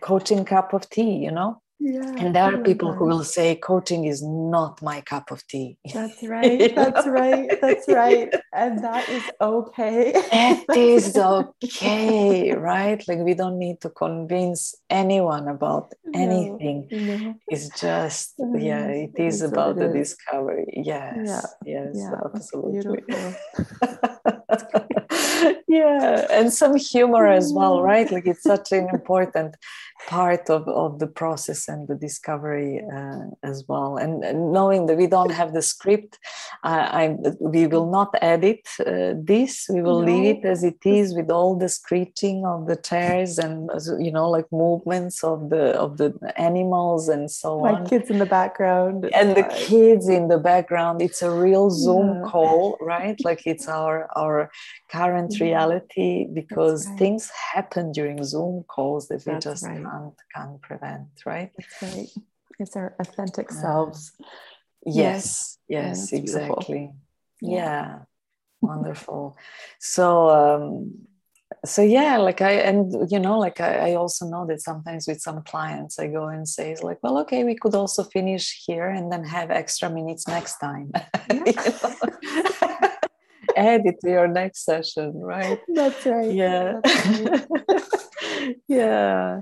coaching 0.00 0.46
cup 0.46 0.72
of 0.72 0.88
tea. 0.88 1.16
You 1.16 1.30
know. 1.32 1.61
Yeah, 1.84 2.14
and 2.16 2.32
there 2.32 2.44
are 2.44 2.60
oh 2.60 2.62
people 2.62 2.92
who 2.92 3.06
will 3.06 3.24
say 3.24 3.56
coaching 3.56 4.04
is 4.04 4.22
not 4.22 4.80
my 4.82 5.00
cup 5.00 5.32
of 5.32 5.44
tea. 5.48 5.78
That's 5.92 6.22
right. 6.34 6.72
That's 6.76 7.06
right. 7.08 7.50
That's 7.60 7.88
right. 8.02 8.32
And 8.52 8.84
that 8.84 9.08
is 9.08 9.24
okay. 9.40 10.12
it 10.14 10.76
is 10.76 11.16
okay, 11.16 12.52
right? 12.56 13.02
Like 13.08 13.18
we 13.18 13.34
don't 13.34 13.58
need 13.58 13.80
to 13.80 13.90
convince 13.90 14.76
anyone 14.88 15.48
about 15.48 15.92
anything. 16.14 16.86
No, 16.92 17.16
no. 17.16 17.34
It's 17.48 17.68
just, 17.80 18.34
yeah, 18.38 18.86
it 18.86 19.18
is 19.18 19.42
about 19.42 19.74
the 19.74 19.86
is. 19.86 20.14
discovery. 20.14 20.82
Yes. 20.84 21.16
Yeah. 21.24 21.42
Yes, 21.64 21.96
yeah, 21.98 22.20
absolutely. 22.32 23.02
yeah. 25.66 26.26
And 26.30 26.52
some 26.52 26.76
humor 26.76 27.26
as 27.26 27.52
well, 27.52 27.82
right? 27.82 28.08
Like 28.08 28.28
it's 28.28 28.44
such 28.44 28.70
an 28.70 28.88
important 28.90 29.56
part 30.06 30.50
of, 30.50 30.66
of 30.68 30.98
the 30.98 31.06
process 31.06 31.68
and 31.68 31.88
the 31.88 31.94
discovery 31.94 32.82
uh, 32.92 33.24
as 33.42 33.64
well. 33.68 33.96
And, 33.96 34.24
and, 34.24 34.52
knowing 34.52 34.86
that 34.86 34.96
we 34.96 35.06
don't 35.06 35.30
have 35.30 35.54
the 35.54 35.62
script, 35.62 36.18
uh, 36.64 36.88
I, 36.90 37.16
we 37.40 37.66
will 37.66 37.90
not 37.90 38.14
edit 38.20 38.68
uh, 38.80 39.14
this. 39.16 39.66
We 39.68 39.82
will 39.82 40.00
no. 40.00 40.06
leave 40.06 40.36
it 40.36 40.44
as 40.44 40.64
it 40.64 40.84
is 40.84 41.14
with 41.14 41.30
all 41.30 41.56
the 41.56 41.68
screeching 41.68 42.44
of 42.44 42.66
the 42.66 42.76
chairs 42.76 43.38
and 43.38 43.70
you 43.98 44.12
know 44.12 44.28
like 44.28 44.46
movements 44.52 45.24
of 45.24 45.50
the 45.50 45.72
of 45.78 45.96
the 45.96 46.12
animals 46.36 47.08
and 47.08 47.30
so 47.30 47.60
My 47.60 47.72
on. 47.72 47.82
My 47.84 47.88
kids 47.88 48.10
in 48.10 48.18
the 48.18 48.26
background 48.26 49.08
and 49.14 49.36
the 49.36 49.44
kids 49.44 50.08
in 50.08 50.28
the 50.28 50.38
background. 50.38 51.00
It's 51.00 51.22
a 51.22 51.30
real 51.30 51.70
Zoom 51.70 52.08
yeah. 52.08 52.30
call, 52.30 52.76
right? 52.80 53.18
Like 53.24 53.46
it's 53.46 53.68
our 53.68 54.08
our 54.16 54.50
current 54.90 55.40
reality 55.40 56.26
because 56.32 56.86
right. 56.86 56.98
things 56.98 57.30
happen 57.54 57.92
during 57.92 58.22
Zoom 58.24 58.64
calls 58.64 59.08
that 59.08 59.22
we 59.26 59.32
That's 59.32 59.44
just 59.44 59.64
right. 59.64 59.80
Can't 59.92 60.14
can't 60.34 60.60
prevent, 60.60 61.08
right? 61.26 61.50
That's 61.56 61.82
right. 61.82 62.08
It's 62.58 62.76
our 62.76 62.94
authentic 62.98 63.50
uh, 63.50 63.54
selves. 63.54 64.12
Yes, 64.84 65.58
yes, 65.68 66.12
yes 66.12 66.12
exactly. 66.12 66.92
Yeah. 67.40 67.56
yeah. 67.56 67.98
Wonderful. 68.60 69.36
So 69.78 70.30
um 70.30 71.06
so 71.64 71.82
yeah 71.82 72.16
like 72.16 72.40
i 72.40 72.52
and 72.52 73.10
you 73.10 73.18
know 73.18 73.38
like 73.38 73.60
I, 73.60 73.90
I, 73.90 73.94
also 73.94 74.26
know 74.26 74.46
that 74.46 74.62
sometimes 74.62 75.06
with 75.06 75.20
some 75.20 75.42
clients 75.42 75.98
i 75.98 76.06
go 76.06 76.28
and 76.28 76.48
say 76.48 76.72
it's 76.72 76.82
like 76.82 76.98
well 77.02 77.18
okay 77.18 77.44
we 77.44 77.54
could 77.54 77.74
also 77.74 78.04
finish 78.04 78.64
here 78.66 78.88
and 78.88 79.12
then 79.12 79.24
have 79.24 79.50
extra 79.50 79.90
minutes 79.90 80.26
next 80.26 80.56
time 80.58 80.90
add 83.56 83.82
it 83.84 83.96
to 84.00 84.10
your 84.10 84.28
next 84.28 84.64
session 84.64 85.12
right 85.14 85.60
that's 85.74 86.06
right 86.06 86.32
yeah 86.32 86.80
that's 86.82 87.20
right. 87.20 88.56
yeah 88.68 89.40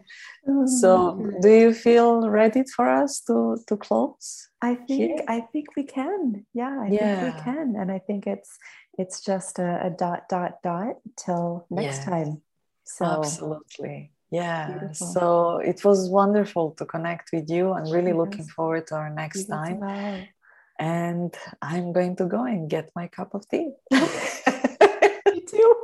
oh, 0.49 0.67
so 0.67 1.31
do 1.41 1.51
you 1.51 1.73
feel 1.73 2.29
ready 2.29 2.63
for 2.77 2.89
us 2.89 3.21
to 3.21 3.57
to 3.67 3.77
close 3.77 4.49
i 4.63 4.75
think 4.75 5.23
i 5.29 5.41
think 5.41 5.69
we 5.77 5.85
can 5.85 6.47
yeah 6.55 6.81
i 6.83 6.89
yeah. 6.89 7.21
think 7.21 7.37
we 7.37 7.43
can 7.43 7.77
and 7.77 7.91
i 7.91 7.99
think 7.99 8.27
it's 8.27 8.59
it's 8.99 9.21
just 9.23 9.59
a, 9.59 9.87
a 9.87 9.91
dot 9.91 10.29
dot 10.29 10.63
dot 10.63 10.97
till 11.17 11.67
next 11.71 11.99
yes. 11.99 12.05
time 12.05 12.43
so 12.85 13.05
absolutely 13.05 14.13
yeah 14.31 14.71
Beautiful. 14.71 15.07
so 15.07 15.59
it 15.59 15.85
was 15.85 16.09
wonderful 16.09 16.73
to 16.73 16.85
connect 16.85 17.31
with 17.33 17.49
you 17.51 17.73
and 17.73 17.91
really 17.91 18.09
yes. 18.09 18.17
looking 18.17 18.45
forward 18.45 18.87
to 18.89 18.95
our 18.95 19.11
next 19.11 19.47
time. 19.47 20.29
And 20.81 21.37
i'm 21.63 21.93
going 21.93 22.17
to 22.17 22.25
go 22.25 22.45
and 22.45 22.69
get 22.71 22.91
my 22.97 23.07
cup 23.07 23.35
of 23.35 23.47
tea. 23.49 23.71
Me 23.93 25.41
too. 25.47 25.75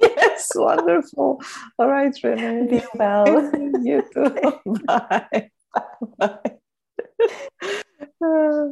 Yes 0.00 0.50
wonderful. 0.54 1.40
All 1.78 1.88
right 1.88 2.12
Renee. 2.22 2.66
be 2.68 2.82
well. 2.98 3.50
You. 3.82 4.02
Too. 4.12 4.30
Bye 4.86 5.48
bye, 6.18 6.40
bye. 8.20 8.70